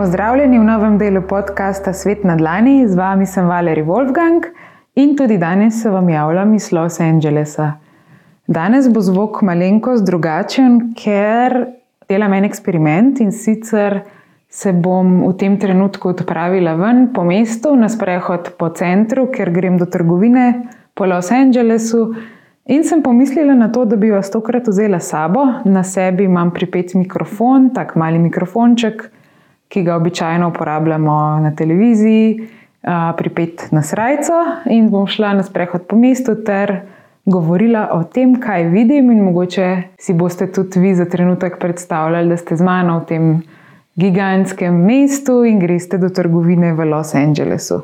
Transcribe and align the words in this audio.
Pozdravljeni 0.00 0.58
v 0.58 0.64
novem 0.64 0.94
delu 0.98 1.20
podcasta 1.28 1.92
Svet 1.92 2.22
na 2.24 2.32
Dlani, 2.32 2.88
z 2.88 2.96
vami 2.96 3.26
sem 3.28 3.44
Valerij 3.44 3.84
Wolfgang 3.84 4.46
in 4.96 5.12
tudi 5.16 5.36
danes 5.36 5.82
se 5.82 5.90
vam 5.92 6.08
javljam 6.08 6.54
iz 6.54 6.70
Los 6.72 7.00
Angelesa. 7.00 7.74
Danes 8.46 8.88
bo 8.88 9.02
zvok 9.04 9.42
malenkost 9.42 10.06
drugačen, 10.08 10.94
ker 10.96 11.66
delam 12.08 12.32
en 12.32 12.48
eksperiment 12.48 13.20
in 13.20 13.28
sicer 13.28 13.98
se 14.48 14.72
bom 14.72 15.20
v 15.26 15.34
tem 15.36 15.60
trenutku 15.60 16.14
odpravila 16.14 16.78
ven 16.80 17.10
po 17.12 17.28
mestu 17.28 17.76
na 17.76 17.92
sprehod 17.92 18.54
po 18.56 18.72
centru, 18.72 19.28
ker 19.28 19.52
grem 19.52 19.76
do 19.76 19.84
trgovine 19.84 20.64
po 20.94 21.04
Los 21.04 21.28
Angelesu. 21.28 22.14
In 22.72 22.88
sem 22.88 23.04
pomislila 23.04 23.52
na 23.52 23.68
to, 23.68 23.84
da 23.84 24.00
bi 24.00 24.08
vas 24.08 24.32
tokrat 24.32 24.64
vzela 24.64 24.98
sabo. 24.98 25.44
Na 25.64 25.84
sebi 25.84 26.24
imam 26.24 26.56
pripet 26.56 26.96
mikrofon, 26.96 27.74
tak 27.74 27.96
mali 28.00 28.18
mikrofonček, 28.18 29.10
ki 29.70 29.82
ga 29.86 29.96
običajno 29.96 30.48
uporabljamo 30.50 31.16
na 31.40 31.54
televiziji, 31.56 32.48
pripet 33.16 33.68
na 33.70 33.82
srajco 33.82 34.38
in 34.66 34.88
bom 34.90 35.06
šla 35.06 35.34
na 35.38 35.42
sprehod 35.46 35.86
po 35.86 35.96
mestu 35.96 36.34
ter 36.44 36.80
govorila 37.24 37.90
o 37.92 38.02
tem, 38.04 38.34
kaj 38.40 38.64
vidim, 38.72 39.10
in 39.12 39.20
mogoče 39.24 39.82
si 40.00 40.14
boste 40.16 40.48
tudi 40.52 40.80
vi 40.80 40.94
za 40.94 41.04
trenutek 41.04 41.58
predstavljali, 41.60 42.28
da 42.28 42.36
ste 42.36 42.56
z 42.56 42.64
mano 42.64 42.98
v 42.98 43.04
tem 43.06 43.26
gigantskem 44.00 44.74
mestu 44.86 45.44
in 45.44 45.60
greste 45.60 45.98
do 45.98 46.08
trgovine 46.08 46.72
v 46.74 46.88
Los 46.90 47.14
Angelesu. 47.14 47.82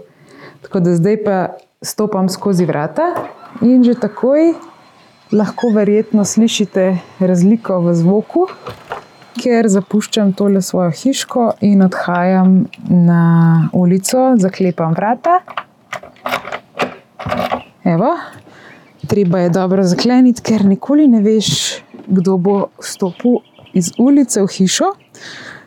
Tako 0.62 0.80
da 0.80 0.96
zdaj 0.96 1.16
pa 1.24 1.36
stopam 1.82 2.28
skozi 2.28 2.64
vrata 2.64 3.12
in 3.60 3.84
že 3.84 3.94
takoj 3.94 4.54
lahko 5.32 5.70
verjetno 5.74 6.24
slišite 6.24 6.96
razliko 7.20 7.80
v 7.80 7.94
zvoku, 7.94 8.46
ker 9.40 9.68
zapuščam 9.68 10.32
tole 10.36 10.62
svojo 10.62 10.90
hiško 10.90 11.46
in 11.66 11.82
odhajam 11.86 12.66
na 12.88 13.68
ulico, 13.72 14.32
zaklepam 14.40 14.94
vrata. 14.96 15.40
Evo, 17.84 18.16
treba 19.06 19.38
je 19.38 19.50
dobro 19.50 19.84
zakleniti, 19.84 20.42
ker 20.42 20.64
nikoli 20.64 21.06
ne 21.08 21.20
veš, 21.22 21.82
kdo 22.06 22.36
bo 22.36 22.56
stopil 22.80 23.40
iz 23.76 23.92
ulice 23.98 24.42
v 24.42 24.50
hišo. 24.58 24.92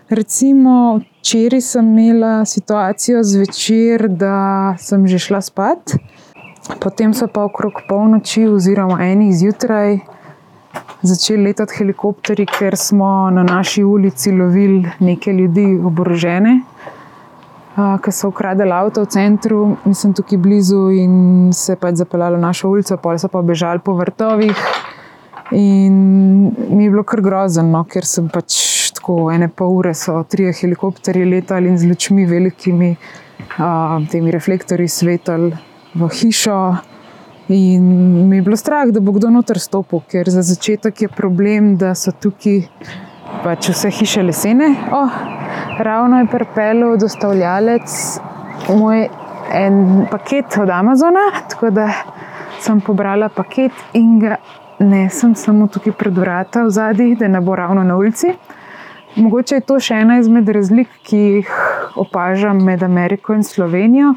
Recimo, 0.09 0.99
včeraj 1.19 1.61
sem 1.61 1.89
imela 1.99 2.45
situacijo 2.45 3.23
zvečer, 3.23 4.07
da 4.09 4.75
sem 4.79 5.07
že 5.07 5.19
šla 5.19 5.41
spat. 5.41 5.95
Potem 6.81 7.13
so 7.13 7.27
pa 7.27 7.43
okrog 7.45 7.83
polnoči, 7.89 8.47
oziroma 8.47 9.03
enih 9.05 9.35
zjutraj, 9.37 9.99
začeli 11.01 11.43
letati 11.43 11.77
helikopteri, 11.77 12.45
ker 12.45 12.77
smo 12.77 13.29
na 13.31 13.43
naši 13.43 13.83
ulici 13.83 14.31
lovili 14.31 14.89
nekaj 14.99 15.33
ljudi, 15.33 15.65
oborožene, 15.85 16.59
ki 18.03 18.11
so 18.11 18.29
ukradili 18.33 18.75
avto 18.75 19.05
v 19.05 19.11
centru, 19.13 19.59
mislim, 19.85 20.13
tukaj 20.13 20.37
blizu 20.37 20.89
in 20.91 21.13
se 21.55 21.75
pač 21.79 22.01
zapeljali 22.01 22.35
v 22.35 22.43
našo 22.43 22.69
ulico, 22.69 22.97
pa 22.97 23.17
so 23.17 23.29
pa 23.31 23.41
bežali 23.41 23.79
po 23.79 23.95
vrtovih. 23.95 24.65
In 25.51 25.95
mi 26.69 26.83
je 26.83 26.89
bilo 26.89 27.03
kar 27.03 27.21
grozno, 27.25 27.83
ker 27.89 28.05
sem 28.05 28.27
pač 28.29 28.91
tako 28.93 29.31
ene 29.33 29.47
pol 29.47 29.79
ure, 29.79 29.95
so 29.97 30.19
tri 30.29 30.51
helikopterje 30.53 31.25
letali 31.25 31.71
in 31.71 31.77
z 31.79 31.89
lučmi 31.89 32.27
velikimi, 32.29 32.91
uh, 33.57 33.97
temi 34.11 34.31
reflektorji 34.35 34.87
svetali 34.87 35.53
v 35.95 36.09
hišo. 36.19 36.59
In 37.49 37.83
mi 38.29 38.35
je 38.35 38.41
bilo 38.41 38.55
strah, 38.55 38.91
da 38.93 38.99
bo 38.99 39.11
kdo 39.11 39.29
noter 39.33 39.57
stopil, 39.59 40.03
ker 40.05 40.29
za 40.29 40.43
začetek 40.45 41.01
je 41.01 41.07
problem, 41.09 41.71
da 41.81 41.95
so 41.97 42.11
tukaj 42.13 42.59
pač 43.41 43.71
vse 43.73 43.89
hiše 43.89 44.21
lesene. 44.23 44.67
Oh, 44.93 45.15
ravno 45.81 46.19
je 46.19 46.27
pripeljal 46.29 46.97
dostavljalec 47.01 47.95
moj 48.69 49.07
en 49.53 50.05
paket 50.11 50.59
od 50.61 50.69
Amazona, 50.69 51.25
tako 51.49 51.71
da 51.73 51.87
sem 52.61 52.81
pobrala 52.85 53.29
paket 53.33 53.71
in 53.97 54.19
ga 54.19 54.37
nesem 54.79 55.33
samo 55.35 55.67
tukaj 55.67 55.97
pred 55.97 56.17
vrata 56.17 56.67
v 56.67 56.69
zadnji, 56.69 57.15
da 57.15 57.27
ne 57.27 57.41
bo 57.41 57.55
ravno 57.55 57.83
na 57.83 57.97
ulici. 57.97 58.35
Mogoče 59.15 59.55
je 59.55 59.65
to 59.65 59.79
še 59.81 60.03
ena 60.03 60.19
izmed 60.21 60.49
razlik, 60.53 60.91
ki 61.03 61.17
jih 61.17 61.49
opažam 61.97 62.61
med 62.63 62.85
Ameriko 62.85 63.33
in 63.33 63.43
Slovenijo. 63.43 64.13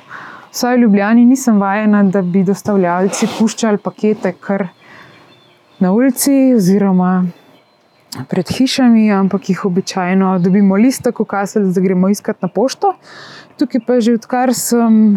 Vsaj 0.52 0.76
v 0.76 0.80
Ljubljani 0.80 1.24
nisem 1.24 1.56
vajena, 1.60 2.02
da 2.04 2.20
bi 2.22 2.42
dostavljalci 2.44 3.24
puščali 3.38 3.78
pakete 3.80 4.34
kar 4.36 4.66
na 5.80 5.94
ulici 5.96 6.52
oziroma 6.52 7.24
pred 8.28 8.52
hišami, 8.52 9.06
ampak 9.16 9.48
jih 9.48 9.64
običajno 9.64 10.34
dobimo 10.44 10.76
list, 10.76 11.06
tako 11.08 11.24
kasel, 11.24 11.70
da 11.72 11.80
gremo 11.80 12.10
iskat 12.12 12.44
na 12.44 12.50
pošto. 12.52 12.92
Tukaj 13.56 13.80
pa 13.86 13.96
že 14.04 14.18
odkar 14.20 14.52
sem 14.52 15.16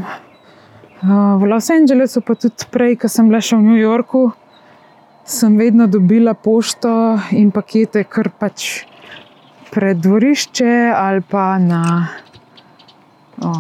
v 1.04 1.52
Los 1.52 1.68
Angelesu, 1.70 2.24
pa 2.24 2.40
tudi 2.40 2.72
prej, 2.72 2.96
ko 3.04 3.12
sem 3.12 3.28
bila 3.28 3.44
še 3.44 3.60
v 3.60 3.68
New 3.68 3.80
Yorku, 3.82 4.30
sem 5.28 5.58
vedno 5.60 5.92
dobila 5.92 6.32
pošto 6.34 7.20
in 7.36 7.52
pakete 7.52 8.06
kar 8.08 8.32
pač 8.40 8.86
pred 9.76 10.00
dvorišče 10.00 10.96
ali 10.96 11.28
pa 11.28 11.58
na 11.60 11.82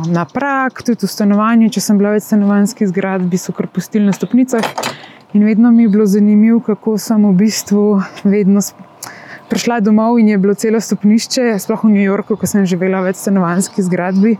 na 0.07 0.25
prak, 0.25 0.83
tudi 0.83 1.05
v 1.05 1.11
stanovanju. 1.11 1.69
Če 1.73 1.81
sem 1.81 1.99
bila 1.99 2.15
v 2.15 2.23
stanovanjski 2.23 2.87
zgradbi, 2.87 3.39
so 3.39 3.55
kar 3.55 3.67
pustili 3.67 4.05
na 4.05 4.15
stopnicah. 4.15 4.63
In 5.35 5.43
vedno 5.43 5.71
mi 5.71 5.83
je 5.83 5.89
bilo 5.91 6.05
zanimivo, 6.07 6.61
kako 6.63 6.97
sem 6.97 7.25
v 7.27 7.33
bistvu 7.35 7.99
vedno 8.23 8.63
prišla 9.49 9.81
domov 9.83 10.19
in 10.19 10.31
je 10.31 10.37
bilo 10.41 10.55
celo 10.55 10.79
stopnišče, 10.79 11.59
sploh 11.59 11.83
v 11.83 11.91
New 11.91 12.05
Yorku, 12.05 12.39
ko 12.39 12.47
sem 12.47 12.65
živela 12.65 13.03
v 13.03 13.13
stanovanjski 13.13 13.83
zgradbi. 13.83 14.37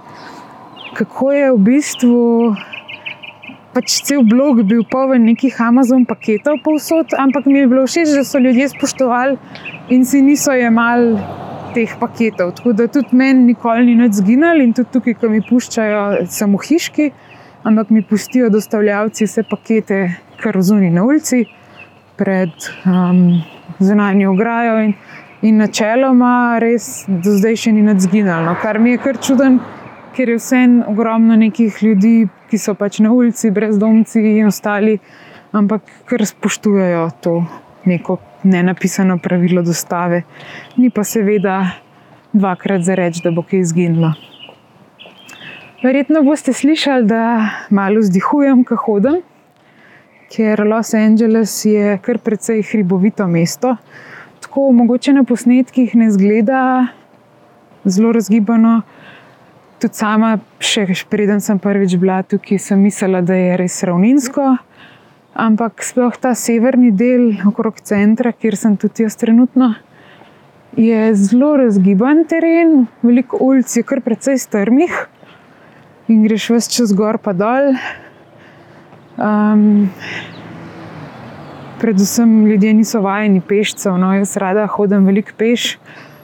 Kako 0.96 1.32
je 1.36 1.52
v 1.52 1.60
bistvu 1.60 2.22
pač 3.76 4.00
cel 4.08 4.24
blog 4.24 4.64
bil 4.64 4.86
poln 4.88 5.28
nekih 5.28 5.60
Amazon 5.60 6.08
paketov 6.08 6.64
povsod, 6.64 7.12
ampak 7.12 7.44
mi 7.52 7.60
je 7.60 7.68
bilo 7.68 7.84
všeč, 7.84 8.16
da 8.16 8.24
so 8.24 8.40
ljudje 8.40 8.72
spoštovali 8.72 9.36
in 9.92 10.08
si 10.08 10.24
niso 10.24 10.56
jemali 10.56 11.20
teh 11.76 11.96
paketov. 12.00 12.56
Tako 12.56 12.74
da 12.74 12.88
tudi 12.88 13.16
meni 13.18 13.52
nikoli 13.52 13.86
ni 13.90 13.96
več 14.00 14.20
zginil 14.22 14.64
in 14.64 14.74
tudi 14.76 14.94
tukaj, 14.96 15.18
ko 15.20 15.30
mi 15.32 15.42
puščajo 15.44 16.26
samo 16.32 16.62
hiški, 16.62 17.10
ampak 17.68 17.92
mi 17.92 18.04
pustijo 18.06 18.50
dostavljavci 18.54 19.28
vse 19.28 19.44
pakete, 19.50 20.00
kar 20.42 20.60
zunaj 20.62 20.94
na 20.96 21.04
ulici, 21.04 21.44
pred 22.16 22.54
um, 22.88 23.42
zunanjo 23.80 24.32
ograjo. 24.32 24.78
In, 24.88 24.94
in 25.46 25.60
načeloma 25.62 26.58
res 26.64 27.06
do 27.08 27.36
zdaj 27.36 27.60
še 27.66 27.76
ni 27.76 27.84
več 27.86 28.06
zginil. 28.08 28.48
No, 28.48 28.56
kar 28.62 28.80
mi 28.80 28.96
je 28.96 29.02
kar 29.04 29.20
čuden, 29.22 29.60
ker 30.16 30.32
je 30.32 30.40
vseeno 30.40 30.88
ogromno 30.94 31.36
nekih 31.40 31.82
ljudi, 31.84 32.16
ki 32.50 32.62
so 32.62 32.76
pač 32.78 33.02
na 33.04 33.12
ulici, 33.12 33.52
brezdomci 33.52 34.22
in 34.38 34.48
ostali, 34.48 34.96
ampak 35.56 35.84
kar 36.08 36.24
spoštujejo 36.24 37.10
to 37.26 37.42
neko 37.90 38.18
nenapisano 38.46 39.18
pravilo 39.18 39.62
dostave, 39.62 40.24
ni 40.78 40.90
pa 40.90 41.04
seveda 41.04 41.58
dvakrat 42.34 42.82
za 42.82 42.96
reči, 42.96 43.22
da 43.24 43.32
bo 43.32 43.44
kaj 43.44 43.60
izginilo. 43.60 44.14
Verjetno 45.84 46.24
boste 46.24 46.54
slišali, 46.54 47.06
da 47.06 47.50
malo 47.70 48.00
vzdihujem, 48.00 48.64
ko 48.64 48.76
hodim, 48.76 49.22
ker 50.34 50.64
Los 50.68 50.94
Angeles 50.94 51.66
je 51.66 51.98
kar 52.02 52.18
precej 52.18 52.64
hribovito 52.72 53.28
mesto. 53.28 53.76
Tako 54.42 54.72
mogoče 54.72 55.14
na 55.14 55.24
posnetkih 55.24 55.96
ne 55.96 56.12
zgleda 56.12 56.88
zelo 57.86 58.12
razgibano. 58.12 58.82
Tudi 59.80 59.94
sama, 59.94 60.38
še 60.60 60.88
preden 61.10 61.42
sem 61.44 61.60
prvič 61.60 61.98
bila 62.00 62.22
tukaj, 62.24 62.60
sem 62.60 62.82
mislila, 62.82 63.22
da 63.22 63.36
je 63.36 63.58
res 63.60 63.84
ravninsko. 63.84 64.56
Ampak 65.36 65.84
sploh 65.84 66.16
ta 66.16 66.32
severni 66.32 66.94
del 66.96 67.34
okrog 67.44 67.82
centra, 67.84 68.32
kjer 68.32 68.56
sem 68.56 68.78
tudi 68.80 69.04
jaz 69.04 69.18
trenutno, 69.20 69.74
je 70.80 71.10
zelo 71.16 71.58
razgiban 71.60 72.24
teren, 72.24 72.86
veliko 73.04 73.42
ulic 73.44 73.76
je 73.76 73.84
kar 73.84 74.00
precej 74.06 74.40
strmih 74.40 74.96
in 76.08 76.24
greš 76.24 76.48
vse 76.56 76.72
čez 76.78 76.96
gor 76.96 77.20
in 77.20 77.36
dol. 77.36 77.76
Um, 79.20 79.92
predvsem 81.84 82.48
ljudje 82.48 82.74
niso 82.74 83.04
vajeni 83.04 83.44
pešcev, 83.44 84.00
no 84.00 84.16
jaz 84.16 84.38
rada 84.40 84.68
hodim 84.72 85.04
veliko 85.04 85.36
peš, 85.36 85.78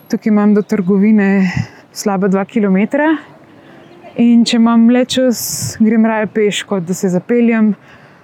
tukaj 0.07 0.31
imam 0.31 0.55
do 0.55 0.63
trgovine 0.63 1.51
slaba 1.91 2.31
dva 2.31 2.47
km. 2.47 2.79
In 4.15 4.45
če 4.47 4.55
imam 4.55 4.87
le 4.87 5.03
čas, 5.03 5.77
grem 5.83 6.07
raje 6.07 6.31
peš, 6.31 6.63
kot 6.63 6.87
da 6.87 6.95
se 6.95 7.11
zapeljem. 7.11 7.75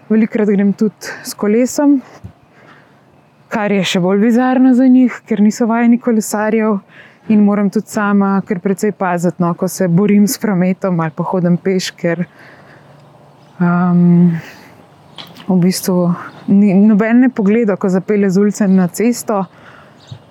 Velikrat 0.07 0.47
grem 0.47 0.71
tudi 0.73 1.09
s 1.23 1.33
kolesom, 1.35 1.97
kar 3.51 3.73
je 3.75 3.83
še 3.83 3.99
bolj 3.99 4.21
bizarno 4.23 4.71
za 4.75 4.87
njih, 4.87 5.17
ker 5.27 5.41
niso 5.43 5.67
vajeni 5.67 5.99
kolesarjev 5.99 6.77
in 7.27 7.43
moram 7.43 7.67
tudi 7.67 7.91
sama 7.91 8.37
kar 8.47 8.61
precej 8.63 8.93
paziti, 8.95 9.43
no, 9.43 9.51
ko 9.53 9.67
se 9.67 9.89
borim 9.91 10.27
s 10.27 10.39
prometom 10.39 10.99
ali 11.03 11.11
pa 11.11 11.25
hodim 11.27 11.57
peš, 11.59 11.89
ker 11.99 12.23
um, 13.59 14.31
v 15.49 15.59
bistvu 15.65 15.97
ni, 16.47 16.71
noben 16.87 17.25
ne 17.25 17.29
pogleda, 17.29 17.75
ko 17.75 17.91
zapelje 17.91 18.31
z 18.31 18.45
ulice 18.45 18.67
na 18.71 18.87
cesto. 18.87 19.43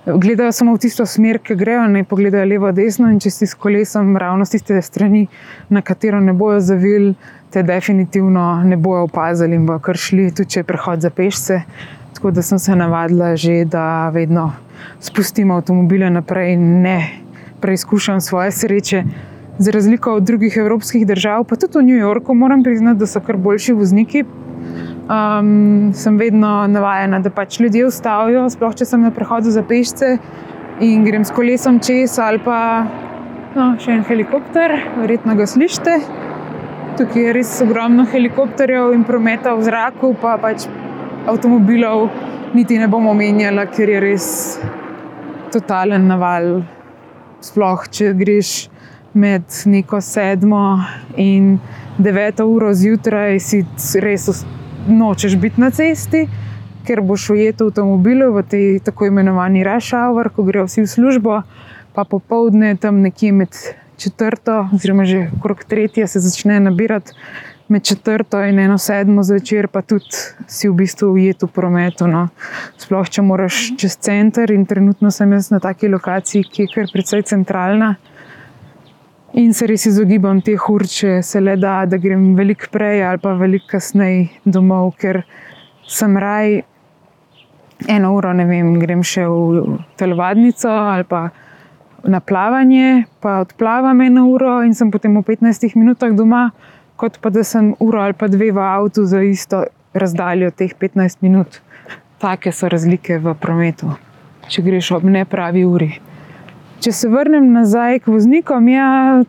gledajo 0.06 0.52
samo 0.52 0.74
v 0.74 0.78
tisto 0.78 1.06
smer, 1.06 1.38
ki 1.42 1.54
grejo, 1.58 1.86
ne 1.90 2.04
pogledajo 2.04 2.46
levo, 2.46 2.72
desno. 2.72 3.10
In 3.10 3.18
če 3.20 3.30
si 3.30 3.46
s 3.46 3.58
kolesom 3.58 4.16
ravno 4.16 4.44
z 4.46 4.56
tiste 4.56 4.82
strani, 4.82 5.26
na 5.68 5.82
katero 5.82 6.20
ne 6.20 6.32
bojo 6.32 6.60
zavili, 6.60 7.14
te 7.50 7.62
definitivno 7.62 8.62
ne 8.64 8.76
bojo 8.76 9.02
opazili 9.02 9.56
in 9.56 9.66
bojo 9.66 9.78
kar 9.78 9.96
šli, 9.96 10.30
tudi 10.30 10.50
če 10.50 10.60
je 10.60 10.64
prehod 10.64 11.00
za 11.00 11.10
pešce. 11.10 11.60
Tako 12.14 12.30
da 12.30 12.42
sem 12.42 12.58
se 12.58 12.76
navadila 12.76 13.36
že, 13.36 13.64
da 13.64 14.08
vedno 14.08 14.52
spustim 15.00 15.50
avtomobile 15.50 16.10
naprej 16.10 16.52
in 16.52 16.82
ne 16.82 16.98
preizkušam 17.60 18.20
svoje 18.20 18.50
sreče. 18.52 19.04
Za 19.58 19.70
razliko 19.70 20.14
od 20.14 20.22
drugih 20.22 20.56
evropskih 20.56 21.06
držav, 21.06 21.44
pa 21.44 21.56
tudi 21.56 21.78
v 21.78 21.82
New 21.82 21.96
Yorku, 21.96 22.34
moram 22.34 22.62
priznati, 22.62 22.98
da 22.98 23.06
so 23.06 23.20
kar 23.20 23.36
boljši 23.36 23.72
vozniki, 23.72 24.24
um, 25.08 25.92
sem 25.94 26.18
vedno 26.18 26.66
navajena, 26.66 27.20
da 27.20 27.30
pač 27.30 27.60
ljudje 27.60 27.86
ustavijo, 27.86 28.50
sploh 28.50 28.76
če 28.76 28.84
sem 28.84 29.02
na 29.02 29.10
prehodu 29.10 29.50
za 29.50 29.62
pešce 29.62 30.18
in 30.80 31.04
grem 31.04 31.24
s 31.24 31.32
kolesom 31.32 31.80
čez 31.80 32.18
ali 32.20 32.38
pa 32.44 32.60
no, 33.56 33.72
še 33.80 33.96
en 33.96 34.04
helikopter, 34.04 34.76
verjetno 35.00 35.36
ga 35.38 35.46
slišite. 35.48 36.25
Tukaj 36.96 37.22
je 37.22 37.32
res 37.36 37.50
ogromno 37.60 38.06
helikopterjev 38.08 38.94
in 38.96 39.02
prometa 39.04 39.52
v 39.52 39.66
zraku, 39.66 40.14
pa 40.16 40.38
pač 40.40 40.64
avtomobilov, 41.28 42.06
niti 42.56 42.78
ne 42.80 42.88
bomo 42.88 43.12
menjali, 43.12 43.66
ker 43.68 43.92
je 43.92 43.98
res 44.00 44.28
totalen 45.52 46.08
naval. 46.08 46.62
Sploh 47.44 47.84
če 47.92 48.14
greš 48.16 48.54
med 49.12 49.44
neko 49.68 50.00
sedmo 50.00 50.62
in 51.20 51.58
deveto 52.00 52.48
uro 52.48 52.72
zjutraj, 52.72 53.42
si 53.44 53.60
res 54.00 54.46
nočeš 54.88 55.36
biti 55.36 55.60
na 55.60 55.68
cesti, 55.68 56.24
ker 56.88 57.04
boš 57.04 57.28
ujet 57.36 57.60
v 57.60 57.68
avtomobilu 57.68 58.32
v 58.38 58.48
tej 58.48 58.68
tako 58.88 59.12
imenovani 59.12 59.68
rush 59.68 59.92
hour, 59.92 60.32
ko 60.32 60.48
grejo 60.48 60.64
vsi 60.64 60.86
v 60.86 60.94
službo, 60.96 61.42
pa 61.92 62.08
popovdne 62.08 62.78
tam 62.80 63.04
nekje 63.04 63.36
med 63.36 63.66
četrto, 63.98 64.68
oziroma 64.74 65.04
že 65.04 65.30
okrog 65.38 65.64
tretje 65.64 66.06
se 66.06 66.20
začne 66.20 66.60
nabirati. 66.60 67.12
Med 67.68 67.82
četrto 67.82 68.38
in 68.44 68.58
eno 68.58 68.78
sedmo 68.78 69.22
zvečer, 69.22 69.66
pa 69.68 69.82
tudi 69.82 70.14
si 70.46 70.68
v 70.68 70.74
bistvu 70.74 71.08
ujet 71.12 71.42
v 71.42 71.48
prometu. 71.50 72.06
No. 72.06 72.28
Sploh, 72.78 73.08
če 73.10 73.24
moraš 73.26 73.72
čez 73.74 73.96
center, 73.98 74.52
in 74.54 74.66
trenutno 74.70 75.10
sem 75.10 75.32
jaz 75.32 75.50
na 75.50 75.58
taki 75.58 75.88
lokaciji, 75.90 76.44
ki 76.46 76.62
je 76.62 76.68
kar 76.74 76.86
precej 76.92 77.24
centralna. 77.26 77.96
In 79.34 79.50
se 79.52 79.66
res 79.66 79.88
izogibam 79.90 80.38
teh 80.40 80.68
ur, 80.70 80.86
če 80.86 81.18
se 81.26 81.42
le 81.42 81.56
da, 81.58 81.80
da 81.90 81.98
grem 81.98 82.36
veliko 82.38 82.70
prej 82.72 83.02
ali 83.04 83.18
pa 83.18 83.34
veliko 83.34 83.72
kasneje 83.74 84.28
domov, 84.44 84.92
ker 85.02 85.24
sem 85.90 86.14
raj 86.16 86.62
eno 87.88 88.14
uro, 88.14 88.32
ne 88.32 88.46
vem, 88.48 88.76
grem 88.80 89.02
še 89.04 89.26
v 89.26 89.76
telovadnico 89.98 90.70
ali 90.70 91.04
pa 91.04 91.26
na 92.06 92.20
plavanje, 92.20 93.04
pa 93.20 93.40
odplavam 93.44 94.00
eno 94.00 94.26
uro 94.30 94.62
in 94.62 94.74
sem 94.74 94.90
potem 94.90 95.14
v 95.16 95.22
15 95.22 95.76
minutah 95.76 96.12
doma, 96.14 96.50
kot 96.96 97.18
pa 97.20 97.30
da 97.30 97.44
sem 97.44 97.74
uro 97.80 98.00
ali 98.00 98.14
pa 98.14 98.28
dve 98.28 98.52
v 98.52 98.58
avtu 98.62 99.04
za 99.04 99.22
isto 99.22 99.64
razdaljo 99.94 100.50
teh 100.50 100.74
15 100.74 101.18
minut. 101.20 101.60
Take 102.18 102.52
so 102.52 102.68
razlike 102.68 103.18
v 103.18 103.34
prometu, 103.40 103.92
če 104.48 104.62
greš 104.62 104.92
ob 104.96 105.04
nepravi 105.04 105.64
uri. 105.64 105.90
Če 106.80 106.92
se 106.92 107.08
vrnem 107.08 107.50
nazaj 107.52 108.04
k 108.04 108.12
voznikom, 108.12 108.68
ja, 108.68 109.24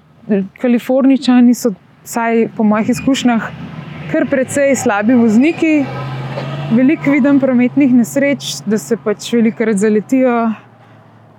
Kalifornijčani 0.61 1.55
so, 1.55 1.71
vsaj 2.03 2.49
po 2.55 2.63
mojih 2.67 2.89
izkušnjah, 2.91 3.49
kar 4.11 4.27
precej 4.27 4.75
slabi 4.75 5.15
vozniki. 5.15 5.85
Veliko 6.75 7.11
vidim 7.11 7.39
prometnih 7.39 7.93
nesreč, 7.95 8.57
da 8.67 8.77
se 8.77 8.97
pač 8.99 9.29
velikokrat 9.31 9.79
zaletijo. 9.79 10.35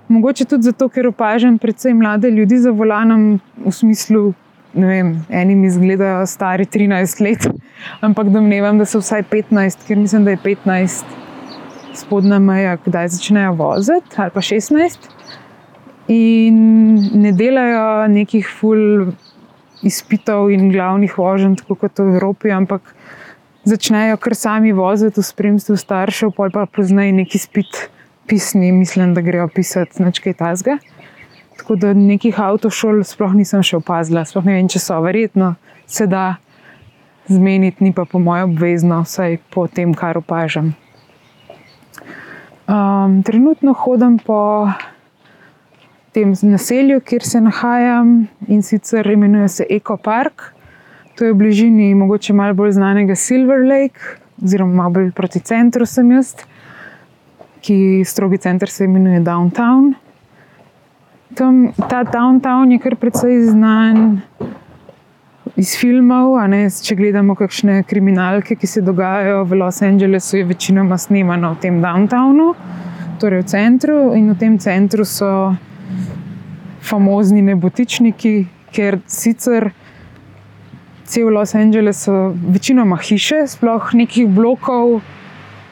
Mogoče 0.09 0.45
tudi 0.49 0.65
zato, 0.65 0.87
ker 0.89 1.07
opažam 1.11 1.59
predvsem 1.61 1.97
mlade 1.97 2.31
ljudi 2.33 2.57
za 2.57 2.71
volanom, 2.73 3.39
v 3.61 3.71
smislu, 3.71 4.33
da 4.73 4.87
enim 5.41 5.63
izgledajo 5.65 6.25
stari 6.25 6.65
13 6.65 7.21
let, 7.21 7.45
ampak 8.05 8.31
domnevam, 8.33 8.81
da 8.81 8.87
so 8.89 9.03
vsaj 9.03 9.23
15, 9.29 9.85
ker 9.87 9.97
mislim, 9.97 10.25
da 10.25 10.33
je 10.33 10.41
15 10.45 11.05
spodnja 11.93 12.39
meja, 12.39 12.77
kdaj 12.85 13.11
začnejo 13.17 13.53
voziti, 13.59 14.17
ali 14.17 14.33
pa 14.33 14.41
16 14.41 15.09
in 16.09 16.57
ne 17.21 17.31
delajo 17.31 18.07
nekih 18.09 18.47
full 18.59 19.11
izpitov 19.85 20.49
in 20.49 20.71
glavnih 20.73 21.13
voženj, 21.17 21.59
tako 21.61 21.77
kot 21.85 22.01
v 22.01 22.15
Evropi, 22.15 22.49
ampak 22.51 22.95
začnejo 23.69 24.17
kar 24.17 24.35
sami 24.35 24.73
voziti 24.73 25.21
v 25.21 25.29
spremstvu 25.29 25.77
staršev, 25.77 26.33
pol 26.33 26.49
pa 26.49 26.65
poznajo 26.65 27.13
neki 27.21 27.37
spit 27.37 27.85
pisni, 28.29 28.71
mislim, 28.71 29.13
da 29.13 29.21
grejo 29.21 29.47
pisati 29.47 30.03
nekaj 30.03 30.33
tasga. 30.33 30.77
Tako 31.57 31.75
da 31.75 31.93
nekih 31.93 32.39
avtošol 32.39 33.03
sploh 33.03 33.33
nisem 33.35 33.63
še 33.65 33.79
opazila, 33.81 34.23
sploh 34.25 34.45
ne 34.45 34.59
vem, 34.59 34.69
če 34.71 34.79
so 34.79 34.99
verjetno 35.03 35.55
se 35.89 36.07
da 36.07 36.37
zmeniti, 37.27 37.83
ni 37.83 37.93
pa 37.93 38.05
po 38.05 38.19
mojem 38.19 38.53
obvezno, 38.53 39.01
vsaj 39.03 39.37
po 39.53 39.67
tem, 39.67 39.93
kar 39.93 40.17
opažam. 40.17 40.73
Um, 42.69 43.23
trenutno 43.25 43.73
hodim 43.73 44.19
po 44.21 44.69
tem 46.13 46.33
naselju, 46.41 47.01
kjer 47.01 47.25
se 47.25 47.41
nahajam 47.41 48.27
in 48.47 48.61
sicer 48.61 49.07
imenuje 49.09 49.47
se 49.49 49.65
Eco 49.69 49.97
Park. 49.97 50.53
To 51.17 51.25
je 51.25 51.33
v 51.33 51.37
bližini 51.37 51.95
mogoče 51.95 52.33
malo 52.33 52.53
bolj 52.53 52.77
znanega 52.77 53.15
Silver 53.15 53.65
Lake, 53.65 53.99
oziroma 54.43 54.73
malo 54.83 54.95
bolj 54.99 55.11
proti 55.11 55.39
centru 55.39 55.85
sem 55.85 56.11
jaz, 56.11 56.35
ki 57.61 58.03
strogi 58.05 58.37
center 58.37 58.69
se 58.69 58.85
imenuje 58.85 59.19
Downtown. 59.19 59.93
Tam, 61.33 61.71
ta 61.89 62.03
Downtown 62.03 62.71
je 62.71 62.79
kar 62.79 62.95
precej 62.95 63.43
znan 63.51 64.21
iz 65.59 65.75
filmov. 65.77 66.37
Ne, 66.49 66.65
če 66.69 66.95
gledamo 66.95 67.35
kakšne 67.37 67.83
kriminalke, 67.87 68.55
ki 68.55 68.67
se 68.67 68.81
dogajajo 68.81 69.43
v 69.45 69.59
Los 69.59 69.81
Angelesu, 69.85 70.39
je 70.39 70.47
večinoma 70.49 70.97
snemano 70.97 71.53
v 71.53 71.61
tem 71.61 71.81
Downtownu, 71.83 72.53
torej 73.19 73.43
v 73.43 73.49
centru. 73.51 73.97
In 74.15 74.31
v 74.33 74.37
tem 74.39 74.57
centru 74.59 75.05
so 75.05 75.53
famozni 76.81 77.43
nebotičniki, 77.45 78.33
ker 78.73 78.99
sicer 79.05 79.71
cel 81.09 81.29
Los 81.33 81.55
Angeles 81.55 82.05
so 82.05 82.33
večinoma 82.33 82.97
hiše, 83.01 83.45
sploh 83.49 83.93
nekih 83.93 84.29
blokov 84.29 85.01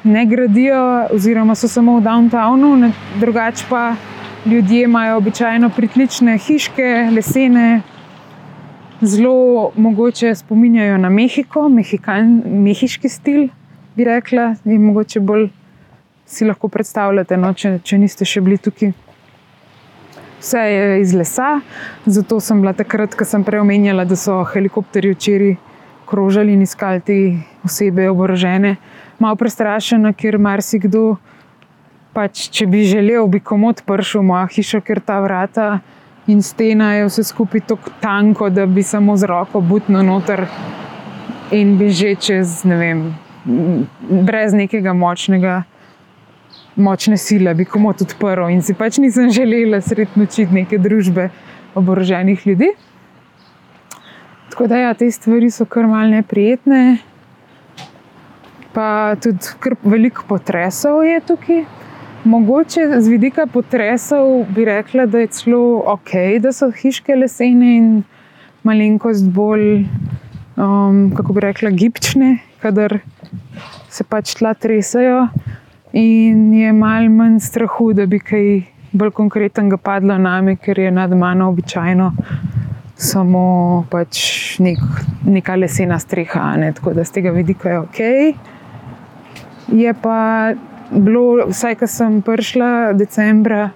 ne 0.08 0.26
gradijo, 0.26 1.08
oziroma 1.14 1.56
so 1.56 1.68
samo 1.68 1.98
v 2.00 2.04
downtownu, 2.04 2.92
drugače 3.20 3.66
pa 3.70 3.96
ljudje 4.46 4.84
imajo 4.84 5.18
običajno 5.18 5.70
pritlične 5.70 6.38
hiške, 6.38 7.10
lesene. 7.16 7.82
Zelo 9.02 9.72
mogoče 9.76 10.36
spominjajo 10.36 10.98
na 10.98 11.10
Mehiko, 11.10 11.70
mehikan, 11.70 12.42
mehiški 12.46 13.10
stil, 13.10 13.50
bi 13.96 14.04
rekla, 14.04 14.56
in 14.66 14.86
mogoče 14.86 15.20
bolj 15.20 15.50
si 16.26 16.46
lahko 16.46 16.68
predstavljate, 16.68 17.38
no, 17.38 17.54
če, 17.54 17.78
če 17.84 18.00
niste 18.02 18.26
še 18.26 18.42
bili 18.42 18.58
tukaj 18.58 18.96
vse 20.40 20.58
je 20.58 21.02
iz 21.02 21.14
lesa. 21.14 21.60
Zato 22.06 22.40
sem 22.40 22.62
bila 22.62 22.74
takrat, 22.74 23.16
ko 23.16 23.26
sem 23.26 23.44
prej 23.44 23.62
omenjala, 23.62 24.06
da 24.06 24.16
so 24.16 24.44
helikopterji 24.54 25.16
včeraj 25.16 25.56
krožili 26.08 26.54
in 26.54 26.62
iskali 26.62 27.02
te 27.02 27.18
osebe 27.66 28.10
oborožene, 28.10 28.76
malo 29.20 29.36
prestrašena, 29.36 30.14
ker 30.14 30.38
marsikdo, 30.42 31.18
pač, 32.14 32.48
če 32.54 32.68
bi 32.70 32.84
želel, 32.88 33.28
bi 33.28 33.40
komod 33.40 33.84
prišel 33.86 34.22
v 34.22 34.28
mojo 34.32 34.50
hišo, 34.56 34.82
ker 34.82 35.02
ta 35.04 35.20
vrata 35.22 35.80
in 36.28 36.42
stena 36.44 36.94
je 36.98 37.08
vse 37.08 37.24
skupaj 37.24 37.64
tako 37.70 37.94
tanko, 38.02 38.50
da 38.50 38.66
bi 38.66 38.84
samo 38.84 39.16
z 39.18 39.30
roko 39.30 39.62
butno 39.62 40.04
noter 40.04 40.48
in 41.56 41.78
bi 41.80 41.90
že 41.90 42.16
čez, 42.20 42.64
ne 42.68 42.78
vem, 42.78 43.04
brez 44.28 44.54
nekega 44.54 44.94
močnega 44.94 45.64
močne 46.78 47.18
sile, 47.18 47.54
bi 47.56 47.66
komot 47.66 48.02
odprl 48.06 48.50
in 48.54 48.62
si 48.62 48.76
pač 48.78 49.00
nisem 49.02 49.32
želela 49.34 49.82
sred 49.82 50.14
noči 50.16 50.46
neke 50.52 50.78
družbe 50.78 51.30
oboroženih 51.76 52.46
ljudi. 52.48 52.70
Tako 54.52 54.68
da 54.68 54.78
ja, 54.78 54.94
te 54.94 55.10
stvari 55.12 55.50
so 55.52 55.66
kar 55.66 55.88
mal 55.88 56.10
neprijetne. 56.10 56.98
Pa 58.74 59.16
tudi 59.22 59.74
veliko 59.84 60.24
potresov 60.28 61.04
je 61.04 61.20
tukaj. 61.28 61.66
Mogoče 62.28 62.82
z 63.00 63.08
vidika 63.08 63.46
potresov 63.48 64.46
bi 64.52 64.66
rekla, 64.66 65.06
da 65.06 65.20
je 65.20 65.28
celo 65.28 65.84
ok, 65.86 66.12
da 66.44 66.52
so 66.52 66.68
hiške 66.72 67.16
lesene 67.16 67.76
in 67.78 67.88
malenkost 68.68 69.30
bolj, 69.32 69.86
um, 70.58 71.14
kako 71.16 71.34
bi 71.34 71.46
rekla, 71.46 71.72
gibčne, 71.72 72.38
kadar 72.60 73.00
se 73.90 74.04
pač 74.04 74.34
tla 74.36 74.54
tresajo 74.54 75.28
in 75.94 76.52
je 76.54 76.74
malo 76.74 77.10
manj 77.10 77.40
strahu, 77.40 77.94
da 77.94 78.06
bi 78.06 78.20
kaj 78.20 78.50
bolj 78.92 79.14
konkretnega 79.16 79.78
padlo 79.78 80.18
na 80.18 80.42
me, 80.42 80.56
ker 80.56 80.80
je 80.80 80.92
nad 80.92 81.16
mano 81.18 81.50
običajno 81.50 82.12
samo 82.98 83.86
pač 83.92 84.20
nek, 84.60 84.82
neka 85.26 85.56
lesena 85.56 86.00
streha. 86.00 86.56
Ne? 86.58 86.74
Tako 86.74 86.94
da 86.98 87.06
z 87.06 87.20
tega 87.20 87.32
vidika 87.32 87.70
je 87.70 87.80
ok. 87.80 88.00
Je 89.68 89.94
pa 90.02 90.54
bilo, 90.92 91.48
vsaj 91.50 91.76
ko 91.76 91.88
sem 91.92 92.22
prišla 92.22 92.94
decembra, 92.96 93.70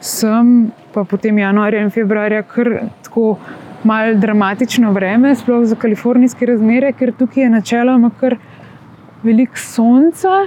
sem 0.00 0.72
pa 0.92 1.04
potem 1.04 1.38
januarja 1.38 1.80
in 1.84 1.90
februarja 1.90 2.42
kar 2.42 2.70
tako 3.04 3.36
malo 3.86 4.14
dramatično 4.20 4.92
vreme, 4.92 5.34
sploh 5.34 5.64
za 5.64 5.76
kalifornijske 5.76 6.46
razmere, 6.46 6.92
ker 6.92 7.12
tukaj 7.16 7.42
je 7.42 7.50
načeloma 7.50 8.10
kar 8.20 8.36
veliko 9.22 9.56
sonca 9.56 10.46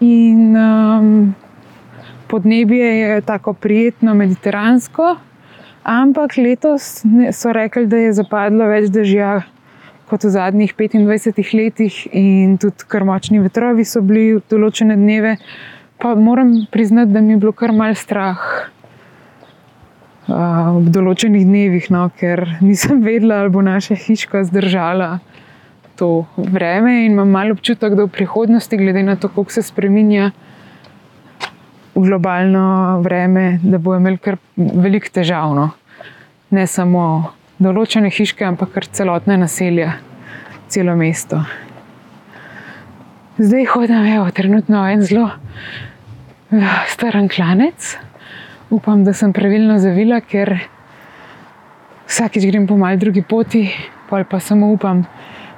in 0.00 0.56
um, 0.56 1.34
podnebje 2.28 2.90
je 3.00 3.20
tako 3.20 3.52
prijetno, 3.52 4.14
mediteransko. 4.14 5.16
Ampak 5.82 6.36
letos 6.36 7.04
so 7.32 7.52
rekli, 7.52 7.86
da 7.86 7.96
je 7.96 8.12
zapadlo 8.12 8.66
več 8.68 8.90
dežja 8.92 9.40
kot 10.08 10.24
v 10.24 10.32
zadnjih 10.32 10.72
25 10.74 11.54
letih, 11.54 11.94
in 12.12 12.56
tudi 12.58 12.88
kar 12.88 13.04
močni 13.04 13.42
vetrovi 13.44 13.84
so 13.84 14.00
bili 14.00 14.38
v 14.38 14.42
določene 14.50 14.96
dneve. 14.96 15.36
Pa 15.98 16.14
moram 16.14 16.66
priznati, 16.72 17.12
da 17.12 17.20
mi 17.20 17.34
je 17.34 17.42
bilo 17.42 17.52
kar 17.52 17.72
mal 17.74 17.94
strah 17.98 18.40
v 20.28 20.90
določenih 20.92 21.46
dnevih, 21.48 21.88
no, 21.90 22.08
ker 22.16 22.44
nisem 22.60 23.02
vedela, 23.08 23.42
ali 23.42 23.52
bo 23.52 23.64
naša 23.64 23.96
hiška 23.96 24.44
zdržala 24.50 25.18
to 25.98 26.26
vreme. 26.36 27.04
In 27.06 27.12
imam 27.12 27.30
malo 27.30 27.56
občutek, 27.56 27.96
da 27.98 28.06
v 28.06 28.12
prihodnosti, 28.14 28.76
glede 28.76 29.02
na 29.02 29.16
to, 29.16 29.28
kako 29.28 29.50
se 29.50 29.62
spremenja 29.66 30.30
globalno 31.98 33.00
vreme, 33.02 33.58
da 33.62 33.80
bo 33.82 33.96
imel 33.96 34.20
kar 34.22 34.38
veliko 34.56 35.10
težav. 35.12 35.56
No. 35.56 35.70
Ne 36.54 36.66
samo 36.66 37.32
določene 37.62 38.10
hiške, 38.12 38.44
ampak 38.46 38.72
kar 38.74 38.86
celotne 38.94 39.38
naselja, 39.40 39.96
celo 40.70 40.94
mesto. 40.98 41.40
Zdaj 43.38 43.66
hodim, 43.72 44.06
evo, 44.16 44.26
trenutno 44.34 44.82
en 44.90 45.02
zelo 45.06 45.26
uh, 45.30 46.76
staren 46.90 47.28
klanec. 47.30 47.94
Upam, 48.74 49.04
da 49.06 49.14
sem 49.16 49.32
pravilno 49.32 49.78
zavila, 49.80 50.20
ker 50.20 50.54
vsakeč 52.08 52.48
grem 52.50 52.66
po 52.68 52.76
malce 52.76 53.04
drugi 53.04 53.22
poti, 53.22 53.64
pa 54.10 54.24
pa 54.28 54.40
samo 54.40 54.72
upam, 54.74 55.06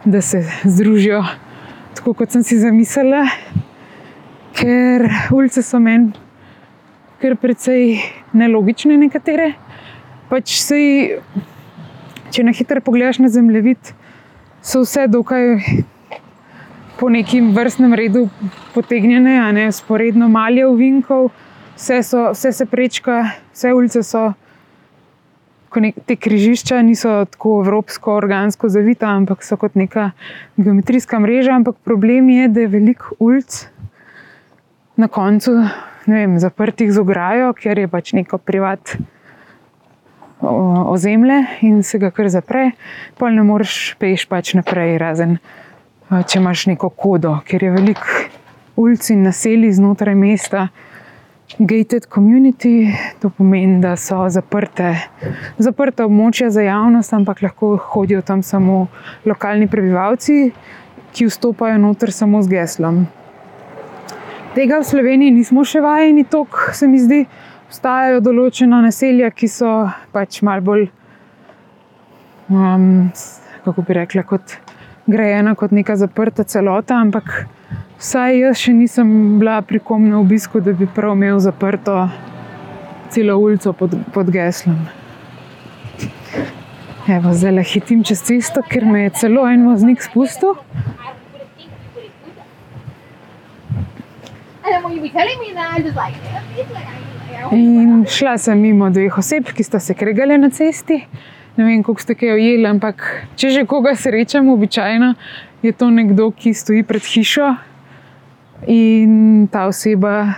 da 0.04 0.20
se 0.22 0.44
združijo 0.64 1.24
tako, 1.96 2.14
kot 2.14 2.32
sem 2.32 2.44
si 2.46 2.58
zamislila, 2.60 3.24
ker 4.56 5.08
ulice 5.34 5.64
so 5.66 5.80
meni 5.82 6.12
kar 7.20 7.36
precej 7.36 7.98
nelogične, 8.32 8.96
nekatere. 8.96 9.52
Pač 10.30 10.54
sej, 10.56 11.18
če 12.30 12.44
na 12.46 12.54
hitro 12.56 12.80
pogledaš 12.84 13.20
na 13.22 13.28
zemljevid, 13.28 13.92
so 14.62 14.84
vse 14.84 15.06
dokaj 15.10 15.56
po 17.00 17.08
nekem 17.08 17.52
vrstnem 17.56 17.94
redu 17.96 18.26
potegnjene, 18.74 19.38
ne 19.56 19.70
sporedno 19.72 20.28
malje 20.28 20.66
uvinkov, 20.68 21.30
vse, 21.76 22.02
so, 22.04 22.30
vse 22.34 22.52
se 22.52 22.66
prečka, 22.66 23.22
vse 23.54 23.74
ulice 23.74 24.04
so. 24.04 24.30
Te 25.70 26.16
križišča 26.18 26.80
niso 26.82 27.12
tako 27.30 27.60
evropsko, 27.62 28.16
organsko 28.18 28.68
zavita, 28.68 29.06
ampak 29.14 29.44
so 29.46 29.54
kot 29.56 29.76
neka 29.78 30.08
geometrijska 30.58 31.20
mreža. 31.22 31.54
Ampak 31.60 31.78
problem 31.86 32.28
je, 32.28 32.48
da 32.50 32.64
je 32.64 32.72
veliko 32.72 33.14
ulic 33.22 33.60
na 34.98 35.06
koncu 35.08 35.54
vem, 36.10 36.38
zaprtih 36.42 36.92
z 36.92 37.00
ograjo, 37.00 37.52
ker 37.54 37.78
je 37.78 37.88
pač 37.88 38.12
neko 38.18 38.38
privat 38.38 38.96
ozemlje 40.40 41.40
in 41.60 41.82
se 41.82 41.98
ga 41.98 42.10
kar 42.10 42.28
zapre, 42.28 42.70
pa 43.18 43.30
ne 43.30 43.42
moreš 43.42 43.94
peš 44.00 44.26
pač 44.28 44.54
naprej, 44.58 44.98
razen 44.98 45.38
če 46.10 46.40
imaš 46.40 46.66
neko 46.72 46.90
kodo, 46.90 47.36
ker 47.46 47.62
je 47.62 47.70
veliko 47.70 48.06
ulic 48.80 49.10
in 49.12 49.22
naselij 49.28 49.76
znotraj 49.78 50.16
mesta. 50.18 50.68
Gated 51.58 52.06
community, 52.06 52.92
to 53.18 53.30
pomeni, 53.34 53.80
da 53.82 53.96
so 53.98 54.22
zaprte, 54.30 54.92
zaprte 55.58 56.04
območja 56.06 56.50
za 56.54 56.62
javnost, 56.62 57.14
ampak 57.14 57.42
lahko 57.42 57.72
hodijo 57.90 58.22
tam 58.22 58.42
samo 58.46 58.84
lokalni 59.26 59.66
prebivalci, 59.68 60.52
ki 61.10 61.26
vstopajo 61.26 61.78
noter 61.82 62.14
samo 62.14 62.42
z 62.42 62.54
geslom. 62.54 63.02
Tega 64.54 64.78
v 64.78 64.86
Sloveniji 64.86 65.34
nismo 65.34 65.66
še 65.66 65.82
vajeni, 65.82 66.24
tako 66.30 66.70
se 66.74 66.86
mi 66.90 67.02
zdi. 67.02 67.24
Obstajajo 67.70 68.18
določena 68.26 68.80
naselja, 68.82 69.28
ki 69.30 69.46
so 69.46 69.68
pač 70.10 70.40
malo 70.42 70.64
bolj, 70.66 70.88
um, 72.50 73.12
kako 73.62 73.84
bi 73.86 73.94
rekla, 73.94 74.24
kot 74.26 74.56
grejena 75.06 75.52
kot 75.54 75.70
neka 75.70 75.94
zaprta 76.00 76.42
celota, 76.42 76.98
ampak 76.98 77.30
vsaj 78.00 78.40
jaz 78.40 78.58
še 78.58 78.74
nisem 78.74 79.12
bila 79.38 79.60
pri 79.62 79.78
kom 79.78 80.08
na 80.10 80.18
obisku, 80.18 80.58
da 80.58 80.74
bi 80.74 80.90
prav 80.98 81.14
imel 81.14 81.38
zaprto 81.38 81.94
celo 83.14 83.38
ulico 83.38 83.70
pod, 83.78 83.94
pod 84.18 84.34
geslom. 84.34 84.82
Evo, 87.06 87.30
zdaj 87.38 87.54
le 87.54 87.68
hitim 87.70 88.02
čez 88.02 88.26
cesto, 88.26 88.66
ker 88.66 88.82
me 88.82 89.06
je 89.06 89.14
celo 89.22 89.46
en 89.46 89.62
voznik 89.70 90.02
spustil. 90.02 90.58
In 97.52 98.04
šla 98.08 98.36
sem 98.38 98.60
mimo 98.60 98.90
dveh 98.90 99.18
oseb, 99.18 99.48
ki 99.56 99.64
sta 99.64 99.80
se 99.80 99.94
kregale 99.94 100.38
na 100.38 100.50
cesti. 100.50 101.00
Ne 101.56 101.64
vem, 101.64 101.82
kako 101.82 102.02
ste 102.02 102.14
kaj 102.14 102.36
ujeli, 102.36 102.66
ampak 102.68 103.02
če 103.40 103.50
že 103.54 103.64
koga 103.68 103.96
srečam, 103.98 104.48
običajno 104.52 105.14
je 105.62 105.72
to 105.72 105.90
nekdo, 105.90 106.30
ki 106.30 106.54
stoji 106.54 106.84
pred 106.86 107.04
hišo 107.04 107.48
in 108.68 109.48
ta 109.52 109.66
oseba 109.68 110.34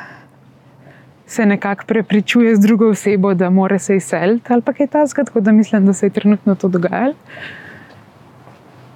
se 1.26 1.46
nekako 1.46 1.84
prepričuje 1.86 2.56
z 2.56 2.60
drugo 2.60 2.90
osebo, 2.90 3.34
da 3.34 3.50
mora 3.50 3.78
se 3.78 3.96
izseliti 3.96 4.52
ali 4.52 4.62
pa 4.62 4.72
kaj 4.72 4.86
tasga, 4.86 5.24
tako 5.24 5.40
da 5.40 5.52
mislim, 5.52 5.86
da 5.86 5.92
se 5.92 6.06
je 6.06 6.10
trenutno 6.10 6.54
to 6.54 6.68
dogajalo. 6.68 7.14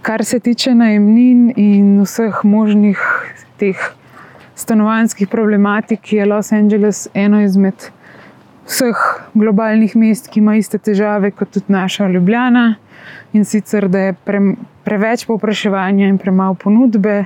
Kar 0.03 0.25
se 0.25 0.41
tiče 0.41 0.75
najemnin 0.75 1.53
in 1.57 2.01
vseh 2.03 2.45
možnih 2.45 3.01
teh 3.59 3.77
stanovanjskih 4.55 5.29
problematik 5.29 6.13
je 6.13 6.27
Los 6.27 6.53
Angeles 6.53 7.09
eno 7.15 7.43
izmed 7.43 7.91
vseh 8.67 8.97
globalnih 9.35 9.97
mest, 9.97 10.31
ki 10.31 10.41
ima 10.41 10.57
iste 10.59 10.79
težave 10.79 11.31
kot 11.31 11.51
tudi 11.55 11.73
naša 11.73 12.09
Ljubljana. 12.09 12.75
In 13.33 13.45
sicer, 13.45 13.89
da 13.89 14.09
je 14.09 14.15
pre, 14.25 14.41
preveč 14.85 15.27
povpraševanja 15.27 16.09
in 16.09 16.19
premalo 16.19 16.55
ponudbe, 16.55 17.25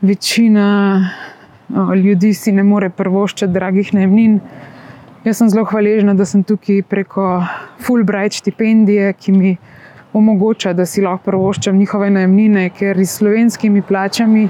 večina 0.00 0.66
o, 1.74 1.94
ljudi 1.94 2.32
si 2.34 2.52
ne 2.52 2.62
more 2.62 2.90
prvoščati 2.90 3.52
dragih 3.52 3.94
najemnin. 3.94 4.40
Jaz 5.24 5.40
sem 5.40 5.50
zelo 5.50 5.64
hvaležna, 5.66 6.14
da 6.14 6.24
sem 6.24 6.44
tukaj 6.46 6.82
preko 6.86 7.42
Fulbright 7.82 8.38
štipendije, 8.38 9.12
ki 9.18 9.32
mi 9.32 9.56
omogoča, 10.14 10.72
da 10.72 10.86
si 10.86 11.02
lahko 11.02 11.30
prvoščam 11.30 11.78
njihove 11.78 12.10
najemnine, 12.10 12.68
ker 12.70 12.98
s 13.02 13.18
slovenskimi 13.18 13.82
plačami 13.82 14.48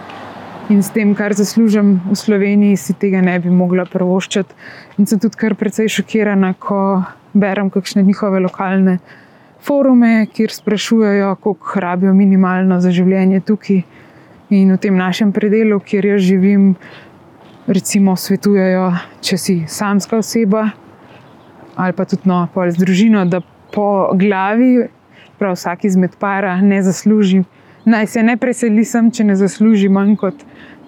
in 0.69 0.83
s 0.83 0.91
tem, 0.91 1.15
kar 1.15 1.35
zaslužim 1.35 2.01
v 2.11 2.17
Sloveniji, 2.17 2.77
si 2.77 2.95
tega 2.95 3.21
ne 3.23 3.39
bi 3.39 3.51
mogla 3.51 3.87
prvoščati. 3.87 4.55
In 4.99 5.07
sem 5.07 5.21
tudi 5.23 5.39
kar 5.39 5.55
precej 5.55 5.89
šokirana, 5.93 6.55
ko 6.59 7.03
berem 7.37 7.71
kakšne 7.71 8.03
njihove 8.03 8.41
lokalne 8.43 8.99
forume, 9.63 10.27
kjer 10.33 10.53
sprašujejo, 10.53 11.35
koliko 11.43 11.81
rabijo 11.81 12.15
minimalno 12.15 12.81
za 12.81 12.91
življenje 12.91 13.43
tukaj. 13.47 13.83
In 14.51 14.71
v 14.75 14.79
tem 14.79 14.95
našem 14.95 15.33
predelu, 15.35 15.79
kjer 15.83 16.07
jaz 16.07 16.23
živim, 16.23 16.75
recimo 17.67 18.15
svetujejo, 18.15 18.93
če 19.27 19.39
si 19.39 19.57
samska 19.67 20.23
oseba 20.23 20.69
ali 21.77 21.93
pa 21.93 22.07
tudi 22.09 22.25
no, 22.25 22.47
z 22.49 22.79
družino, 22.81 23.27
da 23.29 23.43
po 23.75 24.15
glavi, 24.17 24.87
prav 25.37 25.59
vsak 25.59 25.85
izmed 25.85 26.15
para, 26.17 26.55
ne 26.65 26.79
zasluži 26.81 27.43
naj 27.87 28.07
se 28.07 28.23
ne 28.23 28.37
preseli 28.37 28.85
sem, 28.85 29.11
če 29.15 29.25
ne 29.25 29.37
zasluži 29.39 29.89
manj 29.89 30.17
kot 30.19 30.43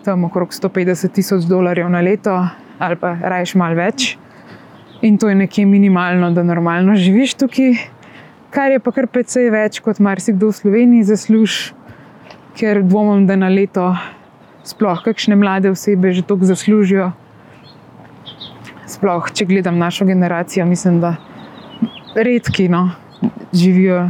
tam 0.05 0.25
okrog 0.25 0.52
150 0.55 1.12
tisoč 1.12 1.45
dolarjev 1.49 1.90
na 1.90 2.00
leto, 2.00 2.35
ali 2.78 2.97
pa 2.97 3.14
rajš 3.21 3.55
malo 3.55 3.78
več. 3.78 4.17
In 5.02 5.19
to 5.19 5.28
je 5.28 5.35
nekje 5.35 5.67
minimalno, 5.67 6.31
da 6.35 6.43
normalno 6.43 6.97
živiš 6.99 7.35
tukaj, 7.38 7.76
kar 8.50 8.73
je 8.75 8.81
pa 8.83 8.93
kar 8.93 9.07
precej 9.07 9.50
več 9.55 9.81
kot 9.85 10.00
marsikdo 10.02 10.50
v 10.50 10.59
Sloveniji 10.59 11.07
zasluži, 11.12 11.75
ker 12.59 12.83
dvomim, 12.83 13.26
da 13.26 13.37
na 13.38 13.50
leto 13.52 13.93
sploh 14.67 15.02
kakšne 15.05 15.37
mlade 15.38 15.71
osebe 15.71 16.12
že 16.12 16.23
toliko 16.26 16.50
zaslužijo. 16.50 17.12
Sploh, 18.88 19.28
če 19.31 19.45
gledam 19.45 19.78
našo 19.78 20.07
generacijo, 20.09 20.64
mislim, 20.67 21.00
da 21.00 21.14
redki 22.17 22.69
no, 22.73 22.88
živijo 23.52 24.09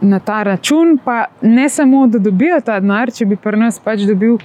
na 0.00 0.18
ta 0.18 0.42
račun, 0.42 0.98
pa 1.04 1.24
ne 1.42 1.68
samo, 1.68 2.06
da 2.06 2.18
dobijo 2.18 2.60
ta 2.60 2.78
denar, 2.80 3.10
če 3.10 3.26
bi 3.26 3.36
pri 3.36 3.58
nas 3.58 3.80
pač 3.82 4.04
dobil. 4.06 4.38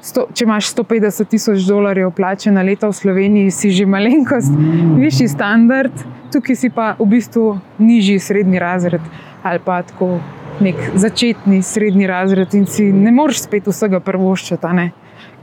Sto, 0.00 0.26
če 0.32 0.46
imaš 0.46 0.70
150 0.72 1.28
tisoč 1.28 1.64
dolarjev 1.68 2.10
plače 2.16 2.52
na 2.52 2.62
leto 2.64 2.88
v 2.88 2.96
Sloveniji, 2.96 3.50
si 3.52 3.70
že 3.70 3.84
malenkost 3.86 4.54
višji 4.96 5.28
standard, 5.28 5.92
tukaj 6.32 6.56
si 6.56 6.70
pa 6.72 6.94
v 6.98 7.08
bistvu 7.16 7.58
nižji 7.78 8.18
srednji 8.18 8.62
razred 8.62 9.04
ali 9.42 9.60
pa 9.64 9.82
tako 9.82 10.20
nek 10.60 10.76
začetni 10.94 11.62
srednji 11.62 12.06
razred 12.06 12.54
in 12.54 12.66
si 12.66 12.92
ne 12.92 13.12
moreš 13.12 13.44
spet 13.46 13.68
vsega 13.68 14.00
prvoščati, 14.04 14.88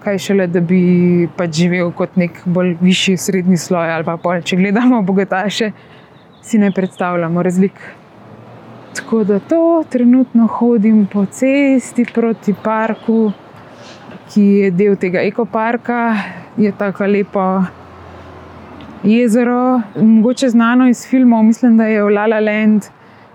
kaj 0.03 0.19
šele, 0.21 0.47
da 0.47 0.61
bi 0.61 1.27
pač 1.37 1.55
živel 1.57 1.89
kot 1.91 2.17
nek 2.21 2.43
bolj 2.45 2.75
višji 2.81 3.17
srednji 3.17 3.57
sloj. 3.57 3.89
Ali 3.95 4.05
pa 4.07 4.17
pol, 4.21 4.41
če 4.45 4.59
gledamo 4.59 5.01
bogataše, 5.05 5.71
si 6.45 6.61
ne 6.61 6.71
predstavljamo 6.71 7.43
razlik. 7.43 7.81
Tako 8.97 9.23
da 9.27 9.39
to 9.39 9.83
trenutno 9.89 10.47
hodim 10.47 11.05
po 11.11 11.25
cesti 11.25 12.05
proti 12.13 12.53
parku, 12.63 13.31
ki 14.33 14.43
je 14.43 14.71
del 14.71 14.95
tega 14.99 15.21
ekoparka, 15.23 16.15
je 16.57 16.71
tako 16.77 17.05
lepo 17.05 17.45
jezero, 19.03 19.81
mogoče 19.95 20.49
znano 20.49 20.87
iz 20.89 21.07
filmov, 21.09 21.43
mislim, 21.43 21.77
da 21.77 21.85
je 21.85 22.03
v 22.03 22.09
Lala 22.09 22.39
Land, 22.39 22.89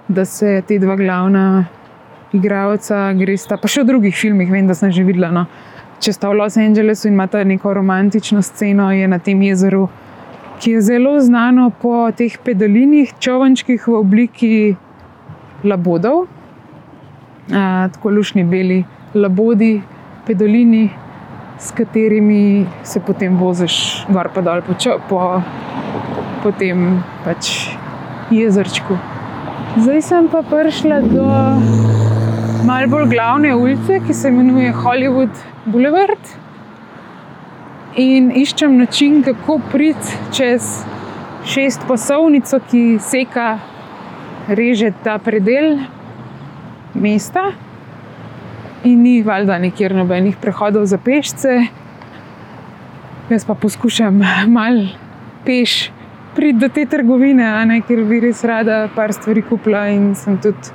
da 0.08 0.24
se 0.24 0.62
te 0.68 0.78
dva 0.78 0.96
glavna 0.96 1.64
igralca 2.32 3.12
gresta, 3.12 3.56
pa 3.56 3.68
še 3.68 3.84
v 3.84 3.92
drugih 3.92 4.16
filmih, 4.16 4.50
vem, 4.50 4.66
da 4.66 4.74
sem 4.74 4.92
že 4.92 5.04
videla. 5.04 5.30
No. 5.32 5.46
Če 6.02 6.16
sta 6.16 6.32
v 6.32 6.40
Los 6.40 6.56
Angelesu 6.58 7.08
in 7.08 7.14
imata 7.14 7.44
neko 7.44 7.74
romantično 7.78 8.42
sceno, 8.42 8.90
je 8.92 9.08
na 9.08 9.20
tem 9.22 9.42
jezeru, 9.42 9.86
ki 10.62 10.76
je 10.76 10.80
zelo 10.82 11.14
znano 11.20 11.70
po 11.82 12.08
teh 12.16 12.34
pedalinih, 12.44 13.14
čovnčkih 13.18 13.86
v 13.86 13.94
obliki 13.98 14.52
labodov, 15.64 16.26
a, 17.50 17.88
tako 17.94 18.10
lušni 18.18 18.44
beli 18.44 18.82
labodi, 19.14 19.76
pedalini, 20.26 20.90
s 21.58 21.70
katerimi 21.70 22.66
se 22.82 23.00
potem 23.00 23.36
voziš 23.36 24.06
gor 24.08 24.30
in 24.36 24.44
dol 24.44 24.62
po, 24.62 24.74
po, 25.08 25.42
po 26.42 26.52
tem 26.58 27.02
pač 27.24 27.70
jezerčku. 28.30 28.98
Zdaj 29.76 30.02
sem 30.02 30.28
pa 30.28 30.42
prišla 30.42 31.00
do 31.00 31.24
malo 32.66 32.88
bolj 32.88 33.08
glavne 33.14 33.54
ulice, 33.54 34.00
ki 34.06 34.14
se 34.14 34.28
imenuje 34.28 34.72
Hollywood 34.72 35.42
Boulevard. 35.64 36.34
In 37.96 38.30
iščem 38.36 38.78
način, 38.78 39.22
kako 39.22 39.58
priti 39.72 40.16
čez 40.32 40.84
šest 41.44 41.84
pasovnico, 41.88 42.60
ki 42.70 42.98
seka, 43.00 43.58
reže 44.48 44.92
ta 45.04 45.18
predel 45.18 45.76
mesta 46.94 47.52
in 48.84 49.02
ni 49.02 49.22
valjda 49.22 49.58
nikjer 49.58 49.94
nobenih 49.94 50.36
prehodov 50.40 50.84
za 50.90 50.98
pešce. 50.98 51.58
Jaz 53.30 53.44
pa 53.44 53.54
poskušam 53.54 54.20
mal 54.48 54.84
peš 55.46 55.90
priti 56.34 56.58
do 56.58 56.68
te 56.68 56.86
trgovine, 56.86 57.46
ne, 57.66 57.80
ker 57.86 58.04
bi 58.08 58.20
res 58.20 58.42
rada 58.44 58.86
par 58.94 59.12
stvari 59.12 59.42
kupila 59.42 59.86
in 59.92 60.14
sem 60.18 60.38
tudi 60.42 60.72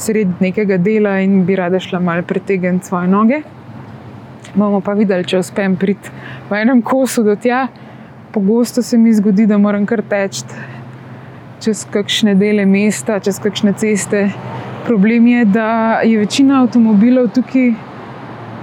sredi 0.00 0.34
nekega 0.40 0.78
dela 0.78 1.18
in 1.20 1.44
bi 1.46 1.56
rada 1.56 1.80
šla 1.80 2.00
mal 2.00 2.22
pretegniti 2.22 2.86
svoje 2.86 3.08
noge. 3.08 3.42
Bomo 4.54 4.80
pa 4.80 4.96
videli, 4.98 5.24
če 5.24 5.38
uspem 5.44 5.76
priti 5.78 6.10
v 6.50 6.58
enem 6.58 6.82
kosu 6.82 7.22
do 7.22 7.36
tja. 7.36 7.68
Pogosto 8.32 8.82
se 8.82 8.98
mi 8.98 9.12
zgodi, 9.14 9.46
da 9.46 9.58
moram 9.58 9.86
kar 9.86 10.02
teči 10.06 10.44
čez 11.60 11.84
kakšne 11.92 12.34
dele 12.40 12.64
mesta, 12.66 13.18
čez 13.20 13.38
kakšne 13.42 13.74
ceste, 13.76 14.30
Problem 14.90 15.26
je, 15.26 15.44
da 15.44 16.00
je 16.02 16.18
večina 16.18 16.62
avtomobilov 16.62 17.28
tukaj 17.30 17.68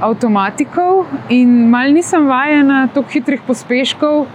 avtomatikov 0.04 1.06
in 1.32 1.70
mal 1.72 1.94
nisem 1.96 2.26
vajena 2.28 2.82
tako 2.92 3.14
hitrih 3.14 3.46
pospeškov, 3.48 4.26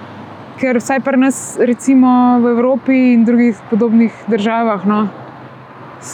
ker 0.56 0.78
vsaj 0.80 1.02
pri 1.04 1.20
nas, 1.20 1.40
recimo 1.60 2.12
v 2.40 2.54
Evropi 2.54 2.96
in 3.12 3.26
drugih 3.28 3.60
podobnih 3.68 4.22
državah, 4.32 4.86
no, 4.88 5.02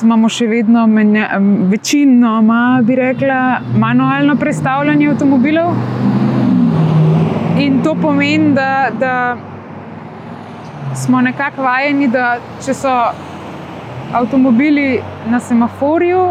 imamo 0.03 0.27
še 0.27 0.49
vedno 0.51 0.83
menja, 0.91 1.29
večino, 1.71 2.35
ma, 2.43 2.81
bi 2.83 2.99
rekla, 2.99 3.39
manualno 3.79 4.35
predstavljanje 4.35 5.13
avtomobilov. 5.13 5.79
In 7.63 7.79
to 7.87 7.95
pomeni, 8.03 8.51
da, 8.59 8.91
da 8.99 9.15
smo 10.99 11.23
nekako 11.23 11.71
vajeni, 11.71 12.11
da 12.11 12.35
če 12.67 12.75
so 12.75 12.99
avtomobili 14.13 15.01
na 15.27 15.41
semaforju, 15.41 16.29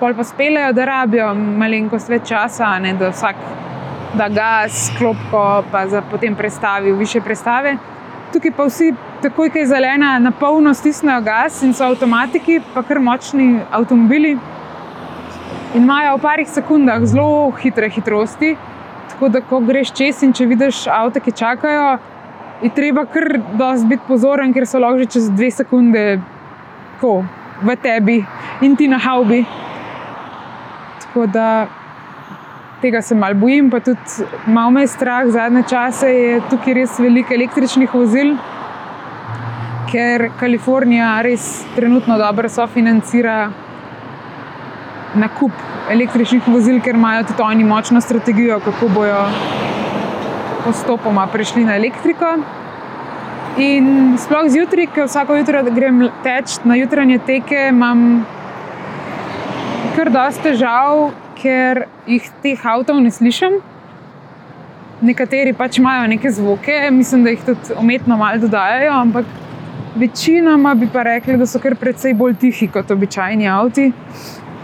pol 0.00 0.14
pa 0.14 0.24
speljejo, 0.24 0.72
da 0.72 0.84
rabijo 0.84 1.34
malenkost 1.34 2.08
več 2.08 2.28
časa, 2.28 2.78
ne, 2.78 2.92
da 2.94 3.10
vsak 3.10 3.36
da 4.14 4.28
gas, 4.28 4.90
klopko, 4.98 5.62
pa 5.72 5.86
za 5.88 6.02
potem 6.10 6.34
prestavi 6.34 6.92
više 6.92 7.20
prestave. 7.20 7.76
Tukaj 8.32 8.52
pa 8.56 8.64
vsi, 8.64 8.92
takoj, 9.22 9.50
ko 9.50 9.58
je 9.58 9.66
zelena, 9.66 10.18
na 10.18 10.30
polno 10.30 10.74
stisnejo 10.74 11.20
gas 11.20 11.62
in 11.62 11.74
so 11.74 11.84
avtomatiki, 11.84 12.60
pa 12.74 12.82
kar 12.82 13.00
močni 13.00 13.60
avtomobili. 13.70 14.38
In 15.74 15.82
imajo 15.82 16.16
v 16.16 16.20
parih 16.22 16.48
sekundah 16.48 17.04
zelo 17.04 17.50
hitre 17.60 17.90
hitrosti. 17.90 18.56
Tako 19.10 19.28
da, 19.28 19.40
ko 19.40 19.60
greš 19.60 19.92
čez 19.92 20.22
in 20.22 20.32
če 20.32 20.46
vidiš 20.46 20.86
avto, 20.92 21.20
ki 21.20 21.32
čakajo, 21.32 21.98
je 22.62 22.70
treba 22.74 23.04
kar 23.04 23.40
dosti 23.58 23.86
biti 23.86 24.08
pozoren, 24.08 24.52
ker 24.52 24.66
so 24.66 24.78
lahko 24.78 24.98
že 24.98 25.12
čez 25.16 25.30
dve 25.30 25.50
sekunde 25.50 26.04
tako 26.98 27.24
v 27.62 27.76
tebi 27.78 28.26
in 28.60 28.76
ti 28.76 28.88
na 28.88 28.98
haubi. 28.98 29.44
Tako 31.00 31.26
da 31.26 31.66
tega 32.82 33.02
se 33.02 33.14
mal 33.14 33.34
bojim, 33.34 33.70
pa 33.70 33.80
tudi 33.80 34.26
malo 34.46 34.70
me 34.70 34.80
je 34.80 34.86
strah. 34.86 35.26
Zadnje 35.30 35.62
čase 35.70 36.10
je 36.10 36.40
tukaj 36.50 36.74
res 36.74 36.98
veliko 36.98 37.34
električnih 37.34 37.94
vozil, 37.94 38.34
ker 39.92 40.30
Kalifornija 40.40 41.22
res 41.22 41.64
trenutno 41.76 42.18
dobro 42.18 42.48
sofinancira 42.48 43.50
nakup 45.14 45.54
električnih 45.90 46.50
vozil, 46.50 46.82
ker 46.82 46.98
imajo 46.98 47.28
tudi 47.30 47.42
oni 47.42 47.64
močno 47.64 48.00
strategijo, 48.00 48.58
kako 48.60 48.88
bojo 48.94 49.22
postopoma 50.64 51.26
prešli 51.32 51.64
na 51.64 51.78
elektriko. 51.78 52.57
In 53.58 54.14
sploh 54.14 54.46
zjutraj, 54.46 54.86
ko 54.94 55.04
vsako 55.08 55.34
jutro 55.34 55.62
grem 55.74 56.04
teč 56.22 56.60
na 56.62 56.76
jutranje 56.78 57.16
teke, 57.26 57.56
imam 57.72 58.02
kar 59.96 60.10
dosta 60.14 60.44
težav, 60.44 61.08
ker 61.40 61.80
jih 62.06 62.28
teh 62.44 62.62
avtomobilov 62.62 63.08
ne 63.08 63.10
slišim. 63.16 63.56
Nekateri 65.02 65.56
pač 65.58 65.80
imajo 65.82 66.04
neke 66.12 66.30
zvoke, 66.30 66.76
mislim, 66.94 67.24
da 67.26 67.32
jih 67.34 67.42
tudi 67.48 67.74
umetno 67.82 68.16
malo 68.20 68.38
dodajajo, 68.44 68.92
ampak 68.94 69.26
večinoma 69.98 70.76
bi 70.78 70.86
pa 70.92 71.02
rekli, 71.02 71.34
da 71.40 71.46
so 71.46 71.58
kar 71.58 71.74
precej 71.74 72.14
bolj 72.14 72.36
tihi 72.38 72.68
kot 72.70 72.94
običajni 72.94 73.50
avti. 73.50 73.88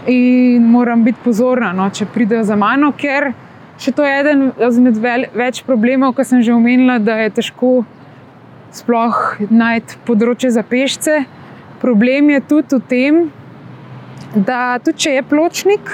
In 0.07 0.71
moram 0.71 1.03
biti 1.03 1.19
pozorna, 1.23 1.73
no, 1.75 1.89
če 1.91 2.07
pridejo 2.13 2.45
za 2.47 2.55
mano, 2.55 2.93
ker 2.95 3.33
še 3.75 3.91
to 3.91 4.07
je 4.07 4.15
eden 4.21 4.47
izmed 4.69 5.03
več 5.35 5.65
problemov, 5.67 6.15
ki 6.15 6.27
sem 6.31 6.47
že 6.47 6.55
omenila, 6.55 6.95
da 7.03 7.19
je 7.25 7.35
težko 7.41 7.73
sploh 8.75 9.49
najti 9.49 9.99
področje 10.07 10.51
za 10.55 10.63
pešce. 10.63 11.23
Problem 11.81 12.31
je 12.33 12.41
tudi 12.49 12.79
v 12.79 12.87
tem, 12.89 13.19
da 14.35 14.77
tudi 14.83 15.05
če 15.05 15.17
je 15.17 15.27
pločnik, 15.29 15.93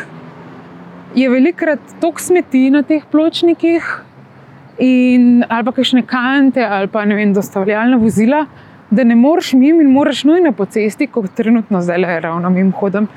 je 1.17 1.27
velikokrat 1.29 1.97
toliko 1.99 2.23
smeti 2.23 2.69
na 2.73 2.83
teh 2.87 3.03
pločnikih, 3.11 3.89
in, 4.81 5.43
ali 5.49 5.65
pa 5.65 5.71
kakšne 5.71 6.03
kante, 6.07 6.63
ali 6.65 6.89
pa 6.91 7.05
ne 7.05 7.15
vem, 7.15 7.33
dostavljalna 7.33 7.99
vozila, 8.01 8.45
da 8.91 9.03
ne 9.03 9.15
moreš 9.15 9.53
mimo 9.53 9.81
in 9.81 9.91
moraš 9.91 10.23
nujno 10.27 10.51
po 10.51 10.65
cesti, 10.65 11.07
kot 11.07 11.31
trenutno 11.35 11.81
zdaj 11.81 11.97
le 11.97 12.19
ravno 12.19 12.49
mimo 12.49 12.71
hodim. 12.79 13.07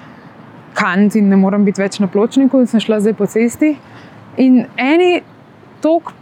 Kant 0.74 1.14
in 1.14 1.28
ne 1.30 1.36
morem 1.38 1.64
biti 1.64 1.82
več 1.82 2.00
na 2.02 2.08
pločniku, 2.10 2.60
in 2.60 2.66
sem 2.66 2.82
šla 2.82 3.00
zdaj 3.00 3.14
po 3.18 3.26
cesti. 3.30 3.76
In 4.42 4.64
eni 4.76 5.22
tok 5.82 6.12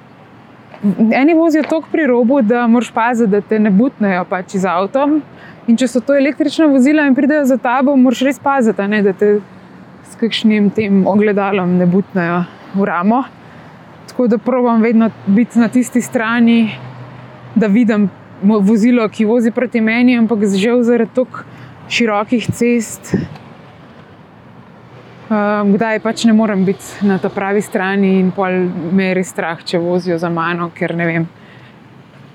eni 1.13 1.35
vozijo 1.35 1.63
tako 1.63 1.89
pri 1.93 2.07
robu, 2.07 2.43
da 2.43 2.67
moraš 2.67 2.91
paziti, 2.91 3.31
da 3.31 3.41
te 3.41 3.59
ne 3.59 3.71
butnejo 3.71 4.25
pač 4.29 4.57
z 4.57 4.69
avtom. 4.69 5.21
In 5.67 5.77
če 5.79 5.89
so 5.89 6.01
to 6.03 6.17
električna 6.19 6.67
vozila 6.67 7.07
in 7.07 7.15
pridejo 7.15 7.45
za 7.47 7.57
tabo, 7.57 7.95
moraš 7.97 8.25
res 8.27 8.41
paziti, 8.43 8.87
ne, 8.89 9.03
da 9.03 9.13
te 9.13 9.37
s 10.11 10.19
kakšnim 10.21 10.71
tem 10.75 11.05
ogledalom 11.07 11.77
ne 11.79 11.87
butnejo 11.87 12.43
v 12.75 12.89
ramo. 12.89 13.23
Tako 14.11 14.27
da 14.29 14.39
probujem 14.39 14.83
vedno 14.83 15.11
biti 15.27 15.59
na 15.59 15.69
tisti 15.69 16.03
strani, 16.03 16.75
da 17.55 17.67
vidim 17.67 18.11
vozilo, 18.43 19.07
ki 19.09 19.25
vozi 19.25 19.51
proti 19.51 19.81
meni, 19.81 20.19
ampak 20.19 20.45
že 20.51 20.75
zaradi 20.83 21.15
tako 21.15 21.47
širokih 21.89 22.47
cest 22.53 23.15
kdaj 25.73 26.01
pač 26.03 26.25
ne 26.29 26.33
morem 26.37 26.65
biti 26.65 27.07
na 27.07 27.19
ta 27.19 27.31
pravi 27.33 27.63
strani 27.63 28.19
in 28.21 28.31
pol 28.35 28.67
me 28.93 29.09
je 29.09 29.15
res 29.19 29.31
strah, 29.33 29.61
če 29.65 29.79
vozijo 29.81 30.19
za 30.19 30.29
mano, 30.31 30.71
ker 30.75 30.95
ne 30.97 31.07
vem, 31.07 31.29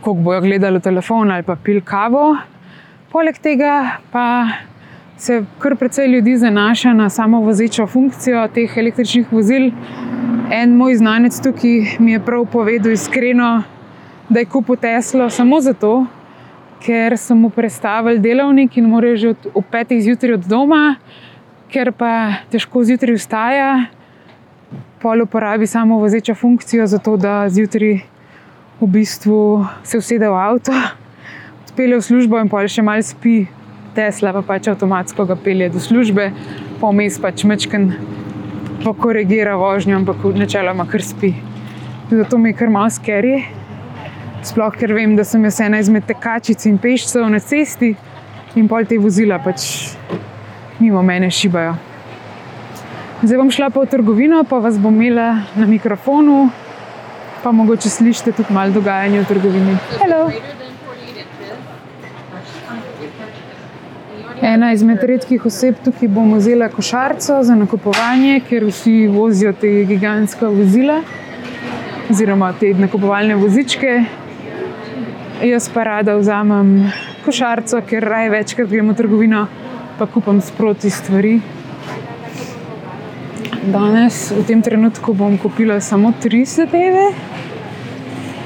koliko 0.02 0.24
bojo 0.24 0.42
gledali 0.42 0.82
telefon 0.82 1.32
ali 1.32 1.44
pa 1.44 1.56
pil 1.56 1.82
kavo. 1.86 2.38
Poleg 3.12 3.38
tega 3.44 4.00
pa 4.12 4.26
se 5.18 5.44
kar 5.60 5.76
precej 5.76 6.08
ljudi 6.08 6.36
zanaša 6.38 6.94
na 6.94 7.10
samo 7.10 7.42
vozečo 7.42 7.88
funkcijo 7.88 8.48
teh 8.54 8.78
električnih 8.78 9.32
vozil. 9.32 9.72
En 10.52 10.76
moj 10.78 10.96
znanec 10.96 11.38
tukaj 11.44 11.98
mi 12.00 12.16
je 12.16 12.20
prav 12.24 12.46
povedal 12.52 12.92
iskreno, 12.92 13.64
da 14.30 14.40
je 14.40 14.46
kupil 14.46 14.76
Teslo 14.76 15.30
samo 15.30 15.60
zato, 15.62 16.06
ker 16.84 17.18
so 17.18 17.36
mu 17.36 17.50
predstavili 17.50 18.20
delovnik 18.20 18.78
in 18.78 18.90
morajo 18.90 19.16
že 19.18 19.34
ob 19.54 19.66
petih 19.72 20.04
zjutraj 20.04 20.38
od 20.38 20.46
doma 20.48 20.96
ker 21.72 21.92
pa 21.92 22.44
težko 22.52 22.84
zjutraj 22.88 23.18
vstaja, 23.20 23.72
pol 25.02 25.24
uporabi 25.24 25.68
samo 25.68 26.00
vozečo 26.00 26.36
funkcijo, 26.36 26.88
zato 26.88 27.18
da 27.18 27.50
zjutraj 27.50 28.00
v 28.80 28.88
bistvu 28.88 29.66
se 29.84 29.98
usede 29.98 30.30
v 30.30 30.40
avto, 30.40 30.72
odpelje 31.68 32.00
v 32.00 32.08
službo 32.10 32.40
in 32.40 32.50
pol 32.50 32.68
še 32.72 32.86
mal 32.86 33.04
spi. 33.04 33.46
Tesla 33.98 34.30
pa 34.30 34.44
pač 34.46 34.68
avtomatsko 34.70 35.26
ga 35.26 35.36
pelje 35.42 35.72
do 35.74 35.82
službe, 35.82 36.30
pa 36.78 36.90
vmes 36.94 37.18
pač 37.18 37.42
mečken 37.50 37.96
pokorigira 38.84 39.56
vožnjo, 39.58 39.98
ampak 39.98 40.22
načeloma 40.38 40.86
kar 40.86 41.02
spi. 41.02 41.34
Zato 42.12 42.38
mi 42.38 42.54
je 42.54 42.60
kar 42.60 42.70
malo 42.70 42.94
skeri. 42.94 43.42
Sploh 44.46 44.78
ker 44.78 44.94
vem, 44.94 45.16
da 45.18 45.26
sem 45.26 45.44
jaz 45.44 45.58
ena 45.66 45.82
izmed 45.82 46.06
tekačic 46.08 46.62
in 46.70 46.78
pešcev 46.78 47.26
na 47.34 47.42
cesti 47.42 47.96
in 48.56 48.70
pol 48.70 48.86
te 48.86 49.02
vozila 49.02 49.42
pač 49.42 49.66
mimo 50.80 51.02
mene 51.02 51.32
šibajo. 51.32 51.76
Zdaj 53.22 53.38
bom 53.38 53.52
šla 53.52 53.70
pa 53.70 53.82
v 53.82 53.90
trgovino, 53.90 54.44
pa 54.44 54.60
vas 54.62 54.78
bom 54.78 54.94
imela 54.94 55.42
na 55.56 55.66
mikrofonu, 55.66 56.50
pa 57.44 57.52
mogoče 57.52 57.90
slišite 57.90 58.32
tudi 58.32 58.54
malo 58.54 58.72
dogajanja 58.72 59.22
v 59.22 59.26
trgovini. 59.26 59.78
Hello. 60.02 60.30
Ena 64.42 64.70
izmed 64.74 65.02
redkih 65.04 65.46
oseb 65.50 65.80
tukaj 65.84 66.08
bom 66.14 66.36
vzela 66.38 66.70
košarico 66.70 67.40
za 67.44 67.56
nakupovanje, 67.56 68.40
ker 68.50 68.68
vsi 68.70 69.08
vozijo 69.10 69.54
te 69.54 69.72
gigantska 69.90 70.48
vozila, 70.54 71.02
oziroma 72.10 72.54
te 72.60 72.74
nakupovalne 72.78 73.36
vozičke. 73.36 74.04
Jaz 75.42 75.70
pa 75.74 75.84
rada 75.84 76.16
vzamem 76.22 76.92
košarico, 77.26 77.82
ker 77.90 78.06
raje 78.06 78.30
večkrat 78.30 78.70
gremo 78.70 78.94
v 78.94 79.02
trgovino, 79.02 79.48
pa 79.98 80.06
kupam 80.06 80.42
sproti 80.42 80.90
stvari. 80.90 81.40
Danes, 83.68 84.32
v 84.32 84.44
tem 84.48 84.62
trenutku, 84.62 85.14
bom 85.14 85.38
kupila 85.38 85.82
samo 85.82 86.14
tri 86.22 86.46
zadeve. 86.46 87.10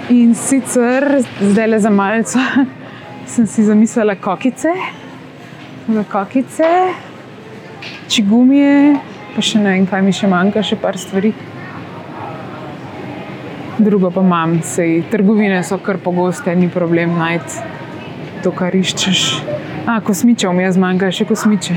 In 0.09 0.35
sicer 0.35 1.21
zdaj 1.41 1.67
le 1.67 1.79
za 1.79 1.89
malce 1.89 2.39
sem 3.31 3.47
si 3.47 3.63
zamislila 3.63 4.15
kokice, 4.15 4.73
za 5.87 6.03
kokice, 6.03 6.67
čigumije, 8.07 8.97
pa 9.35 9.43
še 9.43 9.59
ne 9.59 9.75
vem, 9.75 9.87
kaj 9.87 10.03
mi 10.03 10.15
še 10.15 10.27
manjka, 10.31 10.63
še 10.63 10.79
par 10.79 10.99
stvari. 10.99 11.33
Drugo 13.79 14.11
pa 14.11 14.23
imam, 14.23 14.59
sej 14.63 15.03
trgovine 15.11 15.63
so 15.63 15.79
kar 15.83 15.99
pogoste, 15.99 16.55
ni 16.55 16.67
problem 16.69 17.15
najti 17.19 17.63
to, 18.43 18.51
kar 18.51 18.75
iščeš. 18.75 19.70
A, 19.85 20.01
kosmičev 20.01 20.53
mi 20.53 20.63
je 20.63 20.71
zmanjka, 20.71 21.09
še 21.11 21.25
kosmiče. 21.25 21.75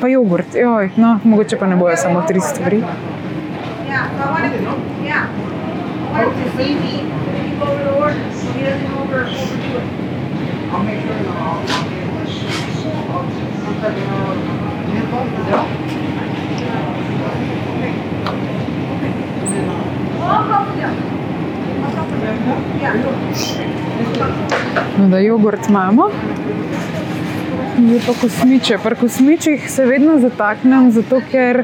Pa 0.00 0.08
jogurt, 0.08 0.54
joj, 0.56 0.90
no, 0.96 1.18
mogoče 1.24 1.56
pa 1.56 1.66
ne 1.66 1.76
bojo 1.76 1.96
samo 1.96 2.22
tri 2.28 2.40
stvari. 2.40 2.82
No, 24.98 25.08
da 25.08 25.18
jogurt 25.18 25.68
imamo. 25.68 26.10
Zdaj 27.80 28.00
pa 28.06 28.12
kosmiče. 28.20 28.78
Pri 28.82 28.96
kosmičih 28.96 29.70
se 29.70 29.84
vedno 29.86 30.18
zataknem, 30.18 30.90
zato 30.92 31.20
ker, 31.30 31.62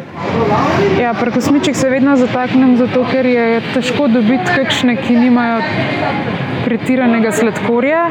ja, 1.01 1.13
pri 1.15 1.31
kosmičih 1.31 1.77
se 1.77 1.91
vedno 1.91 2.15
zataknem, 2.17 2.77
zato 2.77 3.03
ker 3.11 3.27
je 3.27 3.61
težko 3.75 4.09
dobiti 4.09 4.55
kakšne, 4.57 4.97
ki 4.97 5.17
nimajo 5.17 5.61
pretiranega 6.65 7.33
sladkorja. 7.33 8.07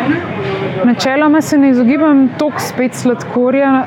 Načeloma 0.85 1.41
se 1.41 1.57
ne 1.57 1.69
izogibam 1.69 2.27
toliko 2.37 2.61
spet 2.61 2.93
sladkorja, 2.93 3.85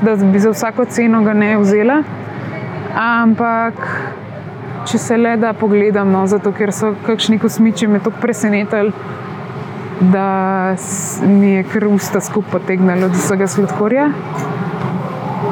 da 0.00 0.16
bi 0.32 0.38
za 0.38 0.50
vsako 0.50 0.84
ceno 0.84 1.22
ga 1.24 1.32
ne 1.32 1.54
vzela. 1.58 2.02
Ampak 2.94 3.80
če 4.90 4.98
se 4.98 5.16
le 5.16 5.36
da 5.36 5.52
pogledam, 5.52 6.12
no, 6.12 6.26
zato 6.26 6.52
ker 6.52 6.72
so 6.72 6.92
kakšni 7.06 7.38
kosmiči 7.38 7.88
me 7.88 8.04
tako 8.04 8.20
presenetili 8.20 8.92
da 10.00 10.74
mi 11.26 11.50
je 11.50 11.62
kar 11.62 11.86
usta 11.86 12.20
skupaj 12.20 12.50
potegnilo 12.50 13.06
od 13.06 13.12
vsega 13.12 13.46
sladkorja. 13.46 14.10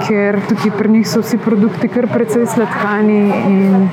Ker 0.06 0.40
tukaj 0.48 0.70
pri 0.78 0.88
njih 0.88 1.08
so 1.08 1.20
vsi 1.20 1.38
produkti 1.38 1.88
kar 1.88 2.06
precej 2.12 2.46
sladkani 2.46 3.20
in 3.48 3.88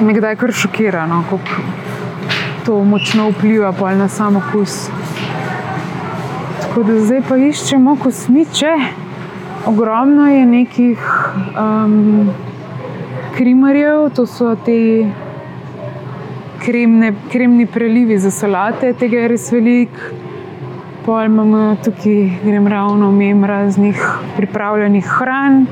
me 0.00 0.14
kdaj 0.14 0.36
kar 0.36 0.52
šokira, 0.52 1.06
no, 1.06 1.22
kako 1.30 1.62
to 2.66 2.84
močno 2.84 3.30
vpliva 3.30 3.74
na 3.98 4.08
sam 4.08 4.36
okus. 4.36 4.88
Tako 6.62 6.82
da 6.82 7.00
zdaj 7.00 7.22
pa 7.28 7.36
iščemo 7.36 7.96
kosmiče. 8.02 8.74
Ogromno 9.66 10.26
je 10.28 10.46
nekih 10.46 10.98
um, 11.58 12.30
krimarjev, 13.36 14.10
to 14.14 14.26
so 14.26 14.54
te 14.64 15.06
kremne, 16.64 17.12
kremni 17.32 17.66
prelivi 17.66 18.18
za 18.18 18.30
solate, 18.30 18.92
tega 18.92 19.24
je 19.24 19.28
res 19.28 19.52
veliko. 19.52 20.12
Pol 21.04 21.24
imamo 21.24 21.76
tukaj, 21.84 22.18
grem 22.44 22.66
ravno 22.68 23.10
mem 23.12 23.44
raznih 23.44 24.02
pripravljenih 24.36 25.06
hran. 25.18 25.64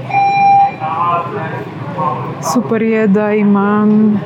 Super 2.52 2.82
je, 2.82 3.06
da 3.08 3.32
imam 3.34 4.20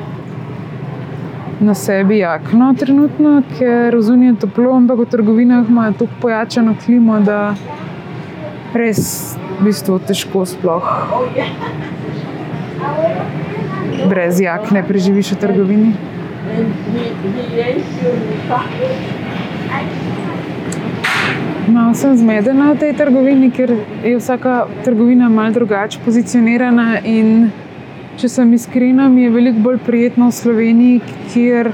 na 1.60 1.74
sebi 1.74 2.18
jakno 2.18 2.74
trenutno, 2.78 3.42
ker 3.58 3.94
je 3.94 4.34
toplo, 4.40 4.76
ampak 4.76 4.98
v 4.98 5.06
trgovinah 5.10 5.68
imajo 5.68 5.92
tako 5.92 6.20
pojačano 6.20 6.74
klimo, 6.84 7.20
da 7.20 7.54
res 8.74 9.36
v 9.58 9.64
bistvu 9.64 9.98
težko 10.06 10.46
sploh. 10.46 10.86
Brez 14.08 14.40
jakne 14.40 14.82
preživiš 14.86 15.34
v 15.34 15.42
trgovini. 15.46 16.11
Malo 21.68 21.94
sem 21.94 22.16
zmedena 22.16 22.72
v 22.72 22.78
tej 22.78 22.92
trgovini, 22.98 23.50
ker 23.50 23.70
je 24.02 24.16
vsaka 24.18 24.66
trgovina 24.84 25.28
malo 25.28 25.54
drugače 25.54 26.02
pozicionirana. 26.04 26.98
Če 28.18 28.28
sem 28.28 28.52
iskrena, 28.52 29.08
mi 29.08 29.22
je 29.22 29.30
veliko 29.30 29.62
bolj 29.62 29.78
prijetno 29.86 30.28
v 30.28 30.36
Sloveniji, 30.36 31.00
kjer 31.32 31.72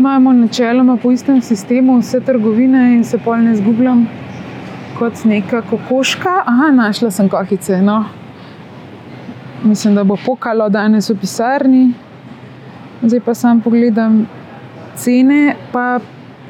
imamo 0.00 0.32
načeloma 0.32 0.96
po 0.96 1.12
istem 1.12 1.42
sistemu 1.44 2.00
vse 2.00 2.20
trgovine 2.24 2.96
in 2.96 3.04
se 3.04 3.18
pol 3.18 3.44
ne 3.44 3.54
zgubljam 3.56 4.08
kot 4.98 5.24
neka 5.24 5.62
kokoška. 5.62 6.42
Aha, 6.46 6.72
našla 6.72 7.10
sem 7.10 7.28
kokice. 7.28 7.82
No. 7.82 8.04
Mislim, 9.64 9.94
da 9.94 10.04
bo 10.04 10.16
pokalo 10.16 10.68
danes 10.68 11.10
v 11.10 11.20
pisarni. 11.20 11.90
Zdaj 13.02 13.20
pa 13.24 13.34
sam 13.34 13.60
pogledam 13.60 14.26
cene. 14.96 15.56
Pa 15.72 16.00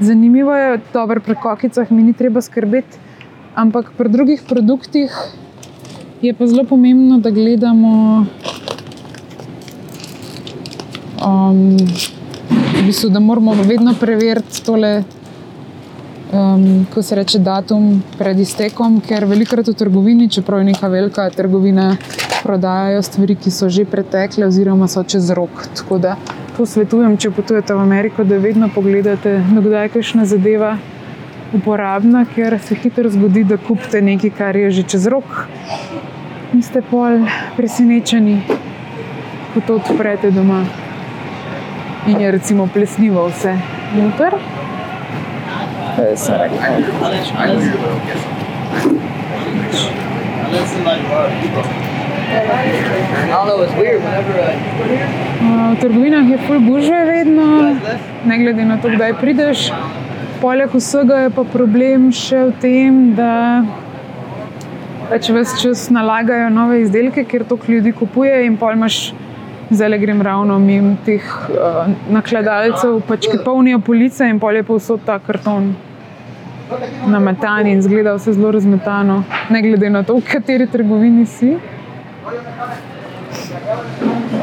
zanimivo 0.00 0.54
je, 0.54 0.80
da 0.92 1.06
pri 1.06 1.34
kokicah 1.42 1.90
mi 1.90 2.02
ni 2.02 2.12
treba 2.12 2.40
skrbeti, 2.40 2.98
ampak 3.54 3.92
pri 3.98 4.08
drugih 4.08 4.42
produktih 4.48 5.14
je 6.22 6.34
pa 6.34 6.46
zelo 6.46 6.64
pomembno, 6.64 7.18
da 7.18 7.30
gledamo, 7.30 8.26
um, 11.26 11.76
v 12.76 12.82
bistvu, 12.86 13.10
da 13.10 13.20
moramo 13.20 13.54
vedno 13.54 13.94
preveriti 14.00 14.64
tole. 14.64 15.02
Um, 16.32 16.86
ko 16.94 17.02
se 17.02 17.14
reče 17.14 17.38
datum 17.42 18.02
pred 18.18 18.38
iztekom, 18.38 19.00
ker 19.02 19.24
velikokrat 19.26 19.66
v 19.68 19.74
trgovini, 19.74 20.28
čeprav 20.30 20.60
je 20.60 20.68
neka 20.68 20.88
velika 20.88 21.24
trgovina, 21.30 21.96
prodajajo 22.42 23.02
stvari, 23.02 23.34
ki 23.34 23.50
so 23.50 23.68
že 23.68 23.84
pretekle, 23.84 24.46
oziroma 24.46 24.86
so 24.88 25.02
čez 25.02 25.30
rok. 25.34 25.66
Tako 25.74 25.98
da 25.98 26.14
to 26.14 26.39
svetujem, 26.66 27.16
če 27.16 27.30
potujete 27.30 27.74
v 27.74 27.82
Ameriko, 27.82 28.24
da 28.24 28.38
vedno 28.40 28.68
pogledate, 28.74 29.38
kdaj 29.52 29.84
je 29.84 29.92
kakšna 29.94 30.24
zadeva 30.28 30.76
uporabna, 31.54 32.24
ker 32.34 32.58
se 32.62 32.74
hitro 32.74 33.10
zgodi, 33.10 33.44
da 33.44 33.56
kupite 33.56 34.02
nekaj, 34.02 34.30
kar 34.38 34.56
je 34.56 34.70
že 34.70 34.82
čez 34.82 35.06
rok. 35.10 35.46
In 36.54 36.62
ste 36.62 36.82
pol 36.82 37.26
presenečeni, 37.56 38.40
ko 39.54 39.60
to 39.66 39.78
odprete 39.78 40.30
doma. 40.34 40.64
In 42.08 42.20
je 42.20 42.30
recimo 42.30 42.66
plesnivo 42.66 43.28
vse 43.28 43.54
noter. 43.94 44.34
To 45.96 46.02
je 46.02 46.14
vse 46.14 46.32
rekla. 52.30 52.56
V 55.72 55.80
trgovinah 55.80 56.30
je 56.30 56.38
full 56.46 56.60
bužve 56.60 57.04
vedno, 57.04 57.76
ne 58.24 58.38
glede 58.38 58.64
na 58.64 58.80
to, 58.82 58.88
kdaj 58.88 59.14
prideš. 59.20 59.70
Poleg 60.40 60.72
vsega 60.74 61.26
je 61.26 61.30
pa 61.36 61.44
problem 61.44 62.08
še 62.16 62.48
v 62.48 62.52
tem, 62.62 63.00
da 63.16 63.32
Pač 65.10 65.26
ves 65.34 65.56
čas 65.58 65.88
nalagajo 65.90 66.52
nove 66.54 66.76
izdelke, 66.84 67.24
ker 67.26 67.42
to 67.42 67.56
ljudi 67.66 67.90
kupuje, 67.90 68.44
in 68.46 68.54
pol 68.56 68.76
imaš, 68.76 68.98
zdaj 69.74 69.96
grem 69.98 70.20
ravno 70.22 70.58
mimo 70.62 70.92
teh 71.02 71.24
uh, 71.50 71.88
nakladalcev, 72.14 73.00
pač, 73.08 73.26
ki 73.26 73.40
polnijo 73.42 73.80
police 73.82 74.28
in 74.30 74.38
pol 74.38 74.54
je 74.54 74.62
povsod 74.68 75.02
ta 75.02 75.18
karton. 75.18 75.72
Nametan 77.10 77.66
in 77.66 77.82
zgleda 77.82 78.14
vse 78.20 78.36
zelo 78.38 78.52
razmetano, 78.54 79.24
ne 79.50 79.62
glede 79.66 79.90
na 79.90 80.04
to, 80.06 80.20
v 80.20 80.28
kateri 80.30 80.70
trgovini 80.70 81.26
si. 81.26 81.56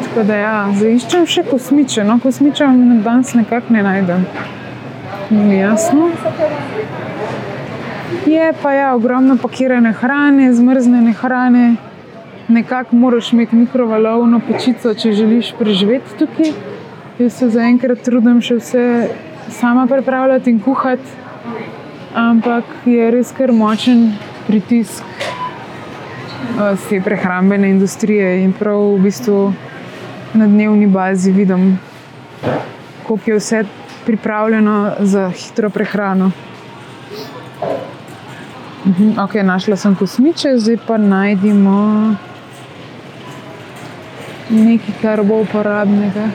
Tako 0.04 0.23
da, 0.23 0.36
ja, 0.36 0.54
zdaj 0.76 0.95
iščem 0.97 1.26
še 1.30 1.43
kosmiče, 1.47 2.04
no 2.08 2.19
kosmiče 2.23 2.67
danes 3.06 3.34
nekako 3.38 3.73
ne 3.76 3.84
najdem. 3.84 4.26
Ni 5.30 5.60
jasno. 5.60 6.10
Je 8.28 8.54
pa 8.62 8.73
ja, 8.73 8.95
ogromno 8.95 9.38
pakirane 9.38 9.91
hrane, 9.93 10.54
zmrznjene 10.54 11.13
hrane. 11.13 11.67
Nekako 12.47 12.95
moraš 12.95 13.34
imeti 13.34 13.56
mikrovalovno 13.56 14.39
pečico, 14.47 14.93
če 14.93 15.12
želiš 15.12 15.54
preživeti 15.60 16.15
tukaj. 16.19 16.54
Jaz 17.19 17.39
se 17.39 17.50
zaenkrat 17.52 18.04
trudim 18.06 18.39
še 18.41 18.60
vse 18.62 18.84
sama 19.52 19.88
pripravljati 19.88 20.52
in 20.54 20.60
kuhati, 20.63 21.15
ampak 22.15 22.63
je 22.86 23.12
res 23.12 23.34
kar 23.36 23.52
močen 23.52 24.12
pritisk 24.47 25.04
z 26.76 26.89
te 26.89 27.02
prehrambene 27.02 27.69
industrije 27.69 28.43
in 28.43 28.54
prav 28.54 28.95
v 28.95 29.00
bistvu 29.00 29.54
na 30.34 30.47
dnevni 30.47 30.88
bazi 30.88 31.32
vidim, 31.32 31.80
koliko 33.04 33.32
je 33.32 33.38
vse 33.38 33.63
pripravljeno 34.06 34.91
za 35.00 35.30
hitro 35.30 35.69
prehrano. 35.69 36.32
Mhm, 38.86 39.19
ok, 39.19 39.34
našla 39.34 39.76
sem 39.76 39.95
kosmiče, 39.95 40.58
zdaj 40.58 40.78
pa 40.88 40.97
najdemo 40.97 42.15
nekaj, 44.50 44.93
kar 45.02 45.23
bo 45.23 45.41
uporabnega. 45.41 46.30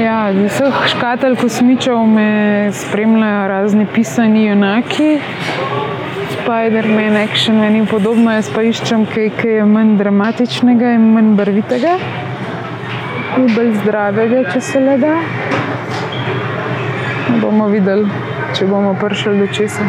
Ja, 0.00 0.32
z 0.32 0.48
vseh 0.48 0.86
škatelj 0.90 1.36
kosmičev 1.36 2.06
me 2.06 2.70
spremljajo 2.72 3.48
razni 3.48 3.86
pisani 3.94 4.46
junaki. 4.46 5.18
Spider-Man, 6.44 7.16
Action 7.16 7.56
Man 7.56 7.76
in 7.76 7.86
podobno, 7.88 8.28
jaz 8.36 8.50
pa 8.52 8.60
iščem 8.68 9.06
kaj, 9.08 9.30
kaj 9.38 9.58
je 9.58 9.64
manj 9.64 9.94
dramatičnega 9.96 10.92
in 10.98 11.06
manj 11.14 11.32
barvitega. 11.38 11.96
In 13.40 13.48
bolj 13.56 13.72
zdravega, 13.80 14.44
če 14.52 14.60
se 14.60 14.84
le 14.84 14.98
da. 15.00 15.16
Bomo 17.40 17.72
videli 17.72 18.32
če 18.54 18.66
bomo 18.70 18.92
prišli 18.94 19.38
do 19.40 19.46
česa. 19.50 19.84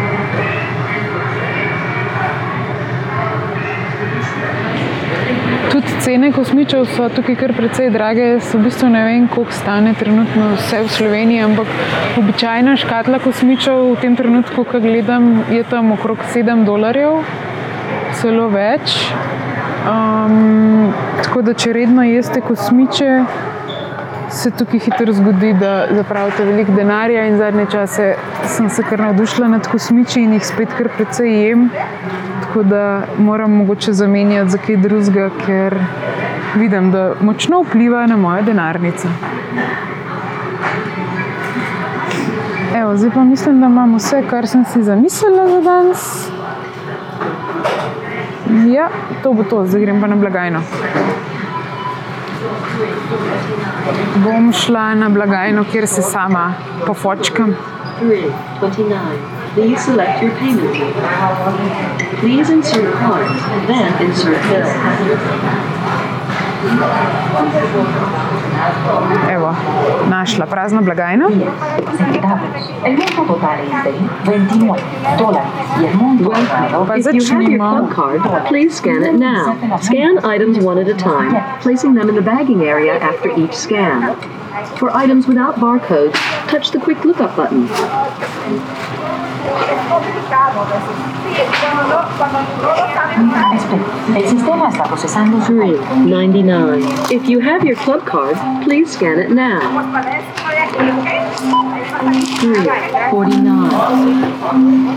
Tudi 5.76 5.92
cene 6.00 6.30
kosmičev 6.32 6.86
so 6.88 7.10
tukaj 7.12 7.36
kar 7.36 7.52
precej 7.52 7.90
drage. 7.92 8.24
Jaz 8.24 8.54
v 8.56 8.62
bistvu 8.64 8.88
ne 8.94 9.02
vem, 9.04 9.26
koliko 9.28 9.52
stane 9.52 9.92
trenutno 10.00 10.54
vse 10.54 10.78
v 10.86 10.92
Sloveniji, 10.94 11.42
ampak 11.44 11.74
običajna 12.22 12.78
škatla 12.80 13.20
kosmičev 13.20 13.82
v 13.90 13.98
tem 14.00 14.16
trenutku, 14.16 14.64
ko 14.64 14.80
gledam, 14.80 15.44
je 15.52 15.66
tam 15.68 15.92
okrog 15.92 16.24
7 16.32 16.64
dolarjev, 16.64 17.18
celo 18.22 18.46
več. 18.54 18.96
Um, 19.84 20.94
tako 21.20 21.44
da, 21.44 21.58
če 21.60 21.74
redno 21.76 22.08
jeste 22.08 22.40
kosmiče, 22.40 23.10
se 24.32 24.54
tukaj 24.56 24.80
hitro 24.86 25.18
zgodi, 25.20 25.52
da 25.60 25.74
zapravite 25.92 26.46
veliko 26.54 26.78
denarja. 26.80 27.28
In 27.28 27.36
zadnje 27.44 27.68
čase 27.76 28.14
sem 28.48 28.72
se 28.72 28.88
kar 28.88 29.04
navdušila 29.10 29.52
nad 29.58 29.68
kosmiči 29.68 30.24
in 30.24 30.40
jih 30.40 30.48
spet 30.54 30.72
kar 30.80 30.88
precej 30.96 31.36
jem. 31.36 31.68
Tako 32.56 32.64
da 32.64 33.02
moram 33.18 33.52
mogoče 33.52 33.94
zamenjati 33.94 34.50
za 34.50 34.58
kaj 34.58 34.78
drugega, 34.78 35.30
ker 35.46 35.76
vidim, 36.56 36.92
da 36.92 37.14
močno 37.22 37.60
vpliva 37.62 38.06
na 38.08 38.16
mojo 38.18 38.42
denarnico. 38.42 39.08
Evo, 42.76 42.96
zdaj 42.98 43.12
pa 43.14 43.24
mislim, 43.24 43.60
da 43.60 43.68
imamo 43.68 43.98
vse, 43.98 44.24
kar 44.30 44.48
sem 44.48 44.66
si 44.66 44.84
zamislila 44.84 45.48
za 45.48 45.62
danes. 45.62 46.30
Ja, 48.76 48.90
to 49.24 49.34
bo 49.34 49.44
to, 49.44 49.66
zdaj 49.66 49.82
grem 49.82 50.02
pa 50.02 50.08
na 50.08 50.16
blagajno. 50.16 50.62
Bom 54.24 54.54
šla 54.54 54.94
na 54.96 55.10
blagajno, 55.10 55.66
kjer 55.72 55.88
se 55.88 56.02
sama 56.02 56.54
pofočkam. 56.88 57.56
Please 59.56 59.86
select 59.86 60.22
your 60.22 60.36
payment 60.36 60.70
method. 60.70 62.20
Please 62.20 62.50
insert 62.50 62.94
card, 62.96 63.26
then 63.70 63.88
insert 64.04 64.42
bill. 64.50 64.68
Evo, 69.30 69.56
našla 70.10 70.46
prazno 70.46 70.82
blagajno. 70.82 71.30
El 72.84 72.98
monto 72.98 73.24
total 73.28 73.60
es 73.62 74.26
29 74.26 74.82
dólares 75.18 75.48
y 75.80 75.86
el 75.86 75.96
monto 75.96 76.30
pagado 76.32 76.86
If 76.98 77.14
you 77.14 77.24
have 77.24 77.44
your 77.44 77.58
club 77.58 77.92
card, 77.92 78.48
please 78.50 78.76
scan 78.76 79.04
it 79.04 79.14
now. 79.14 79.56
Scan 79.80 80.18
items 80.26 80.60
one 80.60 80.80
at 80.80 80.90
a 80.90 80.96
time, 80.96 81.34
placing 81.62 81.94
them 81.94 82.10
in 82.10 82.16
the 82.16 82.22
bagging 82.22 82.62
area 82.64 83.00
after 83.00 83.30
each 83.40 83.54
scan. 83.54 84.18
For 84.78 84.90
items 84.96 85.28
without 85.28 85.56
barcodes, 85.56 86.14
touch 86.48 86.72
the 86.72 86.80
quick 86.80 87.04
lookup 87.04 87.36
button. 87.36 87.68
Procesando 94.88 95.42
su 95.42 95.54
3.99. 95.54 97.12
If 97.12 97.28
you 97.28 97.40
have 97.42 97.66
your 97.66 97.76
club 97.76 98.06
card, 98.06 98.38
please 98.64 98.92
scan 98.92 99.20
it 99.20 99.30
now. 99.30 99.60
3.49. 102.40 104.16
Un 104.52 104.96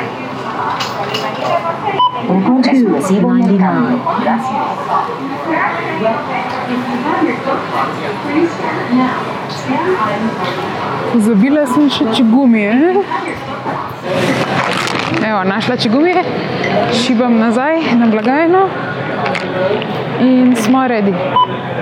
punto 0.00 0.23
de 2.62 2.80
su 2.80 2.88
recibo 2.94 3.28
99. 3.28 3.98
Zabila 11.16 11.66
sem 11.66 11.90
še 11.90 12.04
čigumije. 12.16 12.72
Evo, 15.26 15.44
našla 15.44 15.76
čigumije, 15.76 16.24
šibam 16.92 17.38
nazaj 17.38 17.80
na 17.94 18.06
blagajno 18.06 18.68
in 20.20 20.56
smo 20.56 20.86
redi. 20.88 21.14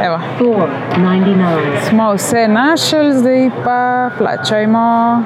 Evo, 0.02 0.18
4.99. 0.40 1.88
smo 1.88 2.12
vse 2.14 2.48
našli, 2.48 3.12
zdaj 3.12 3.50
pa 3.64 4.10
plačajmo. 4.18 5.22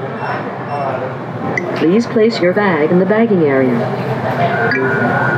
Please 1.76 2.06
place 2.06 2.40
your 2.40 2.52
bag 2.54 2.90
in 2.90 2.98
the 2.98 3.06
bagging 3.06 3.42
area. 3.42 3.78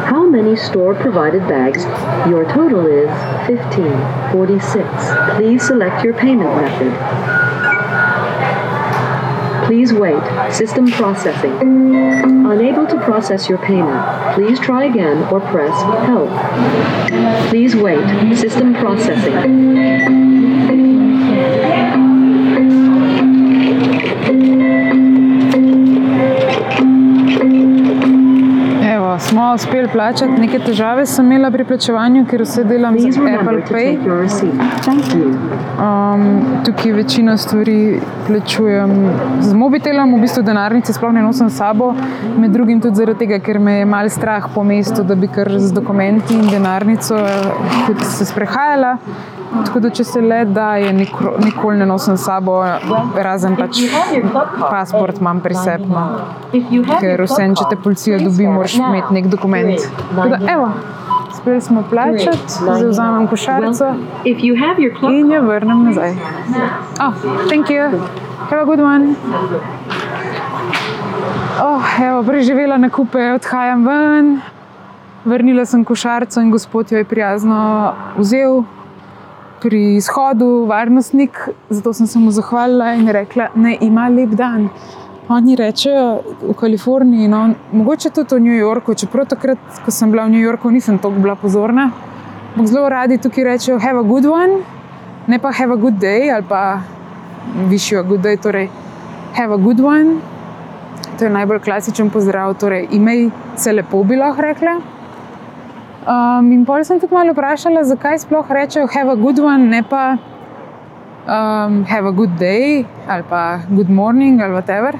How 0.07 0.24
many 0.24 0.55
store 0.57 0.94
provided 0.94 1.40
bags? 1.48 1.85
Your 2.31 2.44
total 2.44 2.87
is 2.87 3.09
1546. 3.48 5.37
Please 5.37 5.66
select 5.66 6.05
your 6.05 6.14
payment 6.14 6.55
method. 6.55 6.94
Please 9.66 9.92
wait. 9.92 10.22
System 10.53 10.90
processing. 10.92 11.53
Unable 12.46 12.87
to 12.87 12.96
process 13.01 13.48
your 13.48 13.59
payment. 13.59 14.35
Please 14.35 14.61
try 14.61 14.85
again 14.85 15.24
or 15.33 15.40
press 15.40 15.74
help. 16.07 16.31
Please 17.51 17.74
wait. 17.74 18.37
System 18.37 18.74
processing. 18.74 20.58
Smo 29.48 29.54
uspeli 29.54 29.88
plačati. 29.92 30.32
Neke 30.40 30.58
težave 30.58 31.06
sem 31.06 31.26
imela 31.26 31.50
pri 31.50 31.64
plačevanju, 31.64 32.24
ker 32.28 32.42
vse 32.44 32.64
delam 32.64 32.98
z 33.00 33.16
Apple 33.16 33.62
Pay. 33.70 33.96
Um, 35.78 36.24
tukaj 36.64 36.92
večino 36.92 37.37
stvari 37.37 38.00
plačujem 38.26 38.92
z 39.40 39.54
mobitelom, 39.54 40.14
v 40.14 40.20
bistvu 40.20 40.42
denarnice 40.42 40.92
sploh 40.92 41.12
ne 41.12 41.22
nosim 41.22 41.48
s 41.50 41.56
sabo, 41.56 41.94
med 42.37 42.52
drugim 42.52 42.80
tudi 42.80 43.00
zaradi 43.00 43.24
tega, 43.24 43.40
ker 43.40 43.58
me 43.58 43.78
je 43.78 43.88
mal 43.88 44.11
strah 44.11 44.50
po 44.54 44.64
mestu, 44.64 45.02
da 45.02 45.14
bi 45.14 45.28
kar 45.32 45.48
z 45.58 45.72
dokumenti 45.72 46.34
in 46.34 46.50
denarnico 46.50 47.16
eh, 47.16 48.04
se 48.04 48.28
sprehajala. 48.28 48.96
Tako 49.48 49.80
da, 49.80 49.90
če 49.90 50.04
se 50.04 50.20
le 50.20 50.42
da, 50.44 50.68
je 50.76 50.92
nikoli 50.92 51.78
ne 51.78 51.87
nosim 51.88 52.16
s 52.16 52.26
sabo, 52.28 52.58
razen 53.16 53.56
pač 53.56 53.80
pasport 54.61 55.20
imam 55.20 55.40
pri 55.40 55.56
sebi. 55.56 55.88
No. 55.88 56.04
Ker 57.00 57.22
vse, 57.24 57.48
če 57.56 57.66
te 57.70 57.78
policija 57.80 58.20
dobi, 58.20 58.46
moraš 58.46 58.76
imeti 58.80 59.16
nek 59.16 59.30
dokument. 59.32 59.88
Tako 60.12 60.28
da, 60.34 60.40
evo, 60.52 60.68
uspeli 61.32 61.61
smo 61.64 61.82
plačati, 61.90 62.52
zdaj 62.58 62.87
vzamem 62.90 63.26
košarico 63.32 63.94
in 64.24 65.32
jo 65.32 65.42
vrnem 65.48 65.84
nazaj. 65.88 66.16
Oh, 67.00 67.12
thank 67.48 67.72
you. 67.72 67.88
Have 68.50 68.62
a 68.62 68.64
good 68.64 68.80
one. 68.80 69.14
Oh, 71.61 71.82
evo, 72.00 72.22
preživela 72.22 72.76
na 72.78 72.88
kupe, 72.90 73.32
odhajam 73.34 73.84
ven, 73.87 74.40
vrnila 75.24 75.64
sem 75.66 75.84
košarico 75.84 76.40
in 76.40 76.50
gospod 76.50 76.92
jo 76.92 76.98
je 76.98 77.04
prijazno 77.04 77.94
vzel 78.16 78.62
pri 79.62 79.97
izhodu, 79.97 80.64
varnostnik, 80.66 81.49
zato 81.71 81.92
sem 81.92 82.07
se 82.07 82.18
mu 82.18 82.31
zahvalila 82.31 82.94
in 82.94 83.09
rekla, 83.09 83.49
da 83.55 83.75
ima 83.81 84.09
lep 84.09 84.31
dan. 84.38 84.68
Oni 85.29 85.57
rečejo 85.57 86.23
v 86.40 86.55
Kaliforniji, 86.57 87.29
no, 87.29 87.55
mogoče 87.73 88.11
tudi 88.11 88.35
v 88.35 88.40
New 88.40 88.57
Yorku, 88.57 88.94
čeprav 88.94 89.27
takrat, 89.29 89.59
ko 89.85 89.92
sem 89.92 90.11
bila 90.11 90.25
v 90.25 90.37
New 90.37 90.40
Yorku, 90.40 90.71
nisem 90.71 90.99
tako 90.99 91.21
bila 91.21 91.37
pozorna. 91.37 91.90
Ampak 92.55 92.66
zelo 92.66 92.88
radi 92.88 93.18
tukaj 93.18 93.44
rečejo, 93.44 93.79
have 93.79 94.01
a 94.01 94.03
good 94.03 94.25
one, 94.25 94.62
ne 95.27 95.38
pa 95.38 95.53
have 95.53 95.73
a 95.73 95.77
good 95.77 96.01
day 96.01 96.31
ali 96.33 96.47
pa 96.49 96.81
višjo 97.68 98.03
good 98.03 98.23
day, 98.25 98.37
torej 98.37 98.71
have 99.37 99.55
a 99.55 99.59
good 99.59 99.81
one. 99.81 100.21
To 101.18 101.25
je 101.25 101.31
najbolj 101.31 101.61
klasičen 101.61 102.11
pozdrav, 102.11 102.55
torej 102.55 102.88
imej 102.90 103.31
se 103.57 103.73
lepo, 103.73 104.05
bi 104.05 104.16
lahko 104.16 104.42
rekla. 104.42 104.97
Um, 106.09 106.53
in 106.53 106.64
pol 106.64 106.85
sem 106.88 106.97
tudi 107.01 107.12
malo 107.12 107.35
vprašala, 107.37 107.83
zakaj 107.85 108.23
sploh 108.23 108.49
rečejo 108.49 108.88
have 108.88 109.12
a 109.12 109.16
good 109.16 109.38
one, 109.38 109.68
ne 109.68 109.83
pa 109.83 110.16
um, 111.29 111.85
have 111.85 112.07
a 112.09 112.12
good 112.12 112.38
day 112.40 112.87
ali 113.07 113.23
pa 113.29 113.61
good 113.68 113.90
morning 113.90 114.40
ali 114.40 114.53
whatever. 114.53 114.94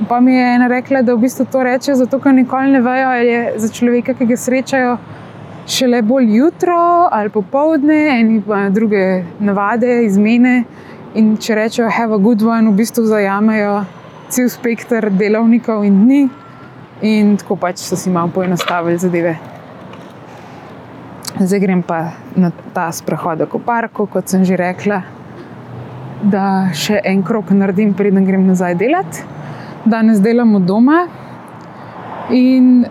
In 0.00 0.06
Pa 0.06 0.20
mi 0.20 0.32
je 0.34 0.54
ena 0.54 0.68
rekla, 0.68 1.02
da 1.02 1.14
v 1.14 1.18
bistvu 1.18 1.44
to 1.52 1.62
reče, 1.62 1.94
zato 1.94 2.18
ker 2.20 2.32
nikoli 2.34 2.72
ne 2.72 2.80
vejo, 2.80 3.08
ali 3.08 3.26
je 3.26 3.52
za 3.56 3.68
človeka, 3.68 4.14
ki 4.14 4.26
ga 4.26 4.36
srečajo, 4.36 4.96
šele 5.66 6.02
bolj 6.02 6.36
jutro 6.36 6.76
ali 7.10 7.30
popovdne, 7.30 7.98
eni 8.20 8.42
pa 8.46 8.68
druge 8.68 9.24
navade, 9.40 10.04
izmene. 10.04 10.64
In 11.14 11.36
če 11.36 11.54
rečejo 11.54 11.90
have 11.90 12.14
a 12.14 12.18
good 12.18 12.42
one, 12.42 12.70
v 12.70 12.76
bistvu 12.80 13.04
zajamejo 13.08 13.84
cel 14.28 14.48
spektr 14.52 15.10
delovnikov 15.10 15.84
in 15.84 16.00
dni, 16.04 16.22
in 17.00 17.36
tako 17.36 17.56
pač 17.56 17.84
so 17.84 17.96
si 17.96 18.10
malo 18.10 18.32
poenostavili 18.34 18.98
zadeve. 19.00 19.36
Zdaj 21.36 21.60
grem 21.60 21.82
pa 21.84 22.16
na 22.32 22.48
ta 22.72 22.88
sprehod 22.88 23.42
po 23.52 23.58
parku, 23.60 24.06
kot 24.08 24.24
sem 24.32 24.44
že 24.48 24.56
rekla, 24.56 25.02
da 26.24 26.72
še 26.72 26.96
en 27.04 27.20
krok 27.20 27.52
naredim, 27.52 27.92
preden 27.92 28.24
grem 28.24 28.46
nazaj 28.48 28.78
delati. 28.80 29.20
Danes 29.84 30.22
delam 30.24 30.54
od 30.56 30.64
doma 30.64 31.02
in 32.32 32.86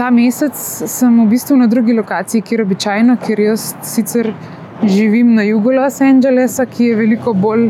ta 0.00 0.08
mesec 0.08 0.56
sem 0.56 1.20
v 1.20 1.28
bistvu 1.28 1.60
na 1.60 1.68
drugi 1.68 1.92
lokaciji, 1.92 2.40
kjer 2.48 2.64
običajno, 2.64 3.18
ker 3.20 3.44
jaz 3.44 3.68
sicer 3.84 4.32
živim 4.80 5.34
na 5.36 5.44
jugu 5.44 5.76
Los 5.76 6.00
Angelesa, 6.00 6.64
ki 6.64 6.90
je 6.90 6.96
veliko 6.96 7.36
bolj, 7.36 7.68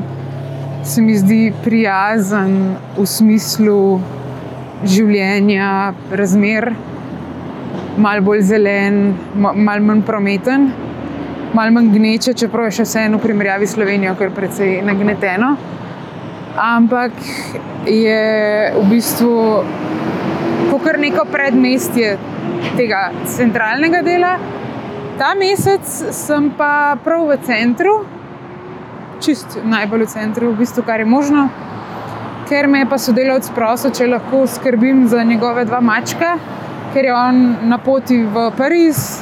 se 0.87 1.03
mi 1.03 1.19
zdi, 1.19 1.51
prijazen 1.66 2.77
v 2.95 3.11
smislu 3.11 3.81
življenja, 4.87 5.97
razmer 6.14 6.77
malo 7.96 8.22
bolj 8.22 8.42
zelen, 8.52 9.14
ma- 9.35 9.54
malo 9.54 9.82
manj 9.82 10.02
prometen, 10.06 10.70
malo 11.54 11.72
manj 11.72 11.90
gneče, 11.94 12.35
čeprav 12.35 12.70
je 12.70 12.78
še 12.80 12.88
vseeno 12.88 13.18
v 13.18 13.26
primerjavi 13.28 13.66
s 13.66 13.76
Slovenijo 13.76 14.14
kar 14.18 14.30
precej 14.30 14.82
nagneteno. 14.85 15.56
Ampak 16.56 17.12
je 17.85 18.22
v 18.76 18.85
bistvu 18.90 19.37
kar 20.87 20.98
neko 21.02 21.24
predmestje 21.26 22.12
tega 22.76 23.11
centralnega 23.26 24.02
dela. 24.06 24.37
Ta 25.18 25.32
mesec 25.35 25.82
sem 26.14 26.50
pa 26.54 26.94
prav 27.04 27.24
v 27.26 27.38
centru, 27.42 27.94
čist 29.18 29.56
najbolj 29.64 30.04
v 30.04 30.11
centru, 30.12 30.50
v 30.52 30.61
bistvu, 30.61 30.85
kar 30.87 31.02
je 31.02 31.09
možno, 31.11 31.48
ker 32.46 32.68
me 32.70 32.85
je 32.85 32.90
pa 32.92 32.98
sodelavec 33.02 33.48
prosil, 33.56 33.90
če 33.96 34.06
lahko 34.12 34.44
skrbim 34.46 35.06
za 35.11 35.24
njegove 35.26 35.64
dva 35.66 35.80
mačka, 35.82 36.37
ker 36.96 37.04
je 37.04 37.12
on 37.12 37.68
na 37.68 37.76
poti 37.76 38.16
v 38.24 38.50
Pariz, 38.56 39.20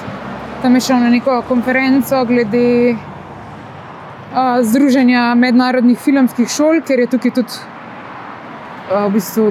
tam 0.63 0.75
je 0.79 0.81
šel 0.81 1.01
na 1.03 1.09
neko 1.11 1.41
konferenco 1.49 2.21
glede 2.25 2.95
uh, 2.95 4.63
Združenja 4.63 5.35
mednarodnih 5.35 5.99
filmskih 5.99 6.47
šol, 6.47 6.85
ker 6.87 7.03
je 7.03 7.09
tukaj 7.11 7.35
tudi 7.35 7.59
uh, 7.59 9.09
v 9.09 9.17
bistvu 9.17 9.49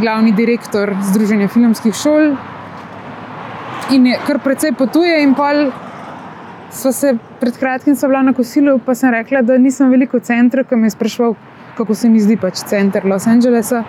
glavni 0.00 0.32
direktor 0.32 0.94
Združenja 1.10 1.50
filmskih 1.52 1.92
šol. 1.92 2.32
In 3.92 4.08
je 4.08 4.16
kar 4.24 4.40
precej 4.40 4.72
potuje, 4.72 5.20
in 5.20 5.36
pa 5.36 5.52
smo 6.72 6.96
se 6.96 7.12
pred 7.44 7.60
kratkim 7.60 7.92
sva 7.92 8.08
bila 8.08 8.22
na 8.22 8.32
kosilu, 8.32 8.78
pa 8.80 8.96
sem 8.96 9.12
rekla, 9.12 9.44
da 9.44 9.60
nisem 9.60 9.92
veliko 9.92 10.16
v 10.16 10.24
centru, 10.32 10.64
ki 10.64 10.80
me 10.80 10.88
je 10.88 10.96
sprašval, 10.96 11.36
kako 11.80 11.94
se 11.94 12.08
mi 12.12 12.20
zdi 12.20 12.36
pač 12.36 12.60
center 12.68 13.06
Los 13.08 13.26
Angelesa. 13.26 13.80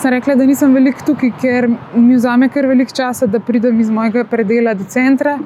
Sem 0.00 0.10
rekla, 0.14 0.34
da 0.40 0.46
nisem 0.48 0.72
veliko 0.72 1.04
tukaj, 1.04 1.32
ker 1.42 1.66
mi 1.68 2.16
vzame 2.16 2.48
kar 2.48 2.64
veliko 2.70 2.94
časa, 2.96 3.28
da 3.28 3.40
pridem 3.40 3.80
iz 3.84 3.90
mojega 3.92 4.24
predela 4.24 4.72
do 4.74 4.86
centra. 4.88 5.36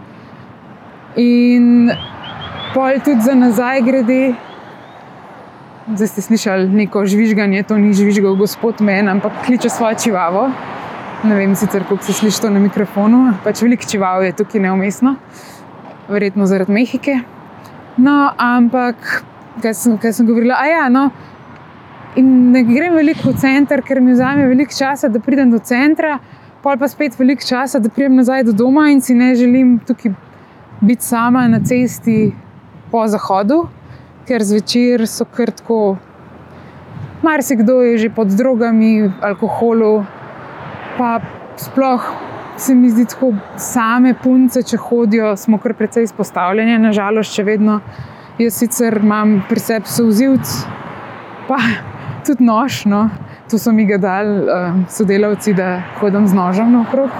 In 1.18 1.90
pol 2.74 3.00
tudi 3.04 3.26
za 3.26 3.34
nazaj 3.34 3.82
grede. 3.82 4.20
Zdaj 5.88 6.11
ste 6.12 6.22
slišali 6.22 6.68
neko 6.82 7.02
žvižganje, 7.08 7.64
to 7.66 7.78
ni 7.80 7.90
žvižgal 7.96 8.37
gospod 8.38 8.82
Men, 8.84 9.08
ampak 9.11 9.42
kliče 9.46 9.72
svojo 9.72 9.98
čivavo. 10.04 10.48
Ne 11.26 11.34
vem 11.34 11.56
sicer, 11.58 11.82
kako 11.88 12.04
se 12.06 12.14
sliši 12.14 12.44
to 12.44 12.50
na 12.54 12.62
mikrofonu, 12.62 13.32
pač 13.42 13.64
veliko 13.64 13.88
čivav 13.90 14.22
je 14.22 14.37
tukaj 14.38 14.62
neumestno, 14.68 15.16
verjetno 16.06 16.46
zaradi 16.46 16.76
Mehike. 16.76 17.16
No, 17.98 18.28
ampak, 18.38 19.24
kaj 19.64 19.74
sem, 19.74 19.98
kaj 19.98 20.14
sem 20.14 20.28
govorila, 20.28 20.61
a 20.62 20.70
ja, 20.70 20.84
no. 20.92 21.08
In 22.16 22.51
ne 22.53 22.62
grem 22.64 22.94
veliko 22.94 23.31
v 23.31 23.37
center, 23.38 23.83
ker 23.83 24.01
mi 24.01 24.12
vzame 24.12 24.47
veliko 24.49 24.73
časa, 24.73 25.09
da 25.09 25.21
pridem 25.21 25.51
do 25.51 25.59
centra, 25.59 26.18
pol 26.62 26.79
pa 26.81 26.88
spet 26.88 27.18
veliko 27.18 27.44
časa, 27.44 27.79
da 27.79 27.90
pridem 27.92 28.16
nazaj 28.16 28.47
do 28.49 28.53
doma 28.57 28.88
in 28.90 29.01
si 29.01 29.14
ne 29.14 29.35
želim 29.35 29.79
tukaj 29.87 30.14
biti 30.81 31.05
sama 31.05 31.49
na 31.49 31.61
cesti 31.61 32.33
po 32.90 33.05
zahodu, 33.07 33.66
ker 34.27 34.42
zvečer 34.42 35.07
so 35.07 35.25
kar 35.25 35.51
tako. 35.51 35.99
Marsikdo 37.23 37.83
je 37.83 37.99
že 37.99 38.11
pod 38.14 38.33
drogami, 38.38 39.11
alkoholu, 39.21 40.05
pa 40.99 41.18
sploh 41.57 42.03
se 42.57 42.75
mi 42.75 42.90
zdi 42.90 43.05
tako, 43.07 43.33
same 43.57 44.14
punce, 44.14 44.62
če 44.62 44.79
hodijo, 44.83 45.37
smo 45.37 45.59
kar 45.62 45.75
precej 45.79 46.09
izpostavljeni, 46.09 46.79
nažalost, 46.83 47.35
še 47.35 47.44
vedno. 47.47 47.81
Jaz 48.38 48.59
sicer 48.62 49.01
imam 49.03 49.40
pri 49.49 49.61
sebi 49.61 49.90
sozivc, 49.90 50.53
pa 51.49 51.59
tudi 52.26 52.44
nož. 52.44 52.85
No. 52.85 53.09
To 53.50 53.59
so 53.59 53.72
mi 53.72 53.87
ga 53.88 53.98
dali 53.98 54.42
uh, 54.44 54.74
sodelavci, 54.92 55.54
da 55.54 55.83
hodim 56.00 56.26
z 56.28 56.35
nožem 56.35 56.72
naokrog. 56.72 57.11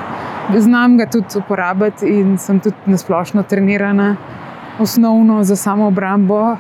Znam 0.57 0.97
ga 0.99 1.07
tudi 1.07 1.39
uporabiti 1.39 2.09
in 2.09 2.39
sem 2.39 2.61
tudi 2.61 2.77
nasplošno 2.87 3.43
trenirana, 3.43 4.17
osnovno 4.79 5.43
za 5.45 5.57
samo 5.57 5.87
obrambo, 5.87 6.57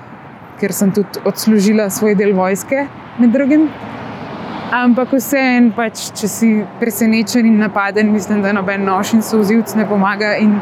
ker 0.60 0.72
sem 0.72 0.92
tudi 0.92 1.22
odslužila 1.24 1.90
svoj 1.90 2.14
del 2.14 2.34
vojske, 2.36 2.86
med 3.18 3.32
drugim. 3.32 3.68
Ampak 4.72 5.14
vseeno, 5.16 5.72
pač, 5.76 6.10
če 6.12 6.28
si 6.28 6.48
presenečen 6.80 7.46
in 7.48 7.56
napaden, 7.62 8.12
mislim, 8.12 8.42
da 8.44 8.52
noben 8.52 8.84
nož 8.84 9.14
in 9.16 9.22
sozivc 9.24 9.72
ne 9.78 9.86
pomaga. 9.88 10.34
In 10.36 10.58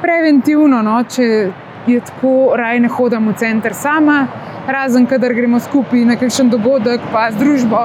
preventivno, 0.00 0.80
no, 0.82 1.02
če 1.04 1.26
je 1.86 2.00
tako, 2.00 2.54
raje 2.56 2.80
ne 2.80 2.88
hodim 2.88 3.28
v 3.28 3.36
center 3.36 3.76
sama, 3.76 4.22
razen 4.66 5.06
kadar 5.06 5.34
gremo 5.34 5.60
skupaj 5.60 6.04
na 6.04 6.16
kakšen 6.16 6.50
dogodek, 6.50 7.00
pa 7.12 7.30
z 7.30 7.40
družbo, 7.42 7.82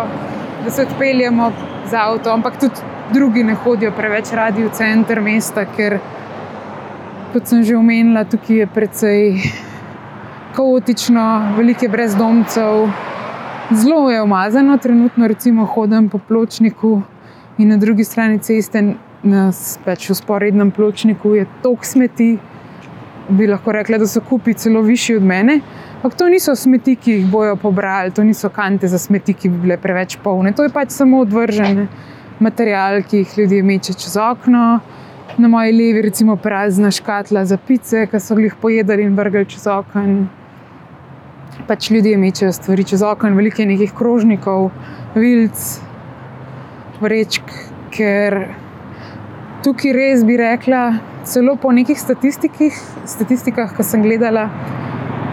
da 0.64 0.72
se 0.72 0.86
odpeljemo 0.86 1.52
z 1.90 1.94
avtom. 1.94 2.34
Ampak 2.40 2.60
tudi 2.60 2.82
drugi 3.14 3.44
ne 3.44 3.56
hodijo 3.56 3.92
preveč 3.92 4.32
radi 4.32 4.64
v 4.64 4.72
center 4.76 5.22
mesta, 5.22 5.66
ker, 5.66 6.00
kot 7.34 7.48
sem 7.48 7.64
že 7.64 7.78
omenila, 7.78 8.26
tukaj 8.28 8.64
je 8.64 8.68
precej 8.68 9.22
kaotično, 10.56 11.54
veliko 11.58 11.86
je 11.86 11.90
brezdomcev. 11.90 12.88
Zelo 13.72 14.10
je 14.12 14.22
umazano, 14.22 14.78
trenutno 14.78 15.28
recimo 15.28 15.66
hodim 15.66 16.10
po 16.10 16.18
pločniku 16.18 17.02
in 17.58 17.68
na 17.70 17.78
drugi 17.78 18.04
strani 18.04 18.40
ceste, 18.40 18.82
na 19.24 19.52
pač 19.86 20.10
v 20.10 20.16
sporednem 20.16 20.72
pločniku, 20.72 21.34
je 21.36 21.46
toliko 21.62 21.86
smeti, 21.86 22.38
bi 23.30 23.48
lahko 23.48 23.72
rekla, 23.72 23.98
da 23.98 24.08
so 24.08 24.22
kupi 24.22 24.54
celo 24.54 24.82
višji 24.82 25.18
od 25.18 25.24
mene. 25.24 25.60
Ampak 26.08 26.20
to 26.20 26.30
niso 26.32 26.54
smeti, 26.56 26.94
ki 26.96 27.12
jih 27.12 27.26
bojo 27.28 27.58
pobrali, 27.60 28.14
to 28.16 28.24
niso 28.24 28.48
kante 28.50 28.88
za 28.88 28.96
smeti, 28.96 29.34
ki 29.36 29.50
bi 29.52 29.58
bile 29.66 29.76
preveč 29.76 30.14
polne. 30.24 30.54
To 30.56 30.64
je 30.64 30.72
pač 30.72 30.94
samo 30.96 31.20
odvržen 31.20 31.82
material, 32.40 33.02
ki 33.04 33.26
jih 33.26 33.34
ljudje 33.42 33.60
meče 33.68 33.96
čez 34.00 34.16
okno. 34.16 34.62
Na 35.36 35.50
moji 35.52 35.74
levi, 35.76 36.06
recimo, 36.06 36.38
prazna 36.40 36.94
škatla 36.96 37.44
za 37.52 37.58
pice, 37.60 38.06
ki 38.08 38.24
so 38.24 38.40
jih 38.40 38.56
pojedali 38.56 39.04
in 39.04 39.20
vrgli 39.20 39.44
čez 39.52 39.68
okno. 39.68 40.30
Pač 41.68 41.92
ljudje 41.92 42.16
mečejo 42.24 42.56
stvari 42.56 42.88
čez 42.88 43.04
okno, 43.04 43.36
veliko 43.36 43.62
je 43.62 43.68
nekih 43.74 43.92
krožnikov, 43.92 44.70
vilc, 45.12 45.68
vrečk, 47.04 47.52
ker 47.92 48.46
tukaj 49.68 50.00
res 50.00 50.24
bi 50.24 50.40
rekla, 50.40 50.86
celo 51.28 51.60
po 51.60 51.76
nekih 51.76 52.00
statistikah, 52.00 53.76
ki 53.76 53.84
sem 53.84 54.08
gledala, 54.08 54.48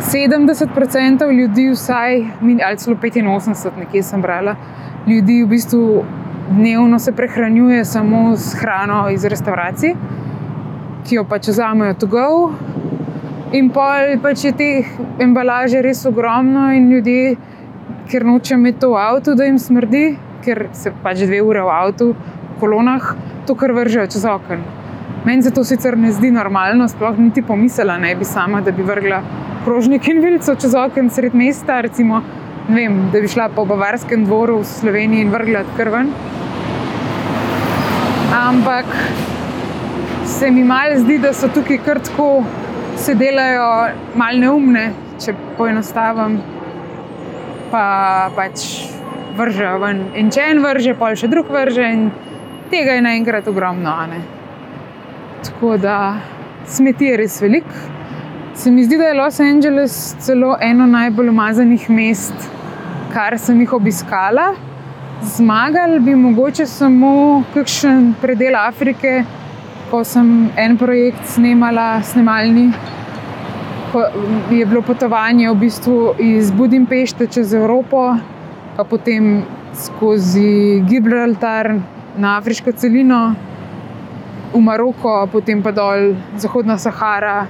70% 0.01 1.33
ljudi, 1.33 1.71
vsaj, 1.71 2.25
ali 2.67 2.77
celo 2.77 2.97
85%, 2.97 3.71
nekje 3.79 4.03
sem 4.03 4.23
brala, 4.23 4.57
ljudi 5.07 5.43
v 5.43 5.47
bistvu 5.49 6.05
dnevno 6.51 6.99
se 6.99 7.13
prehranjuje 7.13 7.85
samo 7.85 8.37
s 8.37 8.55
hrano 8.55 9.11
iz 9.11 9.25
restavracij, 9.25 9.95
ki 11.05 11.15
jo 11.15 11.25
pač 11.25 11.49
vzamejo 11.49 11.95
to 11.95 12.07
go. 12.07 12.27
In 13.53 13.71
pol 13.71 14.17
pač 14.23 14.45
je 14.45 14.53
teh 14.53 14.97
embalaže 15.23 15.83
res 15.83 16.05
ogromno, 16.07 16.73
in 16.75 16.91
ljudje, 16.91 17.37
ker 18.11 18.27
nočejo 18.27 18.59
imeti 18.59 18.81
to 18.81 18.91
v 18.91 18.99
avtu, 18.99 19.35
da 19.35 19.47
jim 19.47 19.59
smrdi, 19.59 20.05
ker 20.45 20.69
se 20.73 20.93
pač 21.03 21.23
dve 21.23 21.43
ure 21.43 21.63
v 21.63 21.71
avtu, 21.71 22.11
v 22.15 22.61
kolonah, 22.61 23.15
to 23.47 23.55
kar 23.55 23.73
vržejo 23.73 24.11
čez 24.11 24.27
okno. 24.27 24.59
Meni 25.25 25.43
se 25.43 25.55
to 25.55 25.65
sicer 25.65 25.97
ne 25.99 26.11
zdi 26.13 26.31
normalno, 26.35 26.89
sploh 26.89 27.19
niti 27.19 27.43
pomislila 27.43 27.97
ne 27.99 28.15
bi 28.17 28.25
sama, 28.25 28.61
da 28.61 28.73
bi 28.73 28.83
vrgla 28.83 29.23
krožnik 29.65 30.09
in 30.09 30.21
vilico 30.21 30.55
čez 30.55 30.75
okno 30.75 31.11
sred 31.11 31.35
mesta, 31.35 31.81
recimo, 31.81 32.21
vem, 32.69 32.99
da 33.13 33.21
bi 33.21 33.29
šla 33.29 33.49
po 33.57 33.65
Bavarskem 33.65 34.25
dvoru 34.25 34.59
v 34.61 34.65
Sloveniji 34.69 35.25
in 35.25 35.31
vrgla 35.33 35.65
krven. 35.77 36.11
Ampak 38.37 38.85
se 40.27 40.51
mi 40.51 40.65
malo 40.65 40.99
zdi, 41.01 41.19
da 41.19 41.33
so 41.33 41.49
tukaj 41.49 41.81
kar 41.87 42.01
tako, 42.05 42.45
se 42.97 43.15
delajo 43.15 43.71
malo 44.15 44.39
neumne, 44.39 44.85
če 45.25 45.35
poenostavim, 45.57 46.37
pa 47.71 47.87
pač 48.37 48.67
vržejo 49.39 49.79
ven. 49.81 50.05
In 50.21 50.31
če 50.31 50.51
en 50.53 50.63
vrže, 50.65 50.95
pa 50.99 51.15
še 51.17 51.31
drug 51.33 51.49
vrže, 51.51 51.89
in 51.89 52.07
tega 52.71 52.99
je 52.99 53.07
naenkrat 53.09 53.49
ogromno. 53.49 53.97
ne. 54.13 54.21
Tako 55.45 55.77
da 55.77 55.99
smeti 56.67 57.13
je 57.13 57.17
res 57.17 57.41
veliko. 57.43 57.94
Se 58.55 58.71
mi 58.71 58.85
zdi, 58.85 58.97
da 58.97 59.05
je 59.05 59.15
Los 59.15 59.41
Angeles 59.41 60.17
celo 60.19 60.57
eno 60.61 60.87
najbolj 60.87 61.29
umazanih 61.29 61.89
mest, 61.91 62.35
kar 63.13 63.35
sem 63.39 63.59
jih 63.61 63.73
obiskala. 63.73 64.53
Zmagali 65.23 65.99
bi 66.01 66.15
mogoče 66.15 66.67
samo 66.67 67.43
kakšen 67.55 68.13
predel 68.23 68.55
Afrike, 68.57 69.25
ko 69.91 70.05
sem 70.07 70.29
en 70.57 70.77
projekt 70.79 71.27
snemala, 71.33 72.03
snemalni. 72.03 72.69
Je 74.51 74.67
bilo 74.67 74.85
potovanje 74.87 75.51
v 75.51 75.59
bistvu 75.65 75.99
iz 76.19 76.55
Budimpešte 76.55 77.27
čez 77.27 77.57
Evropo, 77.59 78.05
pa 78.77 78.85
potem 78.85 79.43
skozi 79.75 80.79
Gibraltar 80.87 81.73
na 82.17 82.39
afriško 82.39 82.73
celino, 82.79 83.35
v 84.55 84.63
Maroko, 84.63 85.27
potem 85.33 85.63
pa 85.63 85.75
dol 85.75 86.15
Zahodna 86.39 86.79
Sahara, 86.79 87.47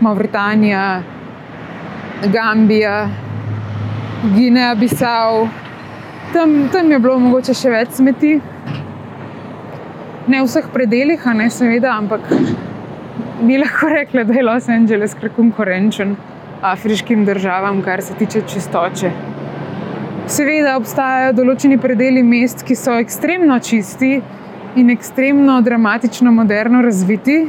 Mauritanija, 0.00 1.02
Gambija, 2.32 3.08
Gineja, 4.34 4.74
Bisau. 4.74 5.48
Tam, 6.32 6.68
tam 6.72 6.90
je 6.90 6.98
bilo 6.98 7.18
mogoče 7.18 7.54
še 7.54 7.70
več 7.70 7.98
smeti. 7.98 8.34
Ne 10.26 10.40
v 10.40 10.46
vseh 10.46 10.70
predeljih, 10.72 11.26
ne 11.36 11.50
seveda, 11.52 11.98
ampak 11.98 12.24
bi 13.44 13.58
lahko 13.60 13.90
rekla, 13.92 14.24
da 14.24 14.34
je 14.34 14.42
Los 14.42 14.68
Angeles 14.68 15.14
kar 15.20 15.30
konkurenčen 15.36 16.16
afriškim 16.64 17.24
državam, 17.24 17.82
kar 17.82 18.02
se 18.02 18.14
tiče 18.18 18.42
čistoče. 18.48 19.10
Seveda 20.26 20.78
obstajajo 20.78 21.34
določeni 21.36 21.76
predeli 21.78 22.22
mest, 22.24 22.64
ki 22.64 22.74
so 22.78 22.96
ekstremno 22.96 23.58
čisti 23.60 24.14
in 24.80 24.90
ekstremno 24.90 25.58
dramatično 25.62 26.32
moderno 26.32 26.80
razviti. 26.82 27.42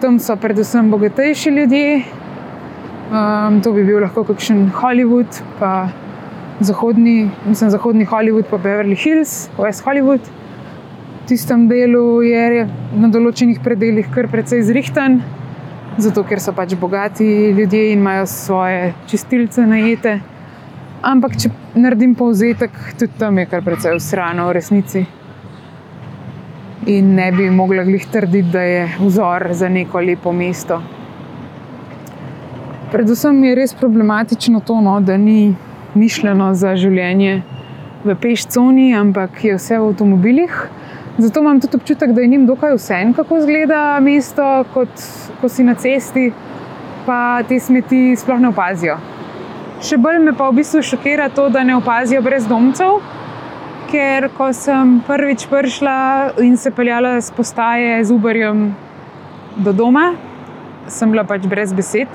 Tam 0.00 0.18
so 0.18 0.32
predvsem 0.36 0.90
bogatejši 0.90 1.50
ljudje, 1.50 2.02
um, 3.12 3.58
to 3.60 3.72
bi 3.72 3.82
bil 3.84 3.98
lahko 4.00 4.22
kakšen 4.24 4.70
Hollywood, 4.72 5.42
pa 5.58 5.90
zahodni, 6.60 7.28
mislim, 7.44 7.70
zahodni 7.70 8.06
Hollywood, 8.08 8.48
pa 8.48 8.56
Beverly 8.56 8.96
Hills, 8.96 9.50
West 9.58 9.84
Hollywood. 9.84 10.24
V 10.24 11.28
tistem 11.28 11.68
delu 11.68 12.22
je 12.24 12.64
na 12.96 13.12
določenih 13.12 13.60
predeljih 13.60 14.08
kar 14.14 14.30
precej 14.32 14.64
zrihtan, 14.72 15.20
zato 16.00 16.24
ker 16.24 16.40
so 16.40 16.56
pač 16.56 16.72
bogati 16.80 17.52
ljudje 17.60 17.92
in 17.92 18.00
imajo 18.00 18.24
svoje 18.26 18.94
čistilce 19.12 19.68
najete. 19.68 20.16
Ampak, 21.12 21.36
če 21.36 21.52
naredim 21.76 22.16
povzetek, 22.16 22.72
tudi 22.96 23.20
tam 23.20 23.36
je 23.36 23.50
kar 23.52 23.60
precej 23.68 24.00
usrano 24.00 24.48
v 24.48 24.60
resnici. 24.62 25.08
In 26.86 27.14
ne 27.14 27.32
bi 27.32 27.50
mogla 27.50 27.84
glih 27.84 28.06
trditi, 28.06 28.48
da 28.48 28.60
je 28.60 28.88
vzor 29.00 29.48
za 29.52 29.68
neko 29.68 30.00
lepo 30.00 30.32
mesto. 30.32 30.80
Predvsem 32.92 33.44
je 33.44 33.54
res 33.54 33.74
problematično 33.74 34.60
to, 34.66 34.80
no, 34.80 35.00
da 35.00 35.16
ni 35.16 35.54
mišljeno 35.94 36.54
za 36.54 36.72
življenje 36.76 37.42
v 38.04 38.16
pešconi, 38.16 38.94
ampak 38.96 39.44
je 39.44 39.58
vse 39.58 39.76
v 39.78 39.90
avtomobilih. 39.90 40.56
Zato 41.18 41.44
imam 41.44 41.60
tudi 41.60 41.76
občutek, 41.76 42.14
da 42.16 42.24
je 42.24 42.32
njim 42.32 42.46
dokaj 42.48 42.74
vse, 42.78 43.02
kako 43.16 43.42
izgleda 43.42 44.00
mesto, 44.00 44.64
kot 44.74 45.04
ko 45.40 45.48
si 45.48 45.66
na 45.66 45.74
cesti, 45.74 46.30
pa 47.06 47.42
te 47.48 47.60
smeti 47.60 48.16
sploh 48.16 48.40
ne 48.40 48.54
opazijo. 48.54 48.96
Še 49.84 50.00
bolj 50.00 50.18
me 50.24 50.32
pa 50.36 50.48
v 50.48 50.62
bistvu 50.62 50.80
šokira 50.84 51.28
to, 51.28 51.50
da 51.52 51.64
ne 51.64 51.76
opazijo 51.76 52.24
brezdomcev, 52.24 53.02
ker 53.90 54.28
ko 54.38 54.52
sem 54.54 55.00
prvič 55.06 55.46
prišla 55.50 56.38
in 56.46 56.56
se 56.56 56.70
peljala 56.70 57.18
s 57.20 57.30
postaje 57.34 57.98
z 58.04 58.14
Uberjem 58.14 58.70
do 59.56 59.72
doma, 59.74 60.14
sem 60.86 61.10
bila 61.10 61.24
pač 61.26 61.46
brez 61.50 61.74
besed. 61.74 62.08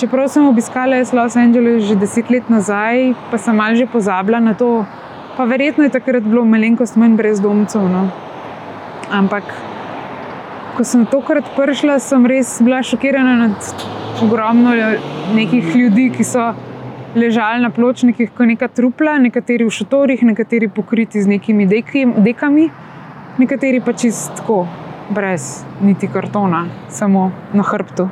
Čeprav 0.00 0.30
sem 0.32 0.46
obiskala 0.48 1.02
Los 1.12 1.36
Angeles 1.36 1.84
že 1.84 1.96
deset 1.96 2.30
let 2.30 2.48
nazaj, 2.48 3.12
pa 3.30 3.36
sem 3.36 3.56
malo 3.56 3.76
že 3.76 3.86
pozabila 3.86 4.40
na 4.40 4.54
to, 4.54 4.86
pa 5.36 5.44
verjetno 5.44 5.84
je 5.84 5.92
takrat 5.92 6.24
bilo 6.24 6.44
malenkost 6.44 6.96
manj 6.96 7.16
brezdomcev. 7.20 7.84
No. 7.84 8.08
Ampak, 9.12 9.44
ko 10.76 10.84
sem 10.84 11.04
tokrat 11.04 11.44
prišla, 11.56 11.98
sem 12.00 12.24
res 12.24 12.56
bila 12.64 12.80
šokirana 12.80 13.36
nad 13.44 13.60
ogromno 14.22 14.72
nekih 15.36 15.76
ljudi, 15.76 16.10
ki 16.16 16.24
so 16.24 16.54
ležali 17.14 17.62
na 17.62 17.70
pločnikih, 17.70 18.30
kot 18.36 18.46
neka 18.46 18.68
trupla, 18.68 19.18
nekateri 19.18 19.66
v 19.66 19.74
šotorih, 19.74 20.22
nekateri 20.22 20.68
pokriti 20.68 21.22
z 21.22 21.28
nekimi 21.28 21.66
deki, 21.66 22.06
dekami, 22.22 22.68
nekateri 23.38 23.80
pa 23.80 23.92
čistko, 23.92 24.66
brez 25.10 25.64
niti 25.82 26.08
kartona, 26.08 26.66
samo 26.88 27.30
na 27.52 27.66
hrbtu. 27.66 28.08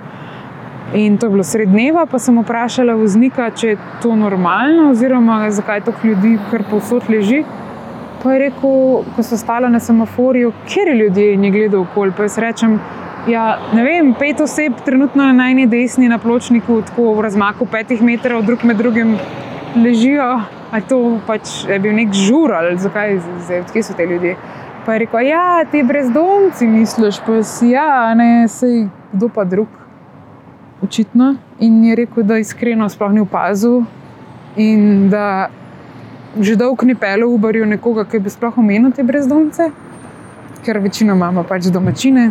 In 0.94 1.18
to 1.18 1.26
je 1.26 1.30
bilo 1.30 1.44
sred 1.44 1.68
dneva, 1.68 2.07
pa 2.07 2.18
sem 2.18 2.38
vprašala 2.40 2.94
voznika, 2.96 3.51
če 3.51 3.68
je 3.68 3.78
to 4.03 4.14
normalno, 4.16 4.90
oziroma 4.90 5.42
zakaj 5.53 5.84
to 5.84 5.92
ljudi 6.03 6.38
kar 6.51 6.64
povsod 6.70 7.11
leži. 7.12 7.42
Pa 8.22 8.32
je 8.32 8.38
rekel, 8.49 9.05
ko 9.14 9.22
so 9.22 9.36
stala 9.38 9.68
na 9.68 9.78
semaforju, 9.80 10.53
kjer 10.66 10.88
je 10.88 10.94
ljudje 10.94 11.34
in 11.34 11.44
je 11.44 11.51
gledal 11.51 11.84
okolje. 11.84 12.16
Pa 12.16 12.24
jaz 12.26 12.38
rečem, 12.38 12.78
ja, 13.29 13.59
ne 13.72 13.85
vem, 13.85 14.14
pet 14.18 14.41
oseb 14.41 14.81
trenutno 14.85 15.24
na 15.24 15.33
najni 15.33 15.66
desni 15.66 16.09
na 16.09 16.18
pločniku, 16.18 16.81
tako 16.83 17.12
v 17.14 17.26
razmaku 17.29 17.66
petih 17.66 18.03
metrov, 18.03 18.43
drug 18.47 18.64
med 18.64 18.76
drugim 18.76 19.16
ležijo. 19.76 20.31
A 20.68 20.81
to 20.85 21.16
pač 21.26 21.62
je 21.64 21.79
bil 21.81 21.95
nek 21.97 22.12
žur 22.12 22.53
ali 22.53 22.76
zakaj, 22.76 23.18
zdaj, 23.47 23.62
kje 23.72 23.83
so 23.83 23.97
te 23.97 24.07
ljudje. 24.07 24.37
Pa 24.85 24.97
je 24.97 25.05
rekel, 25.05 25.20
ja, 25.29 25.64
ti 25.70 25.83
brezdomci 25.83 26.66
misliš, 26.68 27.20
pa 27.26 27.43
si 27.45 27.70
ja, 27.72 28.14
ne, 28.16 28.49
sej 28.49 28.89
kdo 29.12 29.29
pa 29.33 29.45
drug 29.49 29.68
očitno. 30.85 31.35
In 31.64 31.85
je 31.85 31.97
rekel, 31.97 32.22
da 32.22 32.39
iskreno 32.39 32.89
sploh 32.89 33.12
ni 33.12 33.24
opazil 33.24 33.83
in 34.57 35.09
da 35.11 35.49
že 36.39 36.57
dolgo 36.57 36.87
ni 36.87 36.95
pel 36.95 37.24
v 37.24 37.35
Uberju 37.35 37.66
nekoga, 37.66 38.05
ki 38.05 38.20
bi 38.20 38.31
sploh 38.31 38.59
omenil 38.61 38.93
te 38.93 39.03
brezdomce, 39.03 39.70
ker 40.64 40.79
večino 40.79 41.16
imamo 41.16 41.43
pač 41.49 41.70
domačine. 41.72 42.31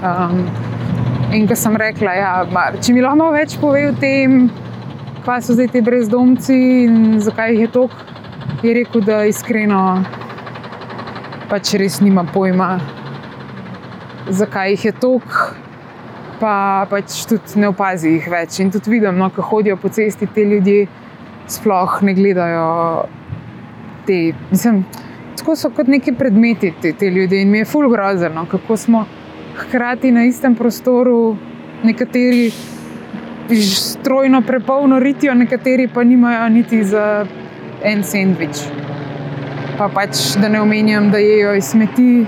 Um, 0.00 0.44
in 1.36 1.46
ko 1.48 1.56
sem 1.58 1.76
rekla, 1.76 2.14
ja, 2.16 2.32
ma, 2.52 2.70
če 2.80 2.94
mi 2.96 3.04
lahko 3.04 3.30
več 3.34 3.56
pove 3.60 3.82
o 3.90 3.94
tem, 4.00 4.48
kaj 5.26 5.44
so 5.46 5.56
zdaj 5.58 5.70
ti 5.74 5.84
brezdomci 5.84 6.58
in 6.86 7.18
zakaj 7.22 7.54
jih 7.54 7.66
je 7.66 7.72
toliko, 7.76 8.06
je 8.64 8.76
rekel, 8.76 9.04
da 9.04 9.22
iskreno 9.28 9.80
pač 11.50 11.74
res 11.80 12.00
nima 12.00 12.24
pojma, 12.32 12.74
zakaj 14.30 14.76
jih 14.76 14.88
je 14.90 14.94
toliko 15.02 15.50
pa 16.40 16.86
pač 16.88 17.20
tudi 17.28 17.60
ne 17.60 17.68
opazi 17.70 18.16
jih 18.16 18.26
več. 18.32 18.58
In 18.64 18.72
tudi 18.72 18.96
vidim, 18.96 19.18
no, 19.20 19.28
ko 19.34 19.44
hodijo 19.44 19.76
po 19.80 19.92
cesti, 19.92 20.26
ti 20.26 20.46
ljudje 20.48 20.86
sploh 21.50 22.00
ne 22.06 22.14
gledajo 22.16 22.66
te. 24.08 24.32
Mislim, 24.50 24.82
tako 25.38 25.56
so 25.60 25.70
kot 25.76 25.90
neki 25.92 26.16
predmeti, 26.16 26.72
te, 26.80 26.94
te 26.96 27.10
ljudje. 27.12 27.42
In 27.44 27.52
mi 27.52 27.60
je 27.60 27.68
ful 27.68 27.90
grozno, 27.92 28.46
kako 28.50 28.76
smo 28.80 29.04
hkrati 29.60 30.10
na 30.10 30.24
istem 30.24 30.54
prostoru, 30.54 31.36
nekateri 31.82 32.50
strojno 33.54 34.42
prepolno 34.42 34.98
ritijo, 34.98 35.34
nekateri 35.34 35.88
pa 35.88 36.04
nimajo 36.04 36.48
niti 36.48 36.84
za 36.84 37.26
en 37.84 38.04
sendvič. 38.04 38.64
Pa 39.78 39.88
pač, 39.88 40.36
da 40.40 40.48
ne 40.48 40.60
omenjam, 40.60 41.10
da 41.10 41.18
jejo 41.18 41.54
iz 41.54 41.70
smeti, 41.72 42.26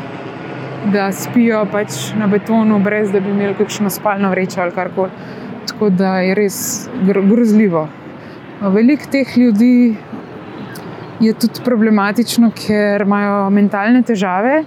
da 0.93 1.13
spijo 1.13 1.67
pač 1.73 2.13
na 2.19 2.27
betonu, 2.27 2.79
brez 2.83 3.13
da 3.13 3.21
bi 3.21 3.31
imeli 3.31 3.55
kakšno 3.55 3.91
spalno 3.91 4.31
vrečo 4.31 4.61
ali 4.61 4.73
kar 4.73 4.91
koli. 4.95 5.11
Tako 5.69 5.91
da 5.91 6.17
je 6.19 6.35
res 6.35 6.89
grozljivo. 7.07 7.89
Veliko 8.63 9.11
teh 9.11 9.37
ljudi 9.39 9.97
je 11.21 11.33
tudi 11.35 11.63
problematično, 11.65 12.51
ker 12.55 13.05
imajo 13.07 13.51
mentalne 13.51 14.03
težave. 14.03 14.63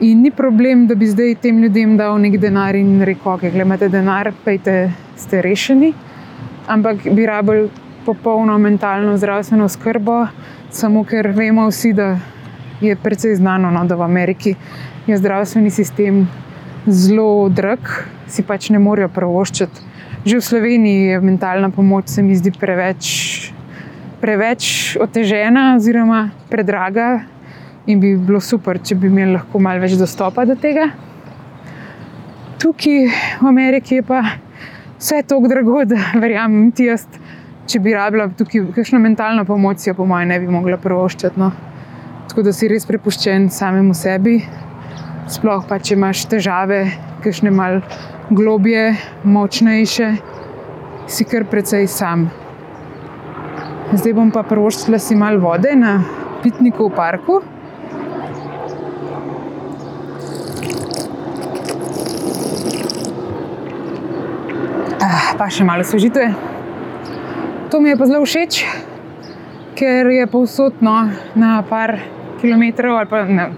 In 0.00 0.20
ni 0.22 0.30
problem, 0.30 0.86
da 0.86 0.94
bi 0.94 1.06
zdaj 1.10 1.34
tem 1.42 1.56
ljudem 1.58 1.96
dal 1.98 2.20
nek 2.22 2.36
denar 2.38 2.76
in 2.78 3.00
rekel, 3.02 3.32
ok, 3.32 3.48
imate 3.50 3.88
denar, 3.90 4.30
pejte, 4.44 4.92
ste 5.18 5.40
rešeni. 5.42 5.90
Ampak 6.70 7.08
bi 7.10 7.24
rabili 7.26 7.66
popolno 8.06 8.58
mentalno 8.58 9.16
zdravstveno 9.18 9.66
skrbo, 9.68 10.26
samo 10.70 11.02
ker 11.04 11.32
vemo 11.34 11.66
vsi, 11.66 11.90
da 11.98 12.12
je 12.80 12.94
precej 12.96 13.34
znano, 13.40 13.72
no, 13.74 13.82
da 13.90 13.96
v 13.98 14.06
Ameriki 14.06 14.54
je 15.06 15.18
zdravstveni 15.18 15.70
sistem 15.70 16.28
zelo 16.86 17.48
drag, 17.48 17.90
si 18.30 18.44
pač 18.46 18.70
ne 18.70 18.78
morejo 18.78 19.10
prvoščiti. 19.10 19.82
Že 20.28 20.38
v 20.38 20.44
Sloveniji 20.44 21.02
je 21.10 21.20
mentalna 21.20 21.72
pomoč, 21.74 22.14
se 22.14 22.22
mi 22.22 22.36
zdi, 22.38 22.52
preveč, 22.54 23.50
preveč 24.22 24.94
otežena 25.00 25.74
oziroma 25.74 26.28
predraga. 26.50 27.24
In 27.88 28.00
bi 28.00 28.12
bilo 28.20 28.40
super, 28.44 28.76
če 28.84 28.98
bi 29.00 29.08
imeli 29.08 29.32
lahko 29.38 29.60
malo 29.64 29.80
več 29.80 29.94
dostopa 29.96 30.44
do 30.44 30.58
tega. 30.60 30.90
Tukaj 32.60 33.06
v 33.40 33.48
Ameriki 33.48 34.00
je 34.00 34.04
pa 34.04 34.20
vse 34.98 35.22
tako 35.30 35.48
drago, 35.48 35.84
da 35.88 35.96
verjamem, 36.20 36.68
ti 36.74 36.90
jaz, 36.90 37.06
če 37.68 37.80
bi 37.80 37.94
rabila 37.96 38.28
tukaj 38.36 38.66
kakšno 38.76 39.00
mentalno 39.00 39.46
pomoč, 39.48 39.86
jo 39.88 39.96
po 39.96 40.04
mojem 40.08 40.34
ne 40.34 40.40
bi 40.42 40.52
mogla 40.52 40.76
prvoščiti. 40.82 41.40
No. 41.40 41.52
Tako 42.28 42.44
da 42.44 42.52
si 42.52 42.68
res 42.68 42.84
prepuščen 42.84 43.48
samemu 43.54 43.96
sebi, 43.96 44.36
sploh 45.32 45.64
pa 45.68 45.80
če 45.80 45.96
imaš 45.96 46.26
težave, 46.28 46.82
kakšne 47.24 47.54
mal 47.54 47.80
globje, 48.28 48.90
močnejše, 49.24 50.10
si 51.08 51.24
kar 51.24 51.48
precej 51.48 51.88
sam. 51.88 52.28
Zdaj 53.94 54.12
bom 54.12 54.28
pa 54.34 54.44
prvoščila 54.44 55.00
si 55.00 55.16
malo 55.16 55.40
vode 55.40 55.72
na 55.72 56.02
pitniku 56.44 56.90
v 56.90 56.98
parku. 56.98 57.40
Pa 65.38 65.46
še 65.50 65.64
malo 65.66 65.84
svežitve. 65.86 66.30
To 67.70 67.80
mi 67.80 67.92
je 67.92 67.98
pa 68.00 68.06
zelo 68.08 68.24
všeč, 68.26 68.64
ker 69.78 70.08
je 70.10 70.26
povsod 70.30 70.80
no, 70.82 71.10
na 71.38 71.60
par 71.68 71.98
kilometrov, 72.40 72.96
ali 72.96 73.10
pa 73.10 73.22
ne, 73.28 73.50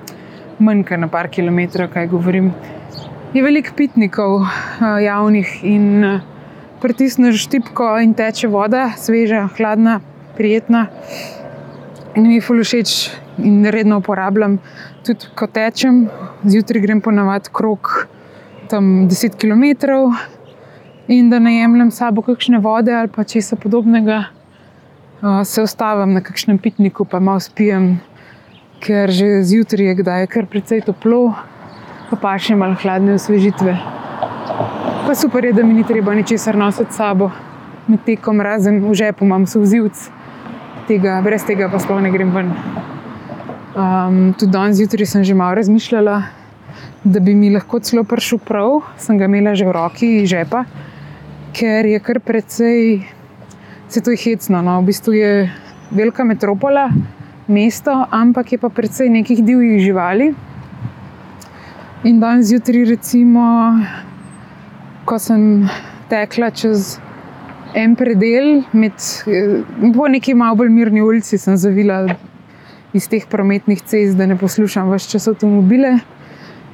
manj 0.58 0.84
kot 0.88 1.00
na 1.00 1.08
par 1.08 1.30
kilometrov, 1.32 1.92
kaj 1.94 2.10
govorim. 2.10 2.50
Je 3.30 3.44
veliko 3.44 3.72
pitnikov 3.78 4.42
uh, 4.42 4.98
javnih 4.98 5.60
in 5.62 5.86
uh, 6.02 6.20
pritisneš 6.82 7.46
tipko 7.52 7.92
in 8.02 8.16
teče 8.18 8.50
voda, 8.50 8.90
sveža, 8.98 9.46
hladna, 9.56 10.00
prijetna. 10.36 10.88
In 12.18 12.26
mi 12.26 12.40
je 12.40 12.44
ful 12.44 12.64
všeč 12.66 12.96
in 13.46 13.62
redno 13.70 14.00
uporabljam. 14.02 14.58
Tudi 15.06 15.30
ko 15.38 15.46
tečem, 15.46 16.08
zjutraj 16.42 16.82
grem 16.82 17.00
ponavadi 17.04 17.52
krok 17.54 18.10
tam 18.70 19.08
10 19.08 19.38
km 19.38 19.64
in 21.10 21.30
da 21.30 21.38
ne 21.38 21.56
jemljem 21.56 21.90
sabo 21.90 22.22
kakšne 22.22 22.58
vode 22.62 22.94
ali 22.94 23.08
pa 23.08 23.24
česa 23.24 23.56
podobnega, 23.56 24.24
uh, 25.22 25.42
se 25.44 25.62
ustavim 25.62 26.12
na 26.14 26.20
kakšnem 26.20 26.58
pitniku, 26.58 27.04
pa 27.04 27.18
malo 27.20 27.40
spijem, 27.40 27.98
ker 28.78 29.10
že 29.10 29.42
zjutraj 29.42 29.90
je 29.90 29.94
kdaj 29.94 30.26
kar 30.30 30.46
precej 30.46 30.84
toplo, 30.86 31.34
pa 32.10 32.16
pa 32.16 32.36
še 32.38 32.54
malo 32.54 32.78
hladne 32.78 33.16
osvežitve. 33.18 33.74
Pa 35.06 35.14
super 35.18 35.44
je, 35.44 35.52
da 35.52 35.64
mi 35.66 35.74
ni 35.74 35.84
treba 35.84 36.14
ničesar 36.14 36.54
nositi 36.56 36.94
sabo 36.94 37.32
med 37.90 38.04
tekom, 38.06 38.38
razen 38.40 38.78
v 38.84 38.94
žepu 38.94 39.26
imam 39.26 39.48
sovzivc, 39.50 39.98
tega, 40.86 41.18
brez 41.26 41.42
tega 41.42 41.66
pa 41.72 41.80
sploh 41.82 41.98
ne 42.04 42.12
grem 42.14 42.30
ven. 42.30 42.52
Um, 43.74 44.20
tudi 44.38 44.52
danes 44.54 44.78
zjutraj 44.78 45.10
sem 45.10 45.26
že 45.26 45.34
malo 45.34 45.58
razmišljala, 45.58 46.22
da 47.02 47.18
bi 47.18 47.34
mi 47.34 47.50
lahko 47.50 47.80
celo 47.82 48.06
prišel 48.06 48.38
prav, 48.46 48.78
sem 48.94 49.18
ga 49.18 49.26
imela 49.26 49.56
že 49.58 49.66
v 49.66 49.74
roki 49.74 50.10
žepa, 50.22 50.62
ker 51.52 51.86
je 51.86 51.98
kar 52.00 52.20
precej, 52.20 53.02
se 53.88 54.00
to 54.00 54.10
je 54.10 54.16
hecno. 54.16 54.62
No? 54.62 54.80
V 54.80 54.90
bistvu 54.90 55.12
je 55.12 55.50
velika 55.90 56.24
metropola, 56.24 56.88
mesto, 57.48 57.94
ampak 58.10 58.52
je 58.52 58.58
pa 58.58 58.68
precej 58.68 59.10
nekih 59.10 59.44
divjih 59.44 59.80
živali. 59.82 60.34
In 62.04 62.20
danes 62.20 62.48
zjutraj, 62.48 62.84
recimo, 62.94 63.44
ko 65.04 65.18
sem 65.18 65.68
tekla 66.08 66.50
čez 66.50 66.96
en 67.74 67.94
predel, 67.96 68.62
med, 68.72 68.96
po 69.94 70.08
neki 70.08 70.34
malo 70.34 70.56
bolj 70.62 70.70
mirni 70.72 71.02
ulici, 71.02 71.38
sem 71.38 71.58
zavila 71.60 72.06
iz 72.96 73.06
teh 73.10 73.26
prometnih 73.30 73.82
cest, 73.82 74.16
da 74.18 74.26
ne 74.26 74.38
poslušam 74.38 74.90
več 74.90 75.10
čas 75.12 75.28
avtomobile. 75.30 75.98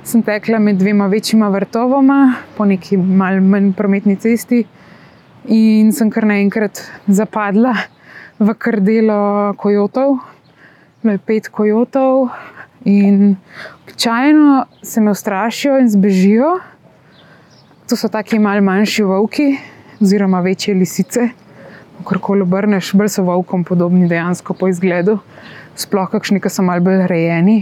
Sem 0.06 0.22
tekla 0.22 0.60
med 0.62 0.76
dvema 0.78 1.08
večjima 1.10 1.48
vrtovoma, 1.50 2.34
po 2.54 2.64
neki 2.64 2.94
malce 2.96 3.40
manj 3.42 3.72
prometni 3.74 4.14
cesti, 4.22 4.60
in 5.50 5.88
sem 5.92 6.12
kar 6.14 6.22
naenkrat 6.30 6.78
zapadla 7.10 7.72
v 8.38 8.52
krdelo 8.54 9.16
kojotov, 9.58 10.20
bilo 11.02 11.14
je 11.16 11.22
pet 11.26 11.48
kojotov, 11.50 12.28
in 12.86 13.34
običajno 13.82 14.60
se 14.82 15.02
me 15.02 15.10
ustrašijo 15.10 15.80
in 15.82 15.90
zbežijo. 15.90 16.52
To 17.90 17.98
so 17.98 18.06
taki 18.08 18.38
malce 18.38 18.62
manjši 18.62 19.06
volki, 19.08 19.46
oziroma 19.98 20.40
večje 20.40 20.74
lisice. 20.74 21.26
Kar 22.06 22.20
koli 22.22 22.46
obrneš, 22.46 22.92
bolj 22.94 23.10
so 23.16 23.26
volkom 23.26 23.66
podobni 23.66 24.06
dejansko 24.06 24.54
po 24.54 24.70
izgledu, 24.70 25.18
sploh 25.74 26.06
kakšni, 26.14 26.38
ki 26.38 26.54
so 26.54 26.62
malce 26.62 26.86
bolj 26.86 27.08
rejeni, 27.10 27.56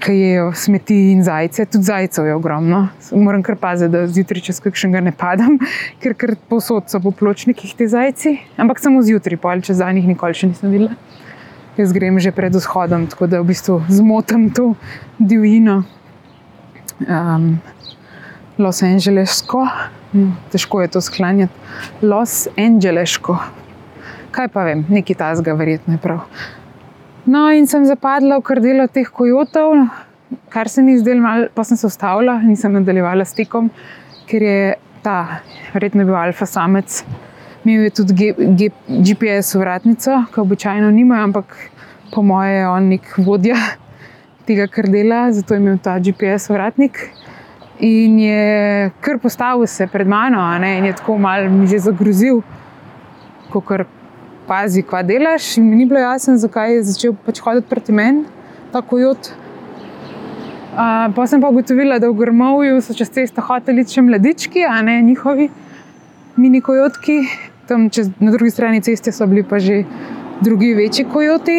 ki 0.00 0.14
jejo 0.16 0.52
smeti 0.56 0.96
in 1.12 1.22
zajce. 1.24 1.66
Tudi 1.66 1.84
zajcev 1.84 2.26
je 2.26 2.34
ogromno. 2.34 2.88
Moram 3.12 3.42
kar 3.42 3.56
paziti, 3.56 3.92
da 3.92 4.06
zjutraj 4.06 4.42
čez 4.48 4.60
kakšnega 4.64 5.02
ne 5.04 5.12
padam, 5.12 5.58
ker 6.02 6.16
kar 6.16 6.34
posod 6.48 6.88
so 6.88 7.00
po 7.00 7.12
pločnikih 7.12 7.74
ti 7.76 7.88
zajci. 7.88 8.36
Ampak 8.56 8.80
samo 8.80 9.02
zjutraj, 9.04 9.40
pol 9.40 9.64
čez 9.64 9.82
zadnjih 9.82 10.08
nikoli 10.08 10.36
še 10.36 10.52
nisem 10.52 10.72
videla. 10.72 10.96
Jaz 11.78 11.92
grem 11.96 12.18
že 12.20 12.32
pred 12.34 12.52
vzhodom, 12.52 13.06
tako 13.08 13.28
da 13.30 13.40
v 13.40 13.52
bistvu 13.52 13.80
zmotam 13.88 14.50
to 14.52 14.74
divjino. 15.18 15.84
Um, 17.06 17.60
Los 18.60 18.82
Angelesko, 18.84 19.64
hm, 20.12 20.32
težko 20.52 20.82
je 20.82 20.88
to 20.92 21.00
sklanjati, 21.00 21.54
Los 22.02 22.48
Angelesko. 22.58 23.38
Kaj 24.30 24.50
pa 24.52 24.66
vem, 24.68 24.84
neki 24.88 25.16
tasga, 25.16 25.54
verjetno 25.56 25.96
je 25.96 26.02
prav. 26.02 26.26
No, 27.30 27.44
in 27.54 27.68
sem 27.70 27.84
zapadla 27.86 28.40
v 28.40 28.42
krdelo 28.42 28.88
teh 28.90 29.06
kojotov, 29.06 29.76
kar 30.50 30.66
se 30.66 30.82
mi 30.82 30.96
zdelo 30.98 31.22
malo, 31.22 31.46
pa 31.54 31.62
sem 31.62 31.78
se 31.78 31.86
ustavila 31.86 32.40
in 32.42 32.56
sem 32.58 32.72
nadaljevala 32.74 33.22
s 33.22 33.36
tekom, 33.38 33.68
ker 34.26 34.42
je 34.42 34.62
ta, 35.04 35.38
verjetno 35.70 36.08
bil 36.08 36.16
alfa 36.18 36.48
samec, 36.50 37.04
imel 37.62 37.84
je 37.86 37.92
tudi 38.00 38.16
G, 38.18 38.48
G, 38.58 38.70
GPS 38.88 39.54
vratnico, 39.60 40.24
ki 40.32 40.42
običajno 40.42 40.90
nimajo, 40.96 41.28
ampak 41.28 41.54
po 42.10 42.24
moje 42.26 42.56
je 42.56 42.66
on 42.66 42.90
nek 42.96 43.14
vodja 43.22 43.60
tega 44.50 44.66
krdela, 44.66 45.28
zato 45.30 45.54
je 45.54 45.62
imel 45.62 45.78
ta 45.78 46.00
GPS 46.02 46.50
vratnik. 46.50 46.98
In 47.78 48.18
je 48.18 48.90
kar 49.06 49.22
postavil 49.22 49.70
se 49.70 49.86
pred 49.86 50.10
mano, 50.10 50.42
ne, 50.58 50.80
in 50.80 50.90
je 50.90 50.98
tako 50.98 51.20
malo 51.22 51.46
mi 51.46 51.70
že 51.70 51.78
zagrozil, 51.86 52.42
ko 53.54 53.62
kar 53.62 53.86
pazi, 54.50 54.82
kva 54.82 55.02
delaš. 55.06 55.56
In 55.60 55.68
mi 55.70 55.76
ni 55.76 55.86
bilo 55.86 56.02
jasno, 56.02 56.34
zakaj 56.42 56.74
je 56.74 56.82
začel 56.90 57.14
pač 57.26 57.38
hoditi 57.44 57.70
proti 57.70 57.94
meni, 57.94 58.24
ta 58.72 58.82
kojot. 58.82 59.30
Uh, 60.70 61.10
pa 61.14 61.26
sem 61.26 61.42
pa 61.42 61.50
ugotovila, 61.50 61.98
da 62.02 62.10
v 62.10 62.18
Grmovju 62.18 62.80
so 62.82 62.94
čez 62.94 63.10
cesto 63.14 63.42
hoteli 63.46 63.84
še 63.86 64.02
mladički, 64.06 64.64
a 64.66 64.80
ne 64.86 65.00
njihovi 65.02 65.48
mini 66.40 66.62
kojotki. 66.62 67.20
Tam 67.70 67.86
čez, 67.94 68.10
na 68.18 68.34
drugi 68.34 68.50
strani 68.50 68.82
ceste 68.82 69.12
so 69.14 69.26
bili 69.30 69.44
pa 69.46 69.58
že 69.62 69.84
drugi 70.42 70.72
večji 70.74 71.06
kojoti. 71.10 71.58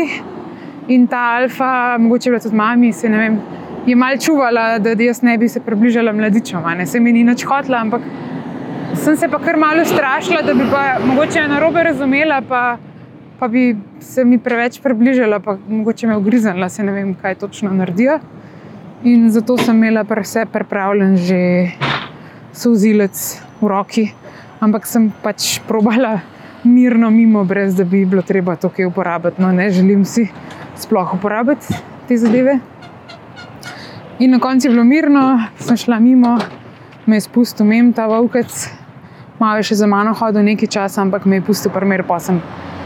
In 0.92 1.08
ta 1.08 1.22
alfa, 1.38 1.98
mogoče 2.02 2.32
bila 2.32 2.42
tudi 2.44 2.56
mami, 2.56 2.92
se 2.94 3.10
ne 3.10 3.20
vem, 3.20 3.38
je 3.86 3.96
mal 3.96 4.18
čuvala, 4.18 4.80
da 4.80 4.96
jaz 4.98 5.22
ne 5.24 5.38
bi 5.38 5.48
se 5.48 5.62
približala 5.64 6.12
mladičom. 6.12 6.66
a 6.66 6.76
Ne? 6.76 6.86
Se 6.86 7.00
mi 7.00 7.14
ni 7.14 7.24
nič 7.24 7.46
hotla, 7.46 7.84
ampak 7.86 8.02
sem 8.96 9.18
se 9.18 9.28
pa 9.28 9.40
kar 9.40 9.58
malo 9.58 9.86
strašila, 9.86 10.42
da 10.42 10.54
bi 10.54 10.64
pa 10.72 11.00
mogoče 11.06 11.48
na 11.48 11.60
robe 11.60 11.84
razumela, 11.84 12.42
pa, 12.42 12.78
pa 13.40 13.48
bi 13.48 13.76
se 14.00 14.26
mi 14.26 14.38
preveč 14.38 14.80
približala, 14.82 15.40
pa 15.40 15.58
mogoče 15.68 16.08
me 16.08 16.18
ugriznila, 16.18 16.70
se 16.70 16.84
ne 16.84 16.92
vem, 16.92 17.14
kaj 17.16 17.36
točno 17.36 17.72
naredijo. 17.74 18.20
In 19.04 19.30
zato 19.32 19.58
sem 19.58 19.78
imela 19.78 20.04
vse 20.04 20.46
pripravljen 20.46 21.18
že 21.18 21.72
sozilec 22.54 23.42
v 23.62 23.68
roki, 23.68 24.12
ampak 24.60 24.86
sem 24.86 25.12
pač 25.24 25.60
probala 25.68 26.20
mirno 26.64 27.10
mimo, 27.10 27.44
brez 27.44 27.76
da 27.76 27.84
bi 27.84 28.06
bilo 28.06 28.22
treba 28.22 28.56
to 28.56 28.70
kaj 28.70 28.86
uporabiti. 28.86 29.42
No, 29.42 29.52
ne 29.52 29.70
želim 29.70 30.06
si 30.06 30.28
sploh 30.78 31.14
uporabiti 31.14 31.74
te 32.08 32.18
zadeve. 32.18 32.60
In 34.20 34.32
na 34.32 34.40
koncu 34.40 34.68
je 34.68 34.72
bilo 34.72 34.84
mirno, 34.84 35.40
sem 35.58 35.78
šla 35.78 36.00
mimo, 36.00 36.38
me 37.06 37.16
je 37.16 37.22
spustil 37.22 37.66
mem 37.66 37.94
ta 37.94 38.06
volkec, 38.08 38.70
malo 39.42 39.58
je 39.58 39.72
še 39.72 39.80
za 39.82 39.88
mano 39.90 40.14
hodil 40.14 40.46
nekaj 40.46 40.70
časa, 40.78 41.02
ampak 41.02 41.26
me 41.26 41.40
je 41.40 41.46
pustil 41.48 41.74
primer, 41.74 42.04
pa 42.06 42.20
sem 42.22 42.38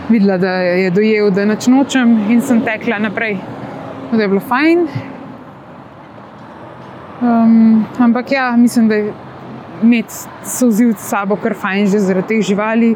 videla, 0.10 0.38
da 0.40 0.54
je 0.64 0.94
dojel, 0.96 1.32
da 1.36 1.46
noč 1.50 1.68
nočem 1.68 2.16
in 2.32 2.42
sem 2.42 2.62
tekla 2.64 3.02
naprej. 3.04 3.38
Da 4.14 4.22
je 4.22 4.30
bilo 4.32 4.40
fajn. 4.40 4.88
Um, 7.26 7.86
ampak 8.00 8.32
ja, 8.32 8.54
mislim, 8.58 8.88
da 8.88 8.96
je 8.96 9.14
imeti 9.84 10.14
sozivc 10.44 11.00
s 11.00 11.10
sabo 11.10 11.36
kar 11.36 11.56
fajn 11.58 11.88
že 11.92 12.00
zaradi 12.00 12.28
teh 12.28 12.46
živali. 12.46 12.96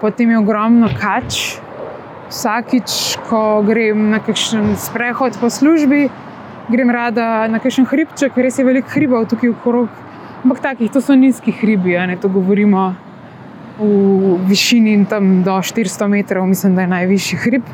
Potem 0.00 0.30
je 0.30 0.38
ogromno 0.38 0.90
kač. 1.00 1.58
Vsakič, 2.28 3.16
ko 3.24 3.62
grem 3.64 4.10
na 4.12 4.18
kakšen 4.20 4.74
sprehod 4.76 5.38
po 5.40 5.48
službi, 5.48 6.10
grem 6.68 6.90
rada 6.92 7.48
na 7.48 7.56
kakšen 7.56 7.88
hribček, 7.88 8.36
res 8.36 8.58
je 8.60 8.66
veliko 8.68 8.92
hribov 8.92 9.24
tukaj 9.30 9.54
okrog. 9.54 9.88
Ampak 10.38 10.60
takih, 10.62 10.90
to 10.92 11.00
so 11.02 11.16
nizki 11.18 11.50
hribi, 11.50 11.96
ne 12.06 12.14
to 12.16 12.28
govorimo 12.30 12.94
v 13.78 14.38
višini 14.46 15.06
tam 15.10 15.42
do 15.42 15.50
400 15.50 16.06
metrov, 16.08 16.46
mislim, 16.46 16.74
da 16.74 16.84
je 16.86 16.92
najvišji 16.92 17.38
hrib. 17.42 17.66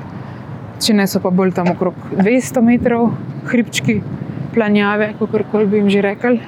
Če 0.80 0.96
ne 0.96 1.06
so 1.08 1.20
pa 1.20 1.28
bolj 1.28 1.52
tam 1.56 1.68
okrog 1.72 1.94
200 2.16 2.62
metrov, 2.64 3.12
hribčki, 3.52 4.00
planjave, 4.54 5.12
kako 5.18 5.44
koli 5.52 5.66
bi 5.66 5.82
jim 5.82 5.90
že 5.92 6.02
rekli. 6.04 6.40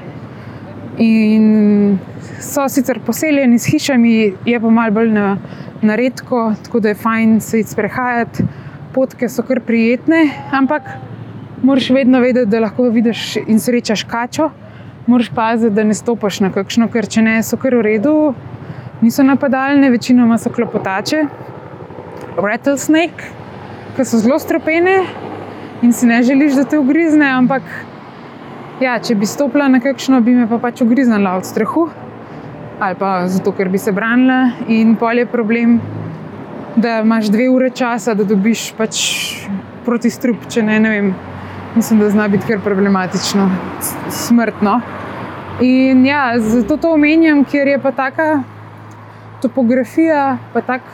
In 1.04 1.98
so 2.40 2.64
sicer 2.68 3.00
poseljeni 3.04 3.58
s 3.58 3.68
hišami, 3.68 4.16
je 4.48 4.60
pa 4.60 4.70
malo 4.70 4.96
bolj 4.96 5.12
na, 5.12 5.36
na 5.82 5.96
redko, 6.00 6.54
tako 6.64 6.80
da 6.80 6.94
je 6.94 7.00
fajn 7.04 7.40
se 7.40 7.60
iti 7.60 7.76
sprehajati. 7.76 8.44
Potke 8.96 9.28
so 9.28 9.44
kar 9.44 9.60
prijetne, 9.60 10.30
ampak 10.48 10.88
moraš 11.62 11.90
vedno 11.90 12.20
vedeti, 12.24 12.50
da 12.50 12.64
lahko 12.64 12.88
vidiš 12.88 13.36
in 13.46 13.60
srečaš 13.60 14.04
kačo. 14.08 14.50
Moraš 15.06 15.28
paziti, 15.34 15.74
da 15.74 15.84
ne 15.84 15.94
stopiš 15.94 16.40
na 16.42 16.50
kakšno, 16.50 16.88
ker 16.90 17.06
če 17.06 17.22
ne, 17.22 17.34
so 17.46 17.54
kar 17.62 17.76
v 17.78 17.82
redu, 17.86 18.14
niso 19.00 19.22
napadalne, 19.22 19.90
večinoma 19.90 20.38
so 20.38 20.50
klopotače. 20.50 21.20
Rattlesnake, 22.36 23.28
ki 23.96 24.04
so 24.04 24.18
zelo 24.18 24.38
stropene 24.42 24.96
in 25.86 25.92
si 25.92 26.08
ne 26.10 26.18
želiš, 26.26 26.58
da 26.58 26.64
te 26.64 26.80
ugrizne, 26.82 27.28
ampak 27.38 27.62
ja, 28.82 28.96
če 28.98 29.14
bi 29.14 29.28
stopila 29.30 29.68
na 29.70 29.78
kakšno, 29.80 30.20
bi 30.26 30.34
me 30.34 30.48
pa 30.50 30.58
pač 30.58 30.82
ugriznila 30.82 31.36
od 31.38 31.46
strahu 31.46 31.86
ali 32.80 32.94
pa 32.98 33.28
zato, 33.28 33.52
ker 33.56 33.70
bi 33.72 33.78
se 33.78 33.92
branila. 33.92 34.50
In 34.68 34.96
pol 35.00 35.22
je 35.22 35.26
problem, 35.26 35.78
da 36.76 36.98
imaš 37.00 37.30
dve 37.32 37.48
ure 37.48 37.70
časa, 37.70 38.14
da 38.14 38.24
dobiš 38.24 38.72
pač 38.76 38.98
proti 39.86 40.10
strup, 40.10 40.44
če 40.52 40.62
ne, 40.66 40.76
ne 40.82 40.90
vem. 40.92 41.08
Mislim, 41.76 42.00
da 42.00 42.10
zna 42.10 42.28
biti 42.28 42.46
kar 42.46 42.60
problematično, 42.60 43.50
smrtno. 44.10 44.80
In 45.60 46.06
ja, 46.06 46.38
zato 46.38 46.76
to 46.76 46.92
omenjam, 46.92 47.44
ker 47.44 47.68
je 47.68 47.78
pa 47.78 47.92
taka 47.92 48.42
topografija, 49.42 50.38
pa 50.52 50.60
tako 50.60 50.88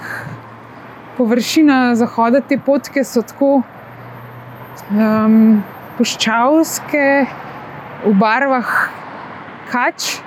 površina 1.17 1.95
zahoda 1.95 2.41
te 2.41 2.59
potke 2.59 3.05
so 3.05 3.23
tako 3.23 3.63
um, 4.91 5.63
puščavske, 5.99 7.07
v 8.05 8.15
barvah 8.19 8.77
kač. 9.71 10.19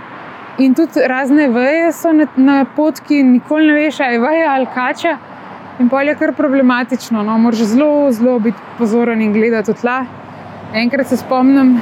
In 0.57 0.75
tudi 0.75 1.03
razne 1.03 1.49
veje 1.51 1.91
so 1.91 2.15
na, 2.15 2.31
na 2.39 2.61
potki, 2.75 3.23
nikoli 3.27 3.67
ne 3.67 3.79
veš, 3.81 3.99
ali 3.99 4.15
je 4.15 4.23
veja 4.23 4.51
ali 4.55 4.67
kača. 4.73 5.17
In 5.83 5.89
pa 5.91 6.01
je 6.07 6.15
kar 6.15 6.31
problematično. 6.33 7.23
No? 7.27 7.37
Moraš 7.37 7.73
zelo, 7.75 8.11
zelo 8.11 8.39
biti 8.39 8.77
pozoren 8.77 9.21
in 9.21 9.33
gledati 9.33 9.73
v 9.73 9.81
tla. 9.81 10.05
Enkrat 10.75 11.07
se 11.07 11.15
spomnim, 11.17 11.77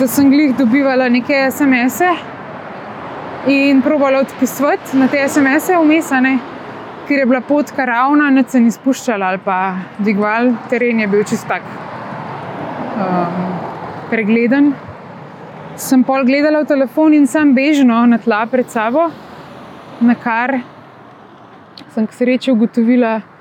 da 0.00 0.06
sem 0.06 0.28
glih 0.28 0.50
dobivala 0.58 1.06
neke 1.08 1.38
SMS-e 1.50 2.10
in 3.48 3.78
probala 3.82 4.18
odpisati 4.20 4.98
na 5.00 5.06
te 5.08 5.22
SMS-e 5.24 5.78
vmes, 5.80 6.10
a 6.12 6.18
ne, 6.20 6.34
ker 7.08 7.22
je 7.22 7.26
bila 7.30 7.40
potka 7.40 7.86
ravna, 7.88 8.26
nič 8.30 8.52
se 8.52 8.60
ni 8.60 8.74
spuščala 8.74 9.30
ali 9.32 9.40
pa 9.40 9.56
dvigval, 9.96 10.50
teren 10.68 11.00
je 11.00 11.08
bil 11.14 11.24
čist 11.24 11.48
tak 11.48 11.64
um, 13.00 13.38
pregleden. 14.10 14.74
Sem 15.80 16.04
pol 16.04 16.28
gledala 16.28 16.60
v 16.60 16.70
telefon 16.74 17.16
in 17.16 17.24
sem 17.24 17.54
bežno 17.56 18.02
na 18.10 18.20
tla 18.20 18.42
pred 18.52 18.68
sabo, 18.68 19.08
na 20.04 20.12
kar 20.12 20.58
sem 21.94 22.04
k 22.04 22.20
sreči 22.20 22.52
ugotovila, 22.52 23.14
da 23.22 23.35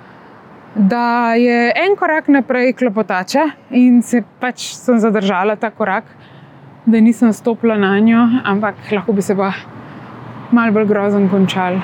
je 0.75 1.71
en 1.75 1.95
korak 1.95 2.27
naprej 2.27 2.73
klopotača 2.73 3.49
in 3.71 4.01
se 4.03 4.23
pač 4.39 4.73
sem 4.75 4.99
zadržala 4.99 5.55
ta 5.55 5.69
korak, 5.69 6.03
da 6.85 6.99
nisem 6.99 7.33
stopila 7.33 7.77
na 7.77 7.99
njo, 7.99 8.27
ampak 8.43 8.75
lahko 8.91 9.13
bi 9.13 9.21
se 9.21 9.35
pa 9.35 9.53
mal 10.51 10.71
bolj 10.71 10.85
grozen 10.85 11.29
končal. 11.29 11.79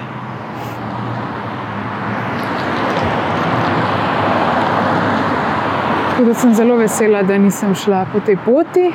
Tako 6.11 6.25
da 6.25 6.33
sem 6.33 6.53
zelo 6.53 6.75
vesela, 6.75 7.23
da 7.23 7.37
nisem 7.37 7.75
šla 7.75 8.05
po 8.13 8.19
tej 8.19 8.37
poti. 8.45 8.91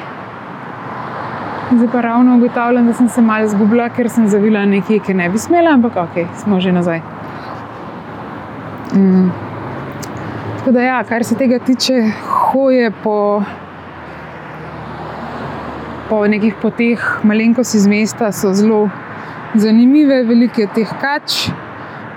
Zdaj 1.72 1.88
pa 1.92 2.00
ravno 2.00 2.36
ugotavljam, 2.36 2.86
da 2.86 2.92
sem 2.92 3.08
se 3.08 3.22
malo 3.22 3.44
izgubila, 3.44 3.88
ker 3.88 4.10
sem 4.10 4.28
zavila 4.28 4.66
nekje, 4.66 5.00
ki 5.00 5.14
ne 5.14 5.28
bi 5.28 5.38
smela, 5.38 5.72
ampak 5.74 5.96
ok, 5.96 6.22
smo 6.44 6.60
že 6.60 6.72
nazaj. 6.72 7.02
Mm. 8.94 9.45
Tako 10.66 10.74
da, 10.74 10.82
ja, 10.82 11.04
kar 11.04 11.24
se 11.24 11.34
tega 11.38 11.58
tiče, 11.58 11.94
hoje 12.52 12.90
po, 13.02 13.42
po 16.08 16.26
nekih 16.26 16.54
poteh, 16.62 17.04
malenkost 17.22 17.74
iz 17.74 17.86
mesta 17.86 18.32
so 18.32 18.50
zelo 18.52 18.88
zanimive, 19.54 20.24
veliko 20.26 20.60
je 20.60 20.66
teh 20.74 20.94
kač. 20.98 21.36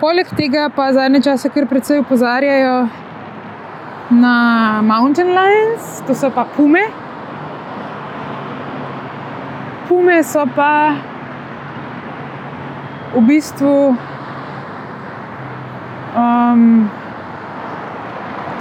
Poleg 0.02 0.34
tega 0.34 0.64
pa 0.74 0.88
zadnje 0.98 1.22
čase 1.28 1.52
kar 1.54 1.68
precej 1.70 2.02
opozarjajo 2.02 2.88
na 4.18 4.34
mountain 4.82 5.30
lions, 5.30 6.02
to 6.08 6.18
so 6.18 6.32
pa 6.34 6.48
pume. 6.56 6.82
Pume 9.92 10.24
so 10.24 10.48
pa 10.56 10.96
v 13.14 13.22
bistvu 13.30 13.76
um, 16.18 16.90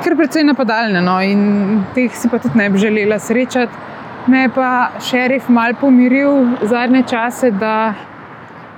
kar 0.05 0.16
precej 0.16 0.44
napadalne, 0.44 1.01
no, 1.05 1.18
in 1.22 1.84
teh 1.94 2.12
si 2.14 2.28
pa 2.28 2.38
tudi 2.38 2.59
ne 2.59 2.68
bi 2.70 2.78
želela 2.78 3.18
srečati. 3.18 3.86
Me 4.28 4.42
je 4.42 4.49
pa 4.53 4.90
šerif 5.01 5.49
mal 5.49 5.72
pomiril 5.80 6.59
zadnje 6.62 7.03
čase, 7.09 7.51
da 7.51 7.94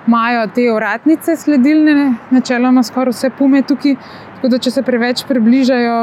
imajo 0.07 0.47
te 0.55 0.73
ovratnice 0.73 1.37
sledilne, 1.37 2.13
načeloma 2.31 2.83
skoraj 2.83 3.11
vse 3.11 3.31
pume 3.39 3.63
tukaj, 3.63 3.97
tako 4.35 4.49
da 4.49 4.59
če 4.59 4.71
se 4.71 4.83
preveč 4.83 5.25
približajo. 5.29 5.97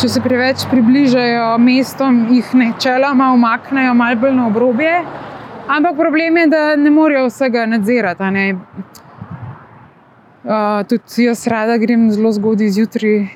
Če 0.00 0.08
se 0.08 0.22
preveč 0.24 0.64
približajo 0.70 1.58
mestom, 1.60 2.22
jih 2.32 2.54
načeloma 2.56 3.32
umaknejo 3.36 3.94
malo 3.94 4.16
bolj 4.16 4.36
na 4.38 4.46
obrobje. 4.48 4.94
Ampak 5.68 5.96
problem 5.96 6.36
je, 6.36 6.46
da 6.50 6.62
ne 6.76 6.90
morejo 6.90 7.28
vsega 7.28 7.66
nadzirati. 7.66 8.30
ne. 8.32 8.46
Uh, 10.40 10.86
tudi 10.88 11.26
jaz 11.26 11.46
rada 11.46 11.76
grem 11.76 12.10
zelo 12.10 12.32
zgodaj 12.32 12.70
zjutraj 12.72 13.26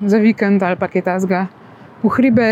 za 0.00 0.18
vikend 0.20 0.62
ali 0.62 0.76
pa 0.76 0.88
kaj 0.92 1.02
tasga 1.02 1.46
v 2.02 2.08
hribe. 2.08 2.48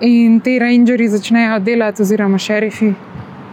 In 0.00 0.40
ti 0.40 0.58
rangerji 0.58 1.08
začnejo 1.08 1.58
delati, 1.62 2.02
oziroma 2.02 2.38
šerifi, 2.38 2.90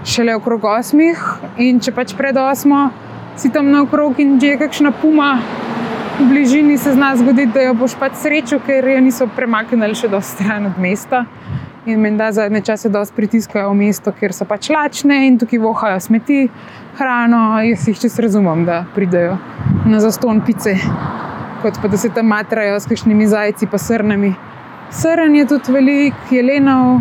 šele 0.04 0.36
okrog 0.36 0.66
osmih. 0.66 1.22
In 1.58 1.80
če 1.80 1.94
pač 1.96 2.16
pred 2.18 2.38
osmo 2.38 2.90
si 3.38 3.52
tam 3.54 3.72
naokrog 3.72 4.20
in 4.20 4.40
že 4.40 4.48
je 4.48 4.58
kakšna 4.58 4.92
puma 4.92 5.38
v 6.20 6.28
bližini, 6.28 6.78
se 6.78 6.92
zna 6.94 7.16
zgoditi, 7.16 7.54
da 7.54 7.62
jo 7.62 7.74
boš 7.74 7.96
pač 7.96 8.18
srečal, 8.20 8.60
ker 8.66 8.84
jo 8.84 9.00
niso 9.00 9.28
premaknili 9.36 9.96
še 9.96 10.10
do 10.12 10.20
stran 10.20 10.66
od 10.68 10.80
mesta. 10.82 11.24
In 11.86 12.00
menda 12.00 12.32
zadnje 12.32 12.62
čase 12.62 12.90
dosti 12.90 13.16
pritiskajo 13.16 13.70
v 13.72 13.76
mesto, 13.76 14.12
ker 14.12 14.34
so 14.36 14.44
pač 14.46 14.68
lačne 14.70 15.22
in 15.28 15.38
tukaj 15.40 15.62
vohajo 15.64 16.00
smeti, 16.04 16.42
hrano. 17.00 17.62
Jaz 17.64 17.88
jih 17.88 18.02
čisto 18.02 18.26
razumem, 18.26 18.66
da 18.68 18.82
pridejo 18.96 19.38
na 19.88 20.02
zaston 20.04 20.42
pice, 20.46 20.76
kot 21.62 21.80
pa 21.82 21.88
da 21.88 21.98
se 21.98 22.12
tam 22.12 22.28
matrajo 22.28 22.76
s 22.80 22.90
kakšnimi 22.92 23.28
zajci 23.32 23.72
pa 23.72 23.80
srnami. 23.80 24.34
Srn 24.92 25.36
je 25.36 25.48
tudi 25.48 25.72
velik, 25.72 26.20
jelenov. 26.36 27.00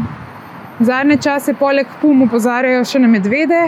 Zadnje 0.79 1.19
čase 1.27 1.57
poleg 1.59 1.91
pum 2.01 2.23
opozarjajo 2.29 2.85
še 2.87 3.03
na 3.03 3.11
medvede. 3.11 3.63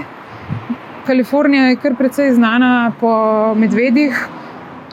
Kalifornija 1.11 1.73
je 1.73 1.81
kar 1.83 1.99
precej 1.99 2.37
znana 2.39 2.93
po 3.01 3.11
medvedih. 3.59 4.15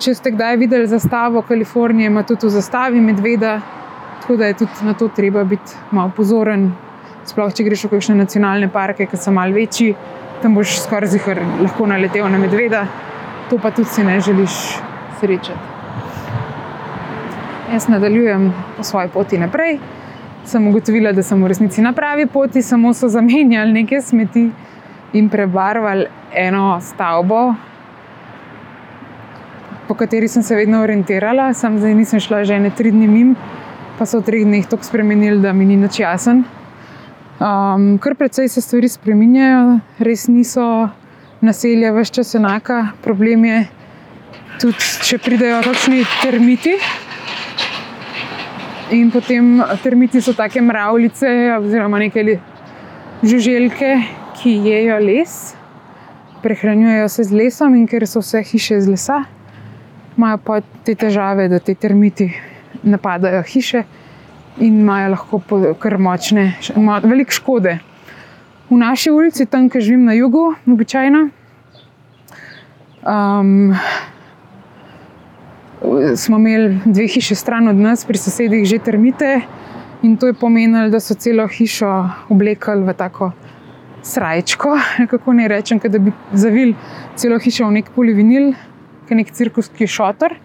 Če 0.02 0.16
ste 0.18 0.32
kdaj 0.34 0.58
videli 0.58 0.88
zastavo 0.90 1.42
Kalifornije, 1.46 2.10
ima 2.10 2.24
tudi 2.26 2.48
v 2.48 2.56
zastavi 2.58 3.02
medveda, 3.02 3.60
tako 4.28 4.38
da 4.38 4.46
je 4.46 4.54
tudi 4.54 4.72
na 4.84 4.94
to 4.94 5.08
treba 5.08 5.44
biti 5.44 5.72
malo 5.92 6.12
pozoren. 6.16 6.72
Sploh 7.26 7.54
če 7.56 7.64
greš 7.64 7.86
v 7.86 7.90
kakšne 7.94 8.16
nacionalne 8.20 8.68
parke, 8.68 9.06
ki 9.08 9.16
so 9.16 9.32
malo 9.32 9.56
večji, 9.56 9.94
tam 10.42 10.58
boš 10.58 10.82
skoraj 10.82 11.14
zihar 11.14 11.40
lahko 11.62 11.88
naletel 11.88 12.28
na 12.28 12.40
medveda, 12.42 12.82
to 13.48 13.56
pa 13.56 13.72
tudi 13.72 13.88
si 13.88 14.04
ne 14.04 14.18
želiš 14.20 14.58
srečati. 15.22 15.72
Jaz 17.72 17.88
nadaljujem 17.88 18.52
po 18.76 18.84
svoji 18.84 19.14
poti 19.14 19.40
naprej. 19.40 19.80
Sem 20.44 20.68
ugotovila, 20.68 21.16
da 21.16 21.24
sem 21.24 21.40
v 21.44 21.48
resnici 21.48 21.82
na 21.82 21.94
pravi 21.96 22.28
poti, 22.28 22.62
samo 22.62 22.92
so 22.94 23.08
zamenjali 23.08 23.80
neke 23.80 24.02
smeti 24.02 24.50
in 25.14 25.32
prebarvali 25.32 26.08
eno 26.36 26.82
stavbo 26.84 27.54
po 29.88 29.96
kateri 29.96 30.28
sem 30.28 30.44
se 30.44 30.56
vedno 30.56 30.82
orientirala, 30.84 31.54
sam 31.54 31.80
zdaj 31.80 31.94
nisem 31.96 32.20
šla 32.20 32.44
že 32.44 32.60
ne 32.60 32.70
tri 32.76 32.92
dni 32.92 33.08
mim, 33.08 33.36
pa 33.98 34.06
so 34.06 34.22
v 34.22 34.30
treh 34.30 34.46
dneh 34.46 34.66
tako 34.70 34.86
spremenili, 34.86 35.42
da 35.42 35.54
mi 35.54 35.66
ni 35.66 35.76
nič 35.76 36.00
jasen. 36.00 36.46
Um, 37.38 37.98
kar 38.02 38.16
precej 38.16 38.50
se 38.50 38.62
stvari 38.62 38.90
spremenjajo, 38.90 39.80
res 40.06 40.28
niso 40.30 40.90
naselja 41.42 41.92
več 41.94 42.14
čas 42.14 42.36
enaka. 42.38 42.94
Problem 43.02 43.46
je 43.46 43.60
tudi, 44.62 44.90
če 45.06 45.20
pridejo 45.22 45.62
kakšni 45.66 46.06
termiti. 46.22 46.78
In 48.94 49.10
potem 49.12 49.58
termiti 49.84 50.22
so 50.24 50.34
take 50.38 50.62
mravljice, 50.64 51.30
oziroma 51.58 52.00
neke 52.00 52.24
žuželke, 53.26 53.96
ki 54.38 54.54
jejo 54.70 55.00
les, 55.04 55.34
prehranjujejo 56.42 57.10
se 57.10 57.26
z 57.28 57.38
lesom, 57.38 57.76
in 57.76 57.88
ker 57.90 58.06
so 58.08 58.22
vse 58.22 58.44
hiše 58.46 58.78
iz 58.78 58.88
lesa, 58.88 59.24
imajo 60.18 60.40
pa 60.46 60.62
te 60.86 60.96
težave, 60.96 61.50
da 61.52 61.60
ti 61.60 61.76
termiti 61.76 62.30
napadajo 62.84 63.44
hiše 63.44 63.84
in 64.60 64.80
imajo 64.82 65.10
lahko 65.10 65.42
kar 65.80 65.98
močne, 65.98 66.54
ima 66.76 67.00
veliko 67.04 67.32
škode. 67.32 67.78
V 68.70 68.78
naši 68.78 69.12
ulici, 69.12 69.46
tam, 69.46 69.70
kjer 69.70 69.84
živim 69.84 70.06
na 70.06 70.14
jugu, 70.14 70.56
običajno, 70.68 71.30
um, 73.08 73.76
smo 76.16 76.38
imeli 76.38 76.80
dve 76.86 77.08
hiše 77.08 77.36
stran 77.36 77.68
od 77.68 77.76
nas, 77.76 78.06
pri 78.06 78.18
sosedih 78.18 78.66
že 78.66 78.80
termite, 78.80 79.42
in 80.02 80.18
to 80.18 80.28
je 80.28 80.34
pomenilo, 80.34 80.90
da 80.90 81.00
so 81.00 81.16
celo 81.16 81.48
hišo 81.48 82.10
oblekli 82.30 82.84
v 82.84 82.94
tako 82.94 83.32
srajčko, 84.04 84.78
kako 85.12 85.34
naj 85.34 85.48
rečem, 85.48 85.80
da 85.84 86.00
bi 86.00 86.12
zavili 86.34 86.76
celo 87.16 87.40
hišo 87.40 87.68
v 87.68 87.80
nek 87.80 87.92
polivinil, 87.96 88.54
kot 89.08 89.18
nek 89.18 89.32
cirkuski 89.32 89.88
šotor. 89.88 90.36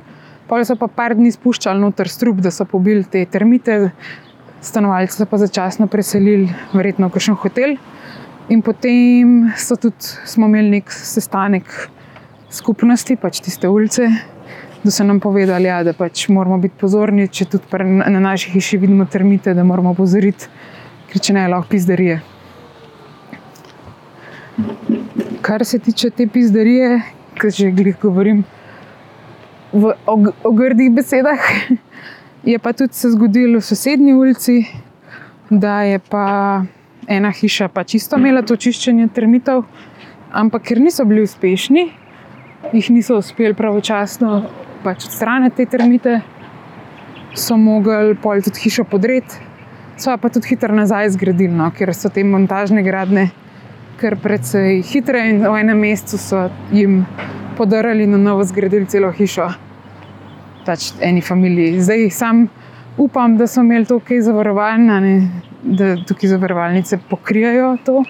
Pol 0.49 0.64
so 0.66 0.76
pa 0.76 0.88
par 0.90 1.14
dni 1.16 1.30
spuščali 1.32 1.80
noter 1.80 2.11
strup, 2.11 2.43
da 2.43 2.51
so 2.51 2.66
pobili 2.68 3.05
te 3.09 3.22
termite, 3.30 3.93
stanovalce 4.62 5.26
pa 5.26 5.38
začasno 5.38 5.86
preselili, 5.90 6.51
verjetno 6.74 7.09
v 7.09 7.16
kakšen 7.16 7.38
hotel. 7.43 7.76
In 8.51 8.62
potem 8.62 9.53
so 9.57 9.78
tudi, 9.78 10.12
smo 10.26 10.49
imeli 10.51 10.78
nek 10.78 10.90
sestanek 10.93 11.70
skupnosti, 12.53 13.16
pač 13.16 13.40
tiste 13.45 13.70
ulice, 13.70 14.09
da 14.82 14.90
so 14.90 15.07
nam 15.07 15.20
povedali, 15.22 15.70
ja, 15.70 15.82
da 15.86 15.95
pač 15.97 16.26
moramo 16.28 16.59
biti 16.62 16.76
pozorni, 16.80 17.28
če 17.30 17.47
tudi 17.55 17.84
na 17.86 18.18
naši 18.20 18.51
hiši 18.53 18.80
vidimo 18.82 19.07
termite, 19.07 19.55
da 19.55 19.64
moramo 19.64 19.95
opozoriti, 19.95 20.51
ker 21.11 21.22
če 21.22 21.38
ne, 21.38 21.47
lahko 21.49 21.70
pizdarije. 21.70 22.18
Kar 25.43 25.64
se 25.64 25.78
tiče 25.78 26.11
te 26.11 26.26
pizdarije, 26.26 26.99
ki 27.38 27.51
že 27.51 27.70
glih 27.72 27.97
govorim 28.03 28.43
v, 29.72 29.94
o, 30.06 30.14
o 30.44 30.52
grdih 30.52 30.92
besedah, 30.92 31.40
je 32.52 32.58
pa 32.58 32.72
tudi 32.72 32.94
se 32.94 33.10
zgodilo 33.10 33.60
v 33.60 33.64
sosednji 33.64 34.14
ulici, 34.14 34.66
da 35.50 35.82
je 35.82 35.98
pa 35.98 36.62
ena 37.06 37.30
hiša 37.30 37.68
pa 37.68 37.84
čisto 37.84 38.16
imela 38.16 38.42
to 38.42 38.56
čiščenje 38.56 39.08
termitov, 39.14 39.64
ampak 40.32 40.62
ker 40.70 40.80
niso 40.80 41.04
bili 41.04 41.24
uspešni, 41.26 41.86
jih 42.72 42.90
niso 42.90 43.18
uspeli 43.18 43.54
pravočasno 43.54 44.42
pač 44.84 45.06
odstraniti 45.06 45.56
te 45.56 45.66
termite, 45.76 46.20
so 47.34 47.56
mogli 47.56 48.16
pol 48.22 48.42
tudi 48.44 48.64
hišo 48.64 48.84
podreti, 48.88 49.40
so 49.96 50.14
pa 50.18 50.30
tudi 50.32 50.52
hitro 50.52 50.74
nazaj 50.74 51.14
zgradili, 51.16 51.52
no, 51.54 51.70
ker 51.74 51.94
so 51.94 52.10
te 52.12 52.24
montažne 52.24 52.82
gradne 52.82 53.30
kar 54.02 54.16
precej 54.18 54.80
hitre 54.82 55.20
in 55.30 55.44
v 55.44 55.52
enem 55.60 55.78
mesecu 55.78 56.18
so 56.18 56.38
jim 56.74 57.04
podarili 57.62 58.06
na 58.06 58.18
novo 58.18 58.42
zgradili 58.44 58.86
celo 58.90 59.12
hišo. 59.14 59.46
Pač 60.66 60.88
eni 61.00 61.20
familiji. 61.22 61.78
Zdaj 61.80 62.08
sam 62.10 62.48
upam, 62.98 63.36
da 63.38 63.46
so 63.46 63.62
imeli 63.62 63.86
to 63.86 64.00
kaj 64.02 64.24
zavarovalno, 64.26 64.96
a 64.96 65.00
ne, 65.00 65.12
da 65.62 65.94
tukaj 66.08 66.32
zavarovalnice 66.32 66.98
pokrijajo 67.10 67.76
to 67.86 68.02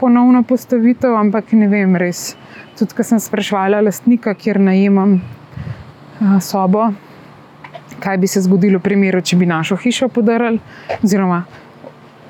ponovno 0.00 0.40
postavitev, 0.42 1.16
ampak 1.20 1.52
ne 1.52 1.68
vem 1.68 1.96
res. 2.00 2.30
Tudi, 2.78 2.96
ko 2.96 3.04
sem 3.04 3.20
sprašvala 3.20 3.82
lastnika, 3.84 4.32
kjer 4.34 4.60
najemam 4.70 5.18
a, 5.18 6.38
sobo, 6.40 6.86
kaj 8.00 8.16
bi 8.22 8.30
se 8.30 8.40
zgodilo 8.46 8.80
v 8.80 8.86
primeru, 8.86 9.20
če 9.20 9.36
bi 9.36 9.50
našo 9.50 9.76
hišo 9.76 10.08
podarili, 10.08 10.62
oziroma 11.02 11.42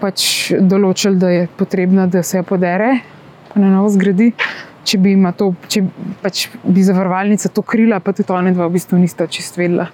pač 0.02 0.26
določili, 0.58 1.22
da 1.22 1.30
je 1.30 1.46
potrebno, 1.58 2.08
da 2.10 2.24
se 2.26 2.40
jo 2.40 2.48
podere, 2.50 2.96
pa 3.52 3.62
na 3.62 3.70
novo 3.76 3.94
zgradi. 3.94 4.32
Če 4.86 4.98
bi, 5.02 5.14
to, 5.36 5.50
če 5.68 5.82
pač 6.22 6.46
bi 6.64 6.82
zavarovalnica 6.86 7.50
to 7.52 7.62
krila, 7.62 7.98
pa 8.00 8.14
tudi 8.16 8.32
ona 8.32 8.52
dva 8.54 8.68
v 8.68 8.78
bistvu 8.78 9.00
nista 9.00 9.26
čist 9.26 9.58
vedela, 9.58 9.88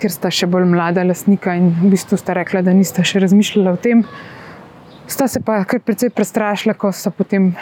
ker 0.00 0.10
sta 0.10 0.30
še 0.32 0.48
bolj 0.50 0.66
mlada 0.72 1.04
lastnika 1.06 1.54
in 1.58 1.70
v 1.82 1.92
bistvu 1.92 2.18
sta 2.18 2.34
rekla, 2.34 2.64
da 2.64 2.74
nista 2.74 3.04
še 3.06 3.22
razmišljala 3.22 3.76
o 3.76 3.80
tem. 3.80 4.02
Sta 5.06 5.28
se 5.28 5.42
pa 5.44 5.60
kar 5.68 5.84
precej 5.84 6.10
prestrašila, 6.10 6.74
ko 6.74 6.90
so 6.92 7.12
potem 7.14 7.52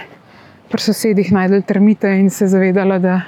pri 0.73 0.81
sosedih 0.81 1.33
najdel 1.35 1.67
termite 1.67 2.09
in 2.17 2.31
se 2.31 2.47
zavedala, 2.49 2.99
da 3.03 3.21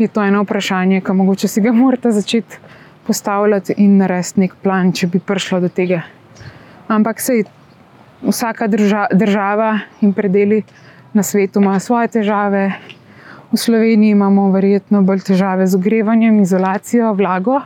je 0.00 0.08
to 0.08 0.24
eno 0.24 0.42
vprašanje, 0.42 1.02
ki 1.04 1.14
mogoče 1.14 1.48
si 1.48 1.60
ga 1.60 1.72
morata 1.76 2.10
začeti 2.10 2.58
postavljati 3.06 3.74
in 3.76 3.98
narediti 4.00 4.40
nek 4.40 4.56
plan, 4.62 4.92
če 4.92 5.06
bi 5.12 5.20
prišlo 5.20 5.60
do 5.60 5.68
tega. 5.68 6.02
Ampak 6.90 7.20
sej 7.20 7.44
vsaka 8.22 8.66
drža, 8.66 9.06
država 9.12 9.70
in 10.00 10.12
predeli 10.16 10.62
na 11.12 11.22
svetu 11.22 11.60
ima 11.60 11.78
svoje 11.78 12.08
težave. 12.08 12.72
V 13.52 13.56
Sloveniji 13.56 14.10
imamo 14.10 14.50
verjetno 14.52 15.02
bolj 15.02 15.24
težave 15.26 15.66
z 15.66 15.74
ogrevanjem, 15.74 16.40
izolacijo, 16.40 17.12
vlago. 17.18 17.60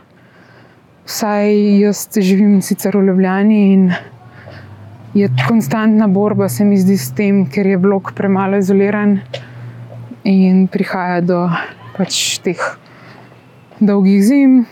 Vsaj 1.05 1.53
jaz 1.79 2.07
živim 2.17 2.61
sicer 2.61 2.97
v 2.97 3.05
Ljubljani 3.05 3.73
in 3.73 3.91
je 5.13 5.29
konstantna 5.47 6.07
borba, 6.07 6.49
se 6.49 6.65
mi 6.65 6.77
zdi, 6.77 6.97
s 6.97 7.13
tem, 7.15 7.45
ker 7.45 7.67
je 7.67 7.77
blok 7.77 8.11
premalo 8.15 8.57
izoliran 8.57 9.19
in 10.23 10.65
prihaja 10.67 11.21
do 11.21 11.45
pač 11.95 12.39
teh 12.43 12.59
dolgih 13.79 14.23
zim, 14.23 14.65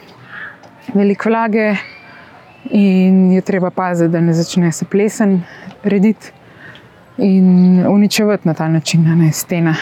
veliko 0.94 1.30
vlage, 1.30 1.76
in 2.72 3.32
je 3.32 3.42
treba 3.42 3.70
paziti, 3.70 4.12
da 4.12 4.22
ne 4.22 4.34
začne 4.34 4.72
se 4.72 4.86
plesen 4.86 5.44
rediti 5.84 6.34
in 7.18 7.86
uničevati 7.88 8.48
na 8.48 8.54
ta 8.54 8.68
način, 8.68 9.08
a 9.08 9.16
ne 9.16 9.32
stena. 9.32 9.76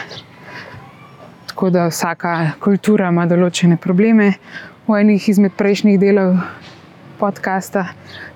Tako 1.47 1.69
da 1.69 1.87
vsaka 1.87 2.51
kultura 2.59 3.09
ima 3.09 3.25
določene 3.25 3.77
probleme. 3.77 4.33
V 4.87 4.97
enih 4.99 5.29
izmed 5.29 5.53
prejšnjih 5.57 5.99
delov 5.99 6.35
podcasta 7.19 7.85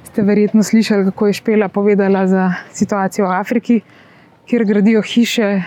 ste 0.03 0.23
verjetno 0.23 0.63
slišali, 0.63 1.09
kako 1.09 1.27
je 1.27 1.33
Špela 1.33 1.67
povedala 1.67 2.27
za 2.27 2.53
situacijo 2.71 3.27
v 3.27 3.33
Afriki, 3.35 3.81
kjer 4.45 4.63
gradijo 4.65 5.01
hiše 5.01 5.63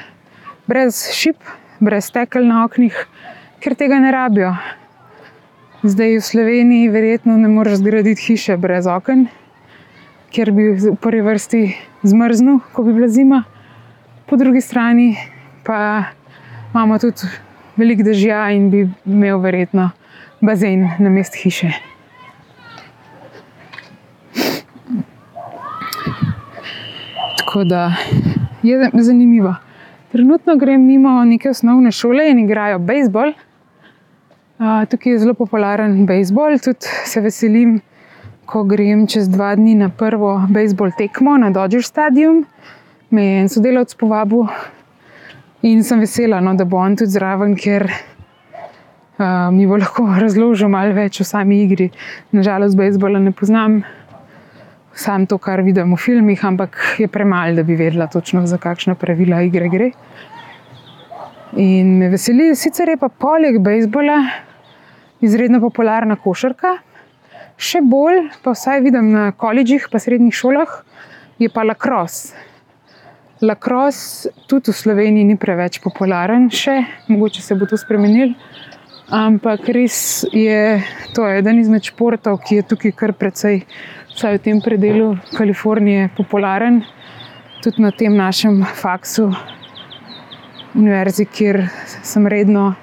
brez 0.66 1.02
šip, 1.12 1.36
brez 1.80 2.06
stekel 2.08 2.46
na 2.46 2.62
oknih, 2.64 2.94
ker 3.60 3.74
tega 3.74 3.98
ne 4.00 4.12
rabijo. 4.14 4.54
Zdaj 5.82 6.16
v 6.16 6.24
Sloveniji 6.24 6.88
verjetno 6.88 7.36
ne 7.38 7.48
moreš 7.48 7.82
zgraditi 7.82 8.22
hiše 8.22 8.56
brez 8.56 8.86
oken, 8.86 9.26
ker 10.32 10.52
bi 10.52 10.72
v 10.76 10.94
prvi 11.00 11.22
vrsti 11.24 11.62
zmrznil, 12.02 12.60
ko 12.72 12.82
bi 12.82 12.92
bila 12.92 13.08
zima, 13.08 13.44
po 14.26 14.36
drugi 14.36 14.60
strani 14.60 15.16
pa 15.64 16.04
imamo 16.74 16.98
tudi 16.98 17.28
veliko 17.76 18.02
dežja 18.02 18.50
in 18.52 18.70
bi 18.70 18.84
imel 19.06 19.40
verjetno 19.40 19.90
bazen 20.40 20.88
na 20.98 21.10
mest 21.10 21.34
hiše. 21.34 21.72
Tako 27.38 27.64
da 27.64 27.94
je 28.62 28.90
zanimivo. 28.92 29.54
Trenutno 30.12 30.56
grem 30.56 30.86
mimo 30.86 31.24
neke 31.24 31.50
osnovne 31.50 31.92
šole 31.92 32.30
in 32.30 32.38
igrajo 32.38 32.78
bejzbol. 32.78 33.32
Uh, 34.58 34.84
tukaj 34.90 35.12
je 35.12 35.18
zelo 35.18 35.34
popularen 35.34 36.06
bejzbol, 36.06 36.58
tudi 36.58 36.88
se 37.06 37.20
veselim, 37.20 37.80
ko 38.48 38.62
grem 38.64 39.04
čez 39.04 39.28
dva 39.28 39.52
dni 39.52 39.74
na 39.76 39.90
prvo 39.92 40.32
bejzbol 40.48 40.94
tekmo 40.96 41.36
na 41.36 41.50
Dodger 41.52 41.84
Stadium. 41.84 42.46
Me 43.12 43.24
je 43.24 43.40
en 43.42 43.50
sodelavec 43.52 43.92
povabil 44.00 44.48
in 45.68 45.82
sem 45.84 46.00
vesela, 46.00 46.40
no, 46.40 46.54
da 46.56 46.64
bo 46.64 46.80
on 46.80 46.96
tudi 46.96 47.12
zraven, 47.12 47.52
ker 47.60 47.84
uh, 47.90 49.50
mi 49.52 49.68
bo 49.68 49.76
lahko 49.76 50.06
razložil 50.24 50.72
malo 50.72 50.96
več 50.96 51.20
o 51.20 51.28
sami 51.28 51.60
igri. 51.66 51.90
Nažalost, 52.32 52.78
bejzbola 52.78 53.20
ne 53.20 53.34
poznam, 53.36 53.82
sam 54.96 55.28
to, 55.28 55.36
kar 55.36 55.60
vidim 55.66 55.92
v 55.92 56.00
filmih, 56.00 56.48
ampak 56.48 56.80
je 57.04 57.08
premalo, 57.12 57.60
da 57.60 57.68
bi 57.68 57.76
vedela 57.76 58.08
točno, 58.08 58.46
za 58.48 58.56
kakšna 58.56 58.96
pravila 58.96 59.42
igre 59.44 59.68
gre. 59.68 59.92
In 61.60 61.98
me 62.00 62.08
veseli, 62.08 62.54
sicer 62.56 62.94
je 62.94 62.96
pa 62.96 63.12
poleg 63.12 63.60
bejzbola 63.60 64.22
izredno 65.20 65.60
popularna 65.60 66.16
košarka, 66.16 66.78
še 67.58 67.82
bolj, 67.82 68.28
pa 68.42 68.54
vsaj 68.54 68.82
vidim 68.86 69.10
na 69.12 69.30
koledžih, 69.34 69.88
pa 69.90 69.98
srednjih 69.98 70.34
šolah, 70.34 70.78
je 71.42 71.50
pa 71.50 71.66
lacrosse. 71.66 72.34
Lacrosse 73.42 74.32
tudi 74.50 74.72
v 74.72 74.78
Sloveniji 74.78 75.26
ni 75.28 75.36
preveč 75.38 75.78
popularen, 75.82 76.48
še 76.50 76.80
mogoče 77.10 77.42
se 77.42 77.54
bo 77.58 77.68
to 77.70 77.78
spremenil, 77.78 78.32
Ampak 79.08 79.64
res 79.72 80.28
je 80.36 80.84
to 81.16 81.24
eden 81.24 81.62
izmed 81.62 81.80
športov, 81.80 82.42
ki 82.44 82.58
je 82.60 82.64
tukaj 82.68 82.92
kar 82.92 83.14
precej, 83.16 83.62
vsaj 84.12 84.36
v 84.36 84.40
tem 84.44 84.58
predelu 84.60 85.14
Kalifornije, 85.32 86.10
popularen. 86.12 86.82
Tudi 87.64 87.80
na 87.80 87.88
tem 87.88 88.12
našem 88.12 88.60
faksu, 88.68 89.30
univerzi, 90.76 91.24
kjer 91.24 91.62
sem 92.04 92.28
redno, 92.28 92.74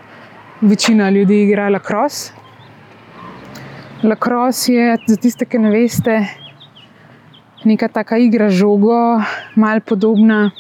večina 0.66 1.12
ljudi 1.14 1.44
igra 1.46 1.70
lacrosse. 1.70 2.34
Lacrosse 4.06 4.74
je, 4.74 4.97
za 5.08 5.16
tiste, 5.18 5.45
ki 5.49 5.58
ne 5.58 5.72
veste, 5.74 6.20
neka 7.66 7.88
taka 7.89 8.20
igra 8.22 8.51
žogo, 8.53 9.22
mal 9.58 9.82
podobna. 9.82 10.51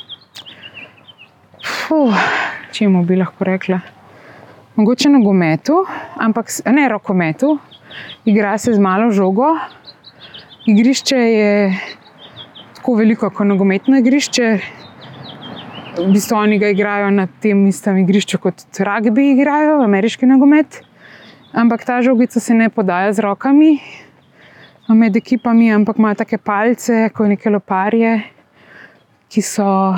Fuh, 1.61 2.15
čemu 2.73 3.03
bi 3.05 3.19
lahko 3.19 3.45
rekla? 3.45 3.79
Mogoče 4.75 5.11
nogometu, 5.13 5.83
ampak 6.17 6.49
ne 6.73 6.87
rokometu, 6.89 7.57
igra 8.25 8.57
se 8.57 8.73
z 8.73 8.81
malo 8.81 9.11
žogo. 9.11 9.53
Igrišče 10.65 11.17
je 11.17 11.51
tako 12.79 12.95
veliko 12.97 13.29
kot 13.29 13.47
nogometno 13.47 14.01
igrišče. 14.01 14.49
V 16.01 16.09
bistvu 16.11 16.41
oni 16.41 16.57
ga 16.59 16.73
igrajo 16.73 17.13
na 17.13 17.27
tem 17.41 17.67
istem 17.69 18.01
igrišču 18.01 18.41
kot 18.41 18.65
rugby 18.79 19.29
igrajo, 19.35 19.83
ameriški 19.85 20.25
nogomet. 20.25 20.81
Ampak 21.55 21.85
ta 21.85 22.01
žogica 22.01 22.39
se 22.39 22.53
ne 22.53 22.69
podaja 22.69 23.13
z 23.13 23.19
rokami 23.23 23.79
med 24.91 25.15
ekipami, 25.15 25.71
ampak 25.71 25.95
ima 25.97 26.11
take 26.15 26.37
palce, 26.37 27.09
kot 27.15 27.29
neke 27.31 27.49
loparje, 27.49 28.17
ki 29.31 29.41
so 29.41 29.95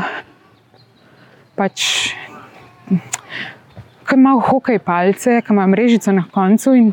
pač. 1.57 2.13
Ki 4.05 4.15
imajo 4.15 4.43
hokej 4.51 4.77
palce, 4.85 5.41
ki 5.41 5.53
imajo 5.53 5.71
mrežico 5.73 6.13
na 6.13 6.27
koncu 6.29 6.75
in 6.77 6.91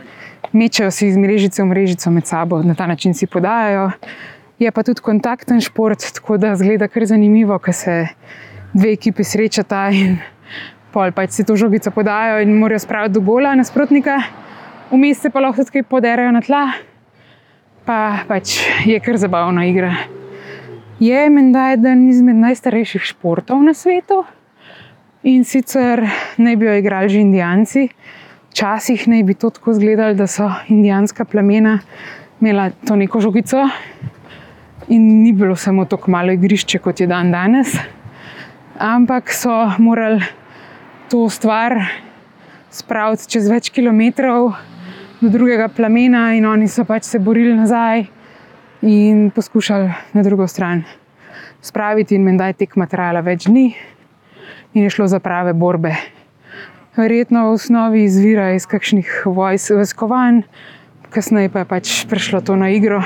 mečejo 0.56 0.88
si 0.90 1.10
iz 1.12 1.18
mrežice 1.20 1.60
v 1.60 1.68
mrežico 1.68 2.10
med 2.10 2.24
sabo, 2.24 2.62
na 2.64 2.74
ta 2.74 2.86
način 2.88 3.12
si 3.14 3.28
podajajo. 3.28 3.90
Je 4.58 4.72
pa 4.72 4.82
tudi 4.82 5.04
kontakten 5.04 5.60
šport, 5.60 6.00
tako 6.16 6.38
da 6.40 6.54
zgleda 6.56 6.88
kar 6.88 7.04
zanimivo, 7.04 7.58
ko 7.58 7.72
se 7.72 8.06
dve 8.72 8.96
ekipi 8.96 9.28
srečata 9.28 9.90
in 9.92 10.16
pol 10.94 11.12
pač 11.12 11.36
si 11.36 11.44
to 11.44 11.52
žogico 11.52 11.92
podajo 11.92 12.40
in 12.40 12.56
morajo 12.56 12.80
spraviti 12.80 13.18
do 13.18 13.20
gola 13.20 13.52
nasprotnika, 13.54 14.22
vmes 14.94 15.20
se 15.20 15.30
pa 15.30 15.40
lahko 15.42 15.62
tudi 15.62 15.78
kaj 15.78 15.88
poderajo 15.90 16.32
na 16.32 16.40
tla, 16.44 16.64
pa 17.84 18.24
pač 18.28 18.60
je 18.86 18.98
kar 19.02 19.18
zabavna 19.18 19.66
igra. 19.66 19.92
Je 21.02 21.24
menda 21.30 21.72
eden 21.74 22.06
izmed 22.08 22.38
najstarejših 22.38 23.02
športov 23.10 23.62
na 23.66 23.74
svetu 23.74 24.22
in 25.26 25.42
sicer 25.44 26.04
naj 26.38 26.56
bi 26.56 26.68
jo 26.68 26.76
igrali 26.78 27.08
že 27.08 27.24
Indijanci. 27.24 27.88
Včasih 28.54 29.08
naj 29.10 29.22
bi 29.26 29.34
to 29.34 29.50
tako 29.50 29.72
izgledalo, 29.74 30.14
da 30.14 30.28
so 30.30 30.46
indijanska 30.70 31.24
plemena 31.24 31.80
imela 32.40 32.70
to 32.86 32.94
neko 32.96 33.20
žogico 33.20 33.64
in 34.88 35.22
ni 35.22 35.32
bilo 35.32 35.56
samo 35.56 35.84
tako 35.84 36.10
malo 36.10 36.32
igrišče, 36.32 36.78
kot 36.78 37.00
je 37.00 37.06
dan 37.06 37.32
danes, 37.32 37.74
ampak 38.78 39.32
so 39.32 39.50
morali 39.78 40.22
to 41.10 41.28
stvar 41.28 41.80
spraviti 42.70 43.28
čez 43.30 43.50
več 43.50 43.70
kilometrov 43.74 44.52
do 45.24 45.30
drugega 45.30 45.68
plemena, 45.72 46.34
in 46.36 46.44
oni 46.44 46.66
so 46.68 46.84
pač 46.84 47.06
se 47.08 47.18
borili 47.18 47.54
nazaj 47.56 48.02
in 48.84 49.30
poskušali 49.32 49.88
na 50.12 50.22
drugo 50.22 50.44
stran 50.46 50.82
spraviti, 51.64 52.14
in 52.14 52.24
menda 52.24 52.50
je 52.50 52.58
tekma 52.60 52.84
trajala 52.86 53.22
več 53.24 53.46
dni 53.48 53.70
in 54.74 54.82
je 54.84 54.90
šlo 54.92 55.06
za 55.08 55.22
prave 55.24 55.54
borbe. 55.56 55.94
Verjetno 56.96 57.46
v 57.46 57.54
osnovi 57.56 58.02
izvira 58.04 58.50
iz 58.52 58.66
kakšnih 58.68 59.22
vojs, 59.24 59.70
vojskovanj, 59.72 60.42
kasneje 61.14 61.48
pa 61.48 61.64
je 61.64 61.70
pač 61.72 61.94
prišlo 62.10 62.42
to 62.44 62.58
na 62.60 62.68
igro 62.74 63.00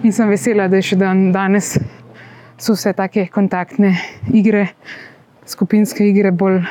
in 0.00 0.16
sem 0.16 0.30
vesela, 0.32 0.70
da 0.72 0.80
je 0.80 0.94
še 0.94 1.00
dan 1.02 1.28
danes 1.34 1.74
so 2.56 2.72
vse 2.72 2.94
take 2.96 3.26
kontaktne 3.28 3.92
igre, 4.32 4.70
skupinske 5.44 6.08
igre 6.08 6.32
bolj 6.32 6.62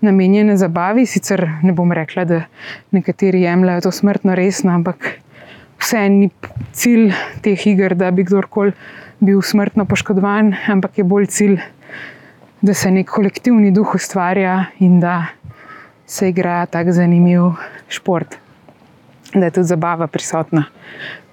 namenjene 0.00 0.56
zabavi. 0.56 1.06
Sicer 1.06 1.46
ne 1.62 1.72
bom 1.72 1.92
rekla, 1.92 2.24
da 2.24 2.42
nekateri 2.90 3.42
jemljajo 3.42 3.86
to 3.86 3.92
smrtno 3.92 4.34
resno, 4.34 4.74
ampak 4.74 5.18
vseeno 5.80 6.26
ni 6.26 6.30
cilj 6.72 7.12
teh 7.42 7.66
iger, 7.66 7.94
da 7.94 8.10
bi 8.10 8.24
kdorkoli 8.24 8.72
bil 9.20 9.40
smrtno 9.42 9.84
poškodovan, 9.88 10.54
ampak 10.68 10.98
je 10.98 11.04
bolj 11.04 11.26
cilj, 11.32 11.60
da 12.60 12.74
se 12.74 12.90
nek 12.90 13.08
kolektivni 13.08 13.70
duh 13.72 13.94
ustvarja 13.94 14.64
in 14.80 15.00
da 15.00 15.26
se 16.06 16.28
igra 16.28 16.66
tako 16.66 16.92
zanimiv 16.92 17.52
šport, 17.88 18.36
da 19.34 19.44
je 19.44 19.50
tudi 19.50 19.66
zabava 19.66 20.06
prisotna. 20.06 20.64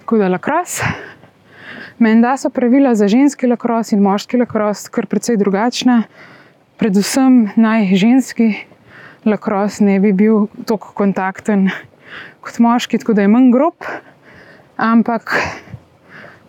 Tako 0.00 0.18
da 0.18 0.28
lakros. 0.28 0.80
Menda 1.98 2.36
so 2.36 2.50
pravila 2.50 2.94
za 2.94 3.08
ženski 3.08 3.46
lakros 3.46 3.92
in 3.92 4.02
moški 4.02 4.36
lakros 4.36 4.88
kar 4.88 5.06
precej 5.06 5.36
drugačna. 5.36 6.02
Predvsem 6.74 7.54
naj 7.54 7.94
ženski 7.94 8.48
lakros 9.24 9.78
ne 9.80 10.00
bi 10.02 10.10
bil 10.12 10.48
tako 10.66 10.90
kontakten 10.98 11.68
kot 12.42 12.58
moški, 12.58 12.98
tako 12.98 13.14
da 13.14 13.22
je 13.22 13.30
manj 13.30 13.52
grob, 13.54 13.86
ampak 14.76 15.36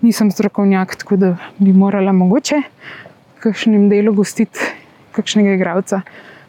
nisem 0.01 0.31
strokovnjak, 0.33 0.95
tako 0.95 1.19
da 1.21 1.31
bi 1.61 1.73
morala 1.77 2.11
mogoče 2.11 2.57
v 2.57 3.45
kakšnem 3.45 3.85
delu 3.93 4.15
gostiti 4.17 4.73
kakšnega 5.13 5.55
igralca 5.59 6.01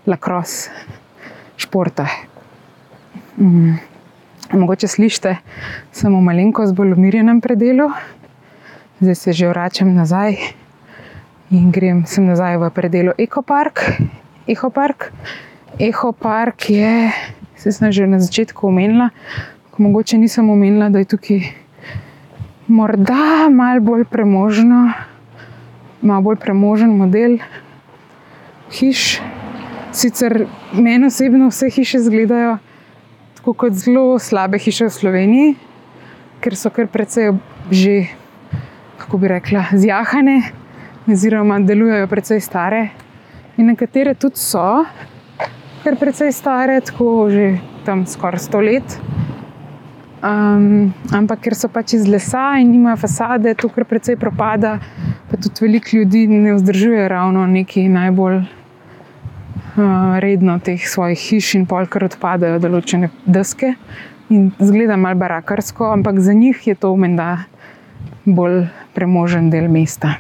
lakros 0.09 0.71
športa. 1.61 2.09
Mm. 3.37 3.77
Mogoče 4.57 4.89
slišite, 4.89 5.37
sem 5.93 6.15
v 6.17 6.21
malenkost 6.25 6.73
bolj 6.73 6.97
umirjenem 6.97 7.45
predelu, 7.45 7.91
zdaj 9.01 9.15
se 9.15 9.33
že 9.37 9.53
vračam 9.53 9.93
nazaj 9.93 10.65
in 11.51 11.71
grem 11.71 12.03
sem 12.07 12.27
nazaj 12.27 12.59
v 12.59 12.71
predelu 12.75 13.13
Ekopark. 13.19 14.03
Ekopark. 14.47 15.13
Ekopark 15.79 16.71
je, 16.71 17.11
se 17.55 17.73
sem 17.73 17.93
že 17.93 18.07
na 18.07 18.19
začetku 18.19 18.67
omenila, 18.67 19.11
mogoče 19.79 20.19
nisem 20.19 20.51
omenila, 20.51 20.89
da 20.89 20.99
je 20.99 21.13
tukaj 21.13 21.41
morda 22.67 23.49
malo 23.53 23.81
bolj 23.81 24.05
premožno, 24.09 24.93
malo 26.03 26.23
bolj 26.23 26.41
premožen 26.41 26.97
model 26.97 27.39
hiš. 28.73 29.21
Sicer 29.97 30.47
meni 30.73 31.07
osebno 31.07 31.49
vse 31.49 31.71
hiše 31.71 31.99
izgledajo 32.03 32.59
kot 33.41 33.73
zelo 33.79 34.19
slabe 34.19 34.59
hiše 34.59 34.89
v 34.89 34.93
Sloveniji, 34.93 35.55
ker 36.43 36.57
so 36.59 36.71
kar 36.75 36.91
precej 36.91 37.31
že, 37.71 38.11
kako 38.99 39.23
bi 39.23 39.31
rekla, 39.31 39.71
zjahane, 39.71 40.51
oziroma 41.09 41.61
delujejo 41.61 42.07
precej 42.07 42.41
stare. 42.41 42.89
In 43.57 43.67
nekatere 43.67 44.15
tudi 44.15 44.37
so 44.37 44.85
kar 45.87 45.95
precej 45.97 46.33
stare, 46.35 46.81
tako 46.83 47.31
že 47.31 47.59
tam 47.87 48.07
skoraj 48.07 48.43
sto 48.43 48.59
let. 48.61 48.99
Um, 50.19 50.91
ampak 51.15 51.47
ker 51.47 51.55
so 51.55 51.71
pač 51.71 51.95
iz 51.95 52.09
lesa 52.11 52.59
in 52.59 52.73
nimajo 52.75 52.99
fasade, 53.05 53.55
to 53.55 53.71
kar 53.71 53.87
precej 53.87 54.19
propada, 54.19 54.81
pa 55.31 55.39
tudi 55.39 55.63
veliko 55.63 55.95
ljudi 55.95 56.27
ne 56.27 56.57
vzdržuje 56.57 57.07
ravno 57.09 57.47
neki 57.47 57.87
najbolj 57.89 58.43
uh, 58.43 60.19
redno 60.19 60.59
teh 60.59 60.83
svojih 60.83 61.19
hiš 61.19 61.55
in 61.61 61.67
polkar 61.71 62.09
odpadajo 62.11 62.59
določene 62.59 63.13
deske. 63.23 63.77
In 64.35 64.51
zgleda 64.59 64.97
malo 64.99 65.23
barakarsko, 65.23 65.93
ampak 65.95 66.19
za 66.19 66.35
njih 66.35 66.67
je 66.67 66.75
to 66.75 66.97
menda 66.99 67.45
bolj 68.27 68.65
premožen 68.97 69.53
del 69.55 69.71
mesta. 69.71 70.17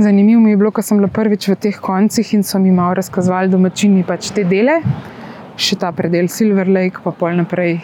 Zanimivo 0.00 0.40
mi 0.40 0.50
je 0.50 0.56
bilo, 0.56 0.70
ko 0.70 0.82
sem 0.82 0.98
bila 1.00 1.08
prvič 1.10 1.48
v 1.50 1.54
teh 1.58 1.78
koncih 1.82 2.28
in 2.34 2.44
so 2.46 2.58
mi 2.62 2.70
malo 2.70 2.94
razkazovali 2.94 3.50
domačini 3.50 4.04
pač 4.06 4.28
te 4.30 4.44
dele, 4.46 4.76
še 5.58 5.74
ta 5.74 5.90
predel 5.90 6.28
Silver 6.30 6.70
Lake, 6.70 7.02
pa 7.02 7.10
pol 7.10 7.34
naprej 7.34 7.80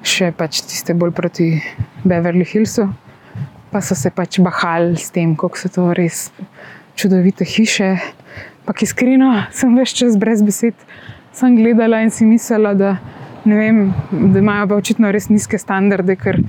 še 0.00 0.30
pač 0.32 0.62
tiste 0.64 0.96
bolj 0.96 1.12
proti 1.12 1.50
Beverly 2.00 2.46
Hillsu. 2.48 2.86
Pa 3.68 3.82
so 3.84 3.92
se 3.92 4.08
pač 4.08 4.40
bahali 4.40 4.96
s 4.96 5.12
tem, 5.12 5.36
kako 5.36 5.60
so 5.60 5.68
to 5.68 5.84
res 5.92 6.30
čudovite 6.96 7.44
hiše. 7.44 7.90
Ampak 8.64 8.88
iskreno 8.88 9.34
sem 9.52 9.76
več 9.76 9.98
čas 10.00 10.16
brez 10.16 10.40
besed, 10.40 10.80
sem 11.36 11.60
gledala 11.60 12.00
in 12.06 12.08
si 12.08 12.24
mislila, 12.24 12.72
da, 12.72 12.96
vem, 13.44 13.90
da 14.32 14.40
imajo 14.40 14.72
pa 14.72 14.80
očitno 14.80 15.12
res 15.12 15.28
nizke 15.28 15.60
standarde, 15.60 16.16
ker 16.16 16.40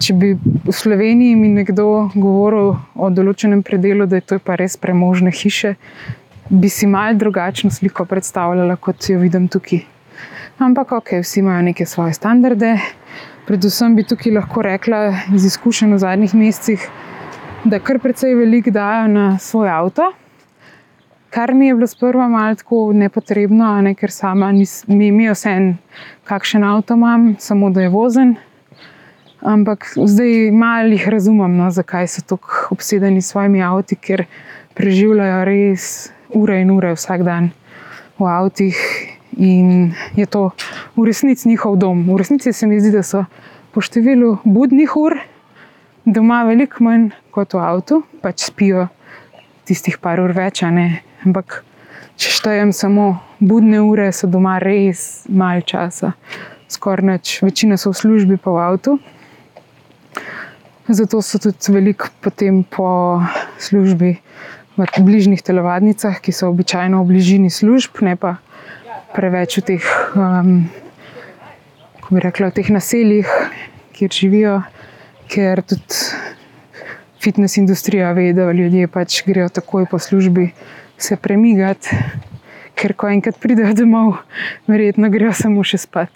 če 0.00 0.14
bi 0.14 0.32
v 0.36 0.72
Sloveniji 0.72 1.36
mi 1.36 1.48
nekdo 1.48 2.10
govoril 2.14 2.74
o 2.94 3.10
določenem 3.10 3.62
predelu, 3.66 4.06
da 4.06 4.20
je 4.20 4.26
to 4.32 4.38
pa 4.42 4.56
res 4.60 4.76
premožne 4.76 5.32
hiše, 5.32 5.76
bi 6.50 6.68
si 6.70 6.86
mal 6.86 7.16
drugačno 7.18 7.70
sliko 7.70 8.06
predstavljala, 8.08 8.76
kot 8.76 9.08
jo 9.08 9.18
vidim 9.22 9.48
tukaj. 9.48 9.82
Ampak 10.58 10.92
ok, 10.92 11.18
vsi 11.20 11.40
imajo 11.42 11.62
neke 11.68 11.86
svoje 11.86 12.14
standarde. 12.16 12.76
Predvsem 13.46 13.96
bi 13.96 14.04
tukaj 14.06 14.32
lahko 14.38 14.62
rekla 14.64 15.00
iz 15.34 15.44
izkušenj 15.44 15.94
v 15.94 15.98
zadnjih 16.02 16.34
mesecih, 16.34 16.86
da 17.64 17.80
kar 17.82 18.00
precej 18.02 18.34
veliko 18.38 18.72
dajo 18.74 19.10
na 19.10 19.26
svoj 19.42 19.70
avto, 19.70 20.12
kar 21.30 21.54
mi 21.54 21.66
je 21.66 21.74
bilo 21.74 21.86
sprva 21.86 22.28
malo 22.28 22.54
tako 22.54 22.92
nepotrebno, 22.94 23.74
ne, 23.82 23.94
ker 23.94 24.10
sama 24.10 24.52
nis, 24.52 24.84
mi 24.88 25.24
je 25.24 25.34
vse 25.34 25.52
en, 25.52 25.70
kakšen 26.24 26.64
avto 26.64 26.94
imam, 26.94 27.34
samo 27.38 27.70
da 27.70 27.84
je 27.84 27.92
vozen. 27.92 28.36
Ampak 29.44 29.92
zdaj 29.96 30.50
malo 30.50 30.88
jih 30.96 31.08
razumem, 31.08 31.56
no, 31.56 31.70
zakaj 31.70 32.08
so 32.08 32.22
tako 32.24 32.76
obsedeni 32.76 33.22
s 33.22 33.34
svojimi 33.34 33.62
avti, 33.62 33.96
ker 33.96 34.24
preživljajo 34.74 35.44
res 35.44 36.12
ure 36.34 36.60
in 36.60 36.70
ure 36.70 36.94
vsak 36.96 37.22
dan 37.24 37.50
v 38.18 38.24
avtih 38.24 38.76
in 39.36 39.92
je 40.16 40.26
to 40.26 40.50
v 40.96 41.04
resnici 41.04 41.48
njihov 41.48 41.76
dom. 41.76 42.04
V 42.08 42.16
resnici 42.16 42.52
se 42.52 42.66
mi 42.66 42.80
zdi, 42.80 42.90
da 42.90 43.02
so 43.04 43.24
po 43.76 43.84
številu 43.84 44.38
budnih 44.44 44.96
ur 44.96 45.20
doma 46.08 46.44
veliko 46.48 46.84
manj 46.84 47.10
kot 47.30 47.52
v 47.52 47.60
avtu, 47.60 48.02
pač 48.24 48.48
spijo 48.48 48.88
tistih 49.68 49.98
par 50.00 50.20
ur 50.22 50.32
več. 50.32 50.64
Ampak 50.64 51.60
če 52.16 52.32
štejem 52.32 52.72
samo 52.72 53.20
budne 53.40 53.84
ure, 53.84 54.08
so 54.16 54.24
doma 54.24 54.56
res 54.62 55.26
malo 55.28 55.60
časa, 55.60 56.14
skoraj 56.72 57.04
nič, 57.04 57.42
večina 57.44 57.76
so 57.76 57.92
v 57.92 58.00
službi 58.00 58.40
pa 58.40 58.50
v 58.50 58.64
avtu. 58.64 58.96
Zato 60.88 61.18
so 61.22 61.38
tudi 61.42 61.72
veliko 61.74 62.08
potem 62.22 62.62
po 62.62 63.18
službi 63.58 64.16
v 64.76 64.84
bližnjih 65.02 65.42
telovadnicah, 65.42 66.20
ki 66.20 66.32
so 66.32 66.50
običajno 66.52 67.00
v 67.02 67.08
bližini 67.08 67.50
služb, 67.50 68.04
ne 68.04 68.14
pa 68.14 68.36
preveč 69.16 69.58
v 69.58 69.62
teh, 69.72 69.84
um, 70.14 70.68
kako 71.98 72.08
bi 72.12 72.20
rekla, 72.20 72.52
v 72.52 72.56
teh 72.60 72.68
naseljih, 72.70 73.28
kjer 73.96 74.12
živijo, 74.12 74.54
ker 75.32 75.64
tudi 75.64 75.96
fitness 77.18 77.56
industrija 77.56 78.12
ve, 78.12 78.30
da 78.36 78.52
ljudje 78.52 78.86
pač 78.86 79.24
grejo 79.26 79.48
takoj 79.48 79.88
po 79.90 79.98
službi 79.98 80.52
se 80.98 81.16
premigati, 81.16 81.96
ker 82.76 82.94
ko 82.94 83.08
enkrat 83.08 83.40
pridejo 83.40 83.74
domov, 83.74 84.20
verjetno 84.68 85.10
grejo 85.10 85.32
samo 85.32 85.64
še 85.64 85.80
spat. 85.82 86.12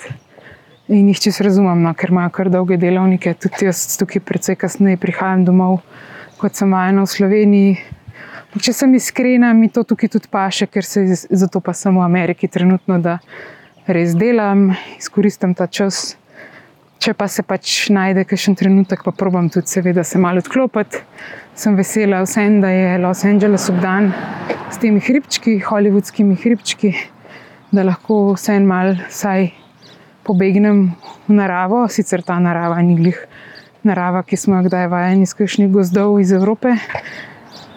In 0.91 1.07
jih 1.07 1.21
čisto 1.23 1.45
razumem, 1.47 1.85
no, 1.87 1.93
ker 1.95 2.11
imajo 2.11 2.33
kar 2.35 2.49
dolge 2.51 2.75
delovnike. 2.83 3.31
Tudi 3.39 3.69
jaz 3.69 3.85
tukaj 3.95 4.25
precej 4.27 4.57
kasneje 4.59 4.99
prihajam 4.99 5.45
domov, 5.47 5.77
kot 6.41 6.59
sem 6.59 6.73
vajena 6.75 7.05
v 7.05 7.11
Sloveniji. 7.13 7.77
Če 8.59 8.75
sem 8.75 8.97
iskrena, 8.99 9.53
mi 9.55 9.69
to 9.71 9.85
tukaj 9.87 10.11
tudi 10.11 10.27
paše, 10.27 10.67
ker 10.67 10.83
se 10.83 11.05
iz- 11.05 11.29
zato 11.31 11.61
pa 11.63 11.71
sem 11.79 11.95
v 11.95 12.03
Ameriki 12.03 12.49
trenutno, 12.51 12.99
da 12.99 13.21
res 13.87 14.17
delam, 14.19 14.75
izkoristim 14.99 15.55
ta 15.55 15.69
čas. 15.71 16.17
Če 16.99 17.15
pa 17.15 17.29
se 17.29 17.47
pač 17.47 17.87
najde 17.89 18.27
kakšen 18.27 18.59
trenutek, 18.59 19.05
pa 19.07 19.13
probam 19.13 19.47
tudi, 19.49 19.71
seveda, 19.71 20.03
se 20.03 20.19
malo 20.19 20.43
odklopiti. 20.43 21.05
Sem 21.55 21.77
vesela, 21.79 22.25
vsem, 22.27 22.61
da 22.61 22.69
je 22.69 22.99
Los 22.99 23.23
Angeles 23.25 23.71
obdan 23.71 24.11
s 24.73 24.83
temi 24.83 24.99
hribčki, 24.99 25.61
hollywoodskimi 25.63 26.35
hribčki, 26.35 26.97
da 27.71 27.87
lahko 27.87 28.35
vsem 28.35 28.67
mal 28.67 28.97
vsaj 29.07 29.60
pobegnem 30.31 30.95
v 31.27 31.35
naravo, 31.35 31.89
sicer 31.91 32.23
ta 32.23 32.39
narava 32.39 32.79
ni 32.87 32.95
glih 32.95 33.19
narava, 33.83 34.23
ki 34.23 34.39
smo 34.39 34.61
jo 34.61 34.69
kdaj 34.69 34.87
vajeni 34.93 35.27
iz 35.27 35.35
kakšnih 35.35 35.71
gozdov 35.75 36.21
iz 36.23 36.31
Evrope. 36.37 36.77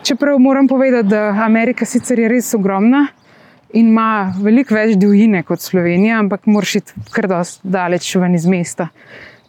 Čeprav 0.05 0.37
moram 0.39 0.67
povedati, 0.67 1.09
da 1.09 1.31
Amerika 1.45 1.87
sicer 1.89 2.19
je 2.19 2.29
res 2.29 2.53
ogromna 2.53 3.07
in 3.73 3.89
ima 3.89 4.33
veliko 4.37 4.75
več 4.75 4.97
divjine 5.01 5.41
kot 5.47 5.63
Slovenija, 5.63 6.19
ampak 6.21 6.45
moraš 6.45 6.75
iti 6.81 7.05
kar 7.15 7.25
daleč 7.63 8.11
ven 8.21 8.35
iz 8.37 8.45
mesta, 8.45 8.89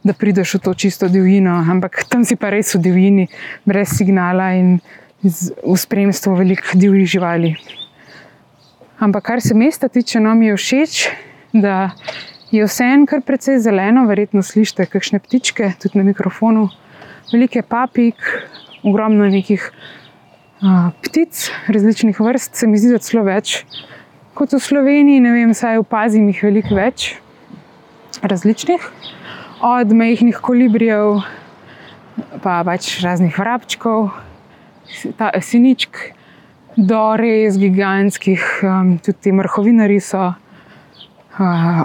da 0.04 0.14
prideš 0.16 0.56
v 0.56 0.62
to 0.64 0.74
čisto 0.74 1.08
divjino. 1.12 1.58
Ampak 1.60 2.06
tam 2.08 2.24
si 2.24 2.38
pa 2.40 2.54
res 2.54 2.72
v 2.72 2.80
divjini, 2.86 3.28
brez 3.68 3.98
signala 3.98 4.54
in 4.56 4.78
v 5.20 5.76
spremstvu 5.76 6.38
velikih 6.40 6.78
divjih 6.80 7.10
živali. 7.18 7.52
Ampak 9.02 9.26
kar 9.26 9.44
se 9.44 9.52
mesta 9.58 9.90
tiče, 9.92 10.22
no 10.22 10.32
mi 10.38 10.48
je 10.48 10.56
všeč, 10.56 11.04
da 11.52 11.90
je 12.54 12.66
vseeno 12.68 13.06
kar 13.10 13.22
precej 13.26 13.58
zeleno, 13.64 14.06
verjetno 14.06 14.42
slišite 14.42 14.86
kakšne 14.86 15.18
ptičke, 15.18 15.72
tudi 15.82 15.98
na 15.98 16.04
mikrofonu. 16.06 16.68
Veliko 17.32 17.58
je 17.58 17.66
papig, 17.66 18.14
ogromno 18.84 19.26
nekih 19.26 19.64
uh, 20.62 20.92
ptic, 21.02 21.48
različnih 21.68 22.20
vrst, 22.20 22.54
se 22.54 22.66
mi 22.66 22.78
zdi, 22.78 22.92
da 22.94 23.02
celo 23.02 23.24
več 23.26 23.64
kot 24.34 24.52
v 24.52 24.58
Sloveniji, 24.58 25.22
ne 25.22 25.30
vem, 25.30 25.54
saj 25.54 25.78
opazim 25.78 26.26
jih 26.30 26.42
veliko 26.42 26.74
več, 26.74 27.12
različnih, 28.22 28.82
od 29.62 29.94
majhnih 29.94 30.40
kolibrijev, 30.42 31.22
pa 32.42 32.58
pač 32.66 32.96
raznih 33.04 33.38
vrabčkov, 33.38 34.10
ta, 35.18 35.30
siničk, 35.38 36.00
do 36.74 37.02
res 37.18 37.58
gigantskih, 37.62 38.42
um, 38.66 38.96
tudi 38.98 39.22
ti 39.22 39.34
mrhovinari 39.34 40.00
so, 40.02 40.32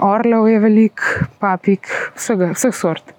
orlov 0.01 0.47
je 0.49 0.59
veliko, 0.59 1.25
papig, 1.39 1.87
vsega, 2.15 2.51
vseh 2.53 2.75
sort. 2.75 3.13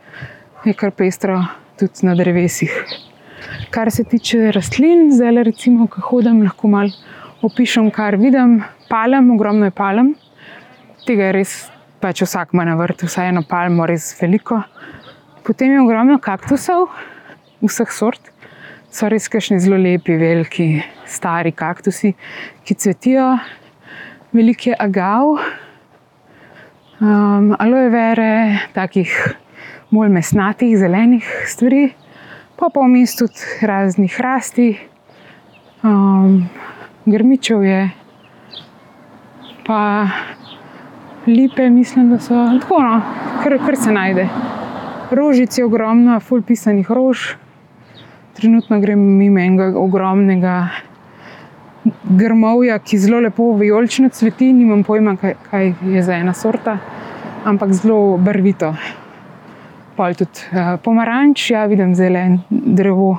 Je 0.65 0.75
kar 0.75 0.93
pestro 0.95 1.41
tudi 1.79 2.07
na 2.07 2.15
drevesih. 2.15 2.71
Kar 3.71 3.91
se 3.91 4.05
tiče 4.05 4.53
rastlin, 4.53 5.11
zdaj 5.13 5.45
recimo, 5.45 5.87
ko 5.89 6.01
hodim, 6.01 6.43
lahko 6.43 6.69
malo 6.69 6.91
opišem, 7.43 7.91
kar 7.91 8.17
vidim. 8.17 8.63
Palem, 8.91 9.31
ogromno 9.31 9.69
je 9.69 9.71
palem, 9.71 10.15
tega 11.07 11.29
je 11.29 11.33
res, 11.33 11.53
pač 12.03 12.23
vsak 12.25 12.55
ima 12.55 12.65
na 12.67 12.75
vrtu, 12.75 13.07
vsaj 13.07 13.31
eno 13.31 13.43
palmo, 13.47 13.87
res 13.87 14.13
veliko. 14.21 14.61
Potem 15.47 15.73
je 15.73 15.81
ogromno 15.81 16.19
kaktusov, 16.19 16.89
vseh 17.63 17.93
sort, 17.95 18.33
so 18.91 19.09
res 19.09 19.29
kašni 19.31 19.61
zelo 19.63 19.79
lepi, 19.79 20.19
veliki, 20.19 20.69
stari 21.07 21.55
kaktusi, 21.55 22.13
ki 22.67 22.75
cvetijo. 22.75 23.31
Veliko 24.35 24.71
je 24.71 24.77
agav, 24.79 25.39
um, 27.01 27.55
aloe 27.59 27.89
vere, 27.91 28.33
takih 28.75 29.13
bolj 29.91 30.13
mesnatih, 30.13 30.77
zelenih 30.79 31.27
stvari, 31.49 31.91
pa 32.57 32.69
pa 32.73 32.85
vmes 32.85 33.17
tudi 33.19 33.67
raznih 33.67 34.21
rasti, 34.21 34.69
um, 35.83 36.45
grmičev 37.07 37.65
je, 37.65 37.81
pa 39.67 39.83
lipe, 41.27 41.71
mislim, 41.71 42.11
da 42.11 42.19
so 42.19 42.35
tako, 42.61 42.83
no, 42.83 43.01
kar, 43.43 43.59
kar 43.67 43.77
se 43.77 43.93
najde. 43.93 44.29
Rožic 45.11 45.59
je 45.59 45.65
ogromno, 45.65 46.21
ful 46.21 46.43
pisanih 46.43 46.91
rož. 46.91 47.33
Trenutno 48.39 48.79
grem 48.81 49.01
mimo 49.19 49.41
enega 49.43 49.73
ogromnega 49.79 50.69
grmovja, 52.05 52.79
ki 52.79 52.99
zelo 52.99 53.21
lepo 53.21 53.53
vijolično 53.57 54.09
cveti, 54.09 54.53
nimam 54.53 54.83
pojma, 54.85 55.17
kaj, 55.17 55.35
kaj 55.51 55.73
je 55.83 56.03
za 56.03 56.15
ena 56.15 56.35
sorta, 56.35 56.79
ampak 57.45 57.73
zelo 57.73 58.17
barvito. 58.17 58.75
Pol 59.97 60.15
tudi 60.15 60.45
uh, 60.53 60.77
pomaranč, 60.83 61.51
ja, 61.51 61.65
vidim 61.69 61.95
zelen 61.95 62.39
drevo, 62.51 63.19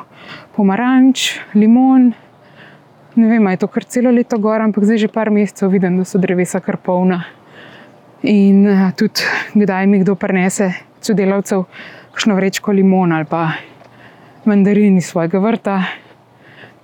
pomaranč, 0.55 1.39
limon. 1.53 2.12
Ne 3.16 3.28
vem, 3.28 3.47
je 3.51 3.62
to 3.62 3.68
kar 3.68 3.84
celo 3.84 4.12
leto 4.12 4.38
gor, 4.39 4.62
ampak 4.62 4.86
zdaj 4.88 5.05
že 5.05 5.12
par 5.12 5.30
mesecev 5.34 5.72
vidim, 5.74 5.97
da 5.99 6.05
so 6.05 6.22
drevesa 6.22 6.62
kar 6.64 6.78
polna. 6.78 7.24
In 8.24 8.66
uh, 8.70 8.88
tudi, 8.97 9.26
kdaj 9.57 9.89
mi 9.89 10.03
kdo 10.05 10.16
prinese 10.16 10.72
sodelavcev, 11.01 11.66
kakšno 12.12 12.38
vrečko 12.38 12.72
limon 12.72 13.12
ali 13.12 13.26
pa 13.26 13.49
mandarin 14.45 14.97
iz 14.97 15.09
svojega 15.09 15.39
vrta, 15.39 15.82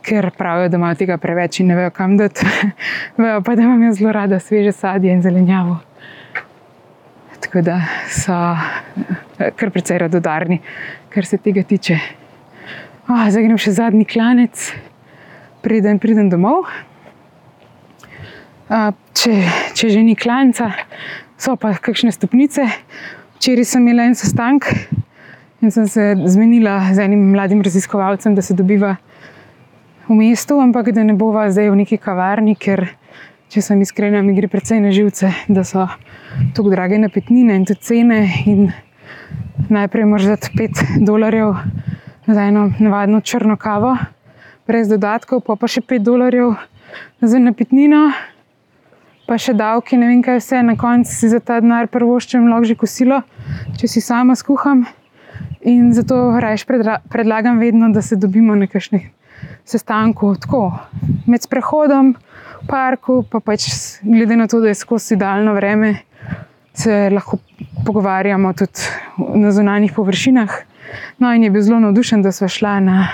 ker 0.07 0.29
pravijo, 0.37 0.69
da 0.71 0.79
imajo 0.79 0.95
tega 1.01 1.17
preveč 1.19 1.59
in 1.59 1.67
ne 1.71 1.75
vejo, 1.75 1.91
kam 1.95 2.15
dati. 2.17 2.47
vejo 3.21 3.41
pa, 3.43 3.55
da 3.55 3.65
imam 3.65 3.83
jaz 3.83 3.99
zelo 3.99 4.11
rada 4.15 4.39
sveže 4.39 4.71
sadje 4.71 5.13
in 5.13 5.21
zelenjavo. 5.21 5.77
Tako 7.43 7.61
da 7.61 7.81
so 8.11 8.35
eh, 9.39 9.51
kar 9.55 9.71
precej 9.71 9.99
radodarni, 10.05 10.61
kar 11.13 11.25
se 11.25 11.37
tega 11.37 11.63
tiče. 11.63 11.99
Oh, 13.07 13.23
zdaj 13.31 13.45
grem 13.45 13.59
še 13.59 13.71
zadnji 13.75 14.07
klanec, 14.07 14.69
preden 15.63 15.99
pridem 16.03 16.31
domov. 16.31 16.65
A, 18.67 18.89
če, 19.15 19.35
če 19.79 19.91
že 19.93 20.01
ni 20.03 20.15
klanca, 20.19 20.73
so 21.39 21.55
pa 21.59 21.71
kakšne 21.79 22.11
stopnice. 22.11 22.65
Včeraj 23.37 23.69
sem 23.69 23.85
imela 23.85 24.07
en 24.09 24.15
sestanek 24.17 24.67
in 25.63 25.71
sem 25.71 25.87
se 25.89 26.09
zmenila 26.27 26.79
z 26.93 27.05
enim 27.05 27.29
mladim 27.31 27.61
raziskovalcem, 27.65 28.35
da 28.35 28.43
se 28.43 28.55
dobiva 28.57 28.97
v 30.07 30.15
mestu, 30.15 30.59
ampak 30.59 30.91
da 30.95 31.03
ne 31.03 31.13
bova 31.13 31.51
zdaj 31.51 31.69
v 31.69 31.83
neki 31.83 31.97
kavarni, 31.99 32.55
ker 32.55 32.87
če 33.51 33.61
sem 33.63 33.81
iskrena, 33.83 34.23
mi 34.23 34.35
gre 34.35 34.47
precej 34.47 34.79
na 34.79 34.91
živce, 34.95 35.31
da 35.51 35.63
so 35.67 35.87
tako 36.55 36.71
drage 36.71 36.99
napitnine 36.99 37.55
in 37.55 37.65
tudi 37.67 37.83
cene. 37.83 38.19
In 38.47 38.71
najprej 39.67 40.07
moraš 40.07 40.31
dati 40.31 40.51
5 40.55 41.03
dolarjev 41.03 41.55
za 42.27 42.47
eno 42.47 42.71
navadno 42.79 43.19
črno 43.21 43.57
kavo, 43.59 43.97
brez 44.67 44.87
dodatkov, 44.87 45.43
pa 45.43 45.55
pa 45.59 45.67
še 45.67 45.83
5 45.83 46.03
dolarjev 46.07 46.55
za 47.21 47.39
napitnino, 47.39 48.11
pa 49.27 49.35
še 49.35 49.55
davki, 49.59 49.99
ne 49.99 50.07
vem 50.07 50.23
kaj 50.23 50.39
vse, 50.39 50.63
na 50.63 50.77
koncu 50.79 51.11
si 51.11 51.27
za 51.27 51.43
ta 51.43 51.59
denar 51.59 51.91
prvoščem 51.91 52.47
lahko 52.47 52.71
že 52.71 52.79
kosilo, 52.79 53.21
če 53.75 53.91
si 53.91 53.99
sama 53.99 54.39
skuham. 54.39 54.87
In 55.67 55.91
zato 55.91 56.31
predra- 56.67 57.01
predlagam 57.11 57.59
vedno, 57.59 57.91
da 57.91 58.01
se 58.01 58.15
dobimo 58.15 58.55
na 58.55 58.67
kakšnih 58.71 59.17
sestankih 59.65 60.39
tako, 60.41 60.71
med 61.27 61.43
sprehodom, 61.43 62.15
v 62.63 62.67
parku, 62.67 63.21
pa 63.29 63.39
pač 63.39 63.67
glede 64.01 64.35
na 64.35 64.47
to, 64.47 64.61
da 64.63 64.71
je 64.71 64.79
skozi 64.79 65.15
idealno 65.15 65.53
vreme, 65.53 65.95
se 66.73 67.09
lahko 67.09 67.39
pogovarjamo 67.85 68.53
tudi 68.53 68.81
na 69.17 69.51
zunanjih 69.51 69.93
površinah. 69.95 70.51
No, 71.19 71.33
in 71.33 71.43
je 71.43 71.49
bil 71.51 71.61
zelo 71.61 71.79
navdušen, 71.79 72.21
da 72.21 72.31
smo 72.31 72.47
šla 72.47 72.79
na, 72.79 73.07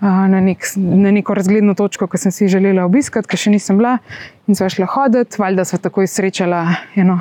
na, 0.00 0.40
nek, 0.40 0.64
na 0.76 1.10
neko 1.10 1.34
razgledno 1.34 1.74
točko, 1.74 2.06
ki 2.06 2.18
sem 2.18 2.32
si 2.32 2.48
želela 2.48 2.84
obiskati, 2.84 3.28
ker 3.28 3.38
še 3.38 3.52
nisem 3.54 3.78
bila. 3.78 3.98
In 4.46 4.58
sva 4.58 4.70
šla 4.72 4.88
hoditi, 4.90 5.38
valjda 5.40 5.64
sva 5.68 5.78
takoj 5.84 6.08
srečala 6.10 6.64
eno 6.96 7.20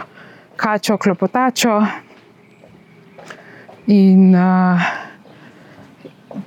kačo, 0.56 0.98
klopotačo. 0.98 1.80
In 3.92 4.34
uh, 4.34 4.88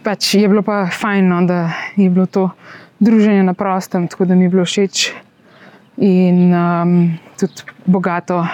pač 0.03 0.34
je 0.34 0.49
bilo 0.49 0.62
pa 0.62 0.86
fajn, 0.93 1.28
no, 1.28 1.43
da 1.47 1.72
je 1.97 2.11
bilo 2.11 2.26
to 2.26 2.51
druženje 2.99 3.43
na 3.43 3.55
prostem, 3.55 4.09
tako 4.09 4.24
da 4.24 4.34
mi 4.34 4.45
je 4.45 4.49
bilo 4.49 4.64
všeč 4.64 5.11
in 5.99 6.55
um, 6.55 7.18
tudi 7.39 7.62
bogato 7.86 8.47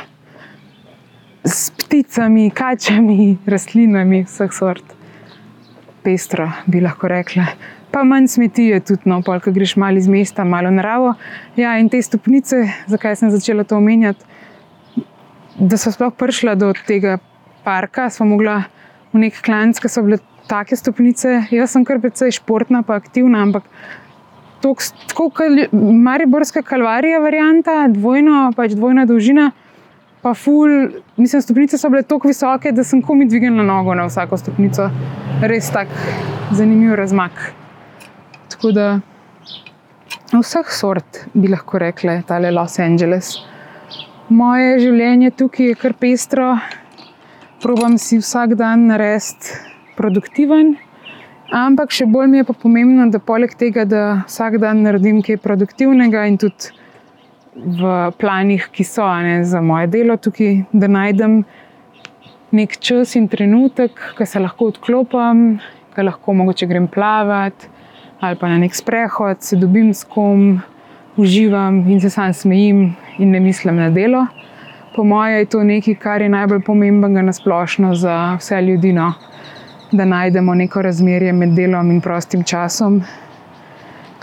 s 1.44 1.70
pticami, 1.70 2.50
kačami, 2.50 3.36
rastlinami, 3.46 4.24
vseh 4.24 4.52
sort. 4.52 4.84
Pestro 6.04 6.48
bi 6.66 6.80
lahko 6.80 7.08
rekla. 7.08 7.44
Pa 7.92 8.02
manj 8.04 8.28
smeti 8.32 8.64
je 8.72 8.80
tudi, 8.80 9.08
no, 9.08 9.20
pol, 9.22 9.40
ko 9.40 9.52
greš 9.52 9.76
malo 9.80 10.00
iz 10.00 10.08
mesta, 10.08 10.44
malo 10.44 10.72
naravo. 10.72 11.14
Ja, 11.56 11.76
in 11.78 11.88
te 11.92 12.00
stopnice, 12.02 12.64
zakaj 12.90 13.16
sem 13.20 13.30
začela 13.32 13.64
to 13.64 13.76
omenjati, 13.76 14.24
da 15.60 15.78
so 15.78 15.92
sploh 15.94 16.12
prišla 16.16 16.56
do 16.58 16.72
tega 16.88 17.18
parka, 17.64 18.08
smo 18.10 18.26
mogla 18.32 18.64
v 19.12 19.22
nek 19.22 19.38
klanc, 19.44 19.78
ki 19.80 19.88
so 19.88 20.02
bile 20.04 20.18
take 20.48 20.76
stopnice. 20.76 21.44
Jaz 21.50 21.74
sem 21.74 21.84
kar 21.84 22.00
precej 22.00 22.34
športna, 22.38 22.82
pa 22.82 22.98
aktivna, 23.00 23.42
ampak 23.46 23.66
tako 24.64 25.28
kot 25.28 25.72
Mariborska 25.72 26.62
kalvarija, 26.64 27.20
varianta, 27.20 27.84
dvojno, 27.92 28.52
pač 28.56 28.72
dvojna 28.72 29.04
dolžina. 29.06 29.50
Pa 30.24 30.32
ful, 30.32 30.70
mislim, 31.20 31.42
stopnice 31.44 31.76
so 31.78 31.90
bile 31.92 32.02
tako 32.08 32.30
visoke, 32.30 32.72
da 32.72 32.84
sem 32.84 33.02
komi 33.04 33.26
dvignila 33.28 33.64
nogo 33.66 33.94
na 33.94 34.06
vsako 34.08 34.38
stopnico. 34.40 34.88
Res 35.44 35.68
tak 35.72 35.92
zanimiv 36.56 36.94
razmak. 36.96 37.52
Tako 38.54 38.72
da 38.72 38.86
vseh 40.32 40.72
sort 40.72 41.26
bi 41.34 41.52
lahko 41.52 41.78
rekla, 41.82 42.22
tale 42.26 42.54
Los 42.56 42.78
Angeles. 42.80 43.34
Moje 44.32 44.78
življenje 44.80 45.34
tukaj 45.36 45.74
je 45.74 45.76
kar 45.76 45.92
pestro, 46.00 46.48
probam 47.60 47.98
si 48.00 48.16
vsak 48.22 48.56
dan 48.56 48.88
narediti 48.88 49.73
produktiven, 49.96 50.74
ampak 51.54 51.92
še 51.94 52.06
bolj 52.10 52.30
mi 52.30 52.40
je 52.40 52.48
pa 52.48 52.56
pomembno, 52.64 53.08
da 53.10 53.20
poleg 53.20 53.54
tega, 53.58 53.84
da 53.84 54.04
vsak 54.26 54.58
dan 54.62 54.82
naredim 54.86 55.20
kaj 55.24 55.40
produktivnega 55.44 56.26
in 56.30 56.38
tudi 56.40 56.72
v 57.54 57.92
planih, 58.18 58.66
ki 58.74 58.84
so 58.86 59.06
ne, 59.22 59.42
za 59.46 59.62
moje 59.62 59.86
delo 59.92 60.16
tukaj, 60.18 60.64
da 60.72 60.90
najdem 60.90 61.44
nek 62.54 62.76
čas 62.78 63.14
in 63.18 63.28
trenutek, 63.30 63.98
ki 64.18 64.26
se 64.26 64.42
lahko 64.42 64.72
odklopim, 64.72 65.60
ki 65.94 66.06
lahko 66.06 66.34
mogoče 66.34 66.70
grem 66.70 66.90
plavat 66.90 67.70
ali 68.24 68.38
pa 68.40 68.48
na 68.48 68.56
nek 68.58 68.72
sprehod, 68.72 69.42
se 69.44 69.56
dobim 69.60 69.90
s 69.92 70.06
kom, 70.08 70.62
uživam 71.20 71.82
in 71.90 72.00
se 72.00 72.10
sam 72.10 72.32
smejim 72.32 72.94
in 73.18 73.30
ne 73.30 73.40
mislim 73.40 73.76
na 73.76 73.90
delo. 73.90 74.26
Po 74.96 75.04
mojem 75.04 75.38
je 75.38 75.44
to 75.44 75.62
nekaj, 75.64 75.94
kar 76.00 76.22
je 76.22 76.28
najbolj 76.28 76.62
pomembnega 76.64 77.22
na 77.22 77.32
splošno 77.32 77.94
za 77.94 78.36
vse 78.40 78.62
ljudi, 78.62 78.92
no? 78.92 79.12
Da 79.96 80.04
najdemo 80.04 80.54
neko 80.54 80.82
razmerje 80.82 81.32
med 81.32 81.48
delom 81.54 81.90
in 81.90 82.00
prostim 82.00 82.42
časom. 82.42 83.02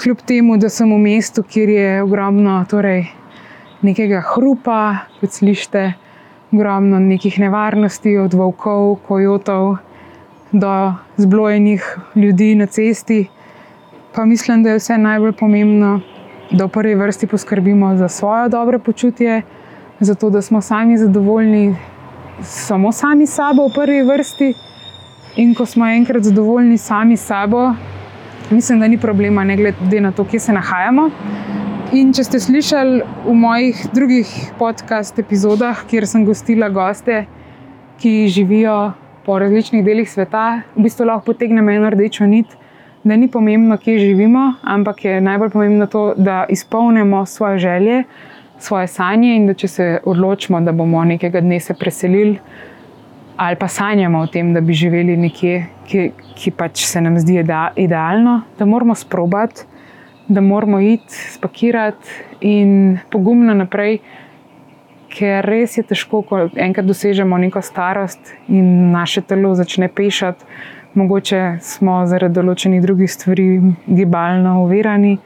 Kljub 0.03 0.17
temu, 0.27 0.57
da 0.57 0.69
sem 0.69 0.89
v 0.91 0.97
mestu, 0.99 1.43
kjer 1.43 1.69
je 1.69 2.01
ogromno 2.03 2.57
torej, 2.69 3.05
nekega 3.81 4.19
hrupa, 4.33 5.07
kot 5.19 5.31
slišite, 5.31 5.93
ogromno 6.51 6.99
nekih 6.99 7.39
nevarnosti, 7.39 8.17
od 8.17 8.33
volkov, 8.33 8.97
kojotov 9.07 9.77
do 10.51 10.93
zblojenih 11.17 11.85
ljudi 12.15 12.55
na 12.55 12.65
cesti, 12.65 13.27
pa 14.15 14.25
mislim, 14.25 14.63
da 14.63 14.73
je 14.73 14.81
vse 14.81 14.97
najbolj 14.97 15.31
pomembno, 15.39 16.01
da 16.51 16.65
v 16.65 16.73
prvi 16.73 16.95
vrsti 16.99 17.27
poskrbimo 17.31 17.95
za 17.95 18.07
svoje 18.07 18.49
dobro 18.49 18.79
počutje, 18.79 19.41
zato 19.99 20.29
da 20.29 20.41
smo 20.41 20.61
sami 20.61 20.97
zadovoljni, 20.97 21.75
samo 22.43 22.91
sami 22.91 23.27
sabo 23.27 23.69
v 23.69 23.73
prvi 23.75 24.03
vrsti. 24.03 24.53
In 25.35 25.53
ko 25.55 25.65
smo 25.65 25.85
enkrat 25.87 26.23
zadovoljni 26.23 26.77
sami 26.77 27.17
s 27.17 27.25
sabo, 27.25 27.73
mislim, 28.49 28.79
da 28.79 28.87
ni 28.87 28.97
problema, 28.97 29.43
ne 29.43 29.55
glede 29.55 30.01
na 30.01 30.11
to, 30.11 30.25
kje 30.25 30.39
se 30.39 30.53
nahajamo. 30.53 31.09
In 31.95 32.11
če 32.13 32.23
ste 32.23 32.39
slišali 32.39 33.01
v 33.25 33.35
mojih 33.35 33.79
drugih 33.93 34.27
podcast 34.59 35.19
epizodah, 35.19 35.85
kjer 35.87 36.07
sem 36.07 36.25
gostila 36.27 36.67
goste, 36.69 37.25
ki 38.03 38.27
živijo 38.27 38.91
po 39.25 39.37
različnih 39.39 39.85
delih 39.85 40.09
sveta, 40.11 40.65
v 40.75 40.83
bistvu 40.83 41.07
lahko 41.07 41.31
potegnemo 41.31 41.71
eno 41.71 41.93
rdečo 41.95 42.27
nit, 42.27 42.51
da 43.03 43.15
ni 43.15 43.29
pomembno, 43.31 43.77
kje 43.77 43.99
živimo, 43.99 44.53
ampak 44.63 45.05
je 45.05 45.21
najbolj 45.21 45.53
pomembno 45.55 45.87
to, 45.87 46.03
da 46.17 46.43
izpolnimo 46.49 47.25
svoje 47.25 47.59
želje, 47.59 48.03
svoje 48.59 48.87
sanje 48.87 49.35
in 49.35 49.47
da 49.47 49.53
če 49.53 49.67
se 49.67 49.87
odločimo, 50.03 50.59
da 50.61 50.75
bomo 50.75 51.05
nekega 51.07 51.39
dne 51.41 51.59
se 51.59 51.73
preselili. 51.73 52.35
Ali 53.37 53.55
pa 53.55 53.67
sanjamo 53.67 54.19
o 54.19 54.27
tem, 54.27 54.53
da 54.53 54.61
bi 54.61 54.73
živeli 54.73 55.17
nekje, 55.17 55.65
ki, 55.87 56.11
ki 56.35 56.51
pač 56.51 56.85
se 56.85 57.01
nam 57.01 57.17
zdi 57.19 57.39
idealno, 57.75 58.41
da 58.59 58.65
moramo 58.65 58.95
sprobati, 58.95 59.65
da 60.27 60.41
moramo 60.41 60.79
iti, 60.79 61.15
spakirati 61.35 62.09
in 62.41 62.99
pogumno 63.11 63.53
naprej, 63.53 63.99
ker 65.11 65.45
res 65.45 65.77
je 65.77 65.83
težko, 65.83 66.21
ko 66.27 66.45
enkrat 66.55 66.87
dosežemo 66.87 67.37
neko 67.37 67.61
starost 67.61 68.33
in 68.47 68.91
naše 68.91 69.21
telo 69.21 69.55
začne 69.55 69.89
pešati. 69.91 70.45
Mogoče 70.95 71.41
smo 71.63 72.01
zaradi 72.07 72.35
določenih 72.35 72.81
drugih 72.83 73.11
stvari 73.11 73.45
gibalno 73.87 74.57
uverani, 74.65 75.17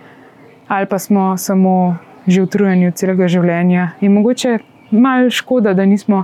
ali 0.70 0.90
pa 0.90 1.00
smo 1.02 1.34
samo 1.38 1.96
že 2.28 2.42
utrujeni 2.42 2.88
od 2.90 2.98
celega 2.98 3.28
življenja. 3.30 3.92
In 4.02 4.14
mogoče 4.18 4.58
malo 4.92 5.30
škoda, 5.30 5.76
da 5.78 5.86
nismo, 5.86 6.24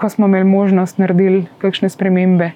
ko 0.00 0.08
smo 0.08 0.26
imeli 0.26 0.44
možnost, 0.48 0.98
naredili 0.98 1.44
kakšne 1.60 1.88
spremembe. 1.92 2.50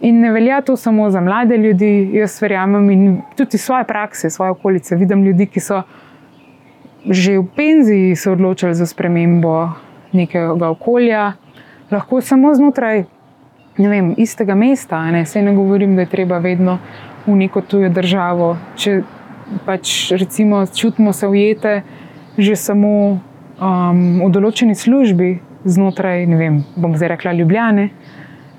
In 0.00 0.20
ne 0.20 0.30
velja 0.32 0.60
to 0.62 0.76
samo 0.76 1.10
za 1.10 1.20
mlade 1.20 1.56
ljudi, 1.56 2.10
jaz 2.14 2.36
verjamem 2.42 2.90
in 2.90 3.22
tudi 3.36 3.58
svoje 3.58 3.84
prakse, 3.84 4.30
svoje 4.30 4.50
okolice. 4.50 4.96
Vidim 4.96 5.24
ljudi, 5.24 5.46
ki 5.46 5.60
so 5.60 5.82
že 7.04 7.38
v 7.38 7.44
penziji 7.56 8.16
se 8.16 8.30
odločili 8.30 8.74
za 8.74 8.86
spremembo 8.86 9.68
nekega 10.12 10.70
okolja, 10.70 11.32
lahko 11.90 12.20
samo 12.20 12.54
znotraj 12.54 13.04
vem, 13.78 14.14
istega 14.16 14.54
mesta. 14.54 15.02
Ne? 15.10 15.26
Sej 15.26 15.42
ne 15.42 15.52
govorim, 15.52 15.96
da 15.96 16.06
je 16.06 16.12
treba 16.14 16.38
vedno 16.38 16.78
v 17.26 17.36
neko 17.36 17.60
tujo 17.60 17.90
državo. 17.92 18.56
Če 18.76 19.02
pač 19.66 20.12
recimo 20.16 20.66
čutimo 20.66 21.12
se 21.12 21.28
ujete 21.28 21.82
že 22.38 22.56
samo 22.56 23.20
um, 23.60 23.98
v 24.24 24.30
določeni 24.32 24.74
službi 24.74 25.38
znotraj, 25.64 26.26
ne 26.26 26.36
vem, 26.36 26.62
bom 26.76 26.96
zdaj 26.96 27.08
rekla 27.16 27.32
Ljubljane. 27.32 27.88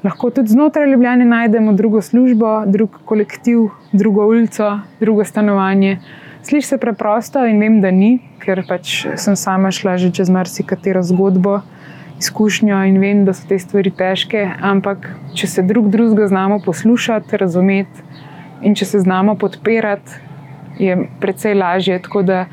Lahko 0.04 0.30
tudi 0.30 0.54
znotraj 0.54 0.92
Ljubljane 0.92 1.26
najdemo 1.26 1.74
drugo 1.74 2.02
službo, 2.02 2.64
drug 2.66 3.00
kolektiv, 3.06 3.70
drugo 3.92 4.28
ulico, 4.28 4.80
drugo 5.00 5.24
stanovanje. 5.24 6.00
Sliši 6.44 6.68
se 6.68 6.78
preprosto 6.78 7.46
in 7.46 7.60
vem, 7.60 7.80
da 7.82 7.92
ni, 7.92 8.20
ker 8.40 8.62
pač 8.68 9.06
sem 9.18 9.36
sama 9.36 9.72
šla 9.74 9.98
že 9.98 10.12
čez 10.14 10.30
marsikatero 10.30 11.02
zgodbo, 11.04 11.62
izkušnjo 12.20 12.84
in 12.86 13.00
vem, 13.02 13.24
da 13.26 13.34
so 13.34 13.48
te 13.50 13.58
stvari 13.60 13.92
težke. 13.92 14.46
Ampak 14.62 15.10
če 15.34 15.48
se 15.48 15.64
drug 15.66 15.90
drugega 15.90 16.28
znamo 16.28 16.60
poslušati, 16.66 17.38
razumeti 17.38 18.06
in 18.62 18.76
če 18.76 18.86
se 18.86 19.00
znamo 19.00 19.36
podpirati, 19.36 20.22
je 20.80 21.00
precej 21.20 21.58
lažje. 21.58 22.00
Tako 22.06 22.22
da 22.22 22.46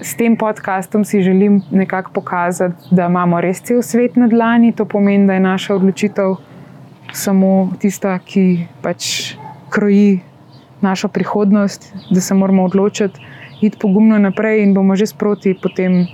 s 0.00 0.14
tem 0.16 0.36
podkastom 0.36 1.04
si 1.04 1.22
želim 1.22 1.62
nekako 1.70 2.10
pokazati, 2.12 2.74
da 2.90 3.06
imamo 3.06 3.40
res 3.40 3.60
cel 3.60 3.82
svet 3.82 4.16
na 4.16 4.28
dlani. 4.28 4.72
To 4.72 4.84
pomeni, 4.84 5.26
da 5.26 5.34
je 5.34 5.40
naša 5.40 5.74
odločitev 5.74 6.36
samo 7.12 7.72
tista, 7.78 8.18
ki 8.18 8.66
pač 8.82 9.34
kroji 9.70 10.20
našo 10.80 11.08
prihodnost, 11.08 11.92
da 12.10 12.20
se 12.20 12.34
moramo 12.34 12.64
odločiti, 12.64 13.20
iti 13.60 13.78
pogumno 13.78 14.18
naprej 14.18 14.62
in 14.62 14.74
bomo 14.74 14.96
že 14.96 15.06
sproti 15.06 15.54
potem 15.62 16.06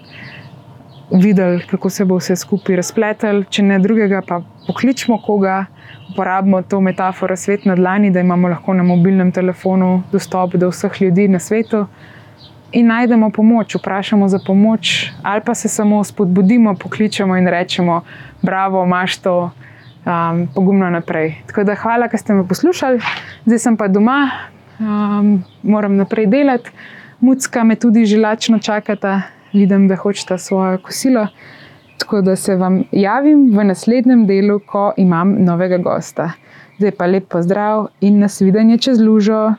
videli, 1.10 1.62
kako 1.70 1.90
se 1.90 2.04
bo 2.04 2.18
vse 2.18 2.36
skupaj 2.36 2.76
razpletel. 2.76 3.44
Če 3.50 3.62
ne 3.62 3.78
drugega, 3.78 4.20
pa 4.26 4.42
pokličemo 4.66 5.18
koga, 5.24 5.64
uporabimo 6.12 6.62
to 6.62 6.80
metaforo 6.80 7.36
svet 7.36 7.64
na 7.64 7.76
dlani, 7.76 8.10
da 8.10 8.20
imamo 8.20 8.48
lahko 8.48 8.74
na 8.74 8.82
mobilnem 8.82 9.32
telefonu 9.32 10.02
dostop 10.12 10.56
do 10.56 10.68
vseh 10.68 11.02
ljudi 11.02 11.28
na 11.28 11.38
svetu. 11.38 11.86
In 12.72 12.86
najdemo 12.86 13.30
pomoč, 13.30 13.74
vprašamo 13.74 14.28
za 14.28 14.38
pomoč, 14.46 15.10
ali 15.22 15.40
pa 15.44 15.54
se 15.54 15.68
samo 15.68 16.04
spodbudimo, 16.04 16.74
pokličemo 16.74 17.36
in 17.36 17.46
rečemo: 17.46 18.02
Bravo, 18.42 18.84
imaš 18.84 19.16
to, 19.16 19.50
um, 20.04 20.48
pogumno 20.54 20.90
naprej. 20.90 21.34
Tako 21.46 21.64
da 21.64 21.74
hvala, 21.74 22.08
da 22.08 22.16
ste 22.16 22.34
me 22.34 22.48
poslušali, 22.48 23.00
zdaj 23.44 23.58
sem 23.58 23.76
pa 23.76 23.88
doma, 23.88 24.30
um, 24.78 25.44
moram 25.62 25.96
naprej 25.96 26.26
delati. 26.26 26.70
mucka 27.20 27.64
me 27.64 27.74
tudi 27.76 28.06
že 28.06 28.18
lačno 28.18 28.58
čakata, 28.58 29.22
vidim, 29.52 29.88
da 29.88 29.96
hočeta 29.96 30.38
svoje 30.38 30.78
kosilo. 30.78 31.26
Tako 31.98 32.20
da 32.20 32.36
se 32.36 32.56
vam 32.56 32.82
javim 32.92 33.50
v 33.58 33.64
naslednjem 33.64 34.26
delu, 34.26 34.60
ko 34.66 34.92
imam 34.96 35.34
novega 35.44 35.78
gosta. 35.78 36.30
Zdaj 36.78 36.90
pa 36.90 37.06
lep 37.06 37.28
pozdrav 37.28 37.88
in 38.00 38.18
nasvidenje 38.18 38.78
čez 38.78 39.00
lužo. 39.00 39.54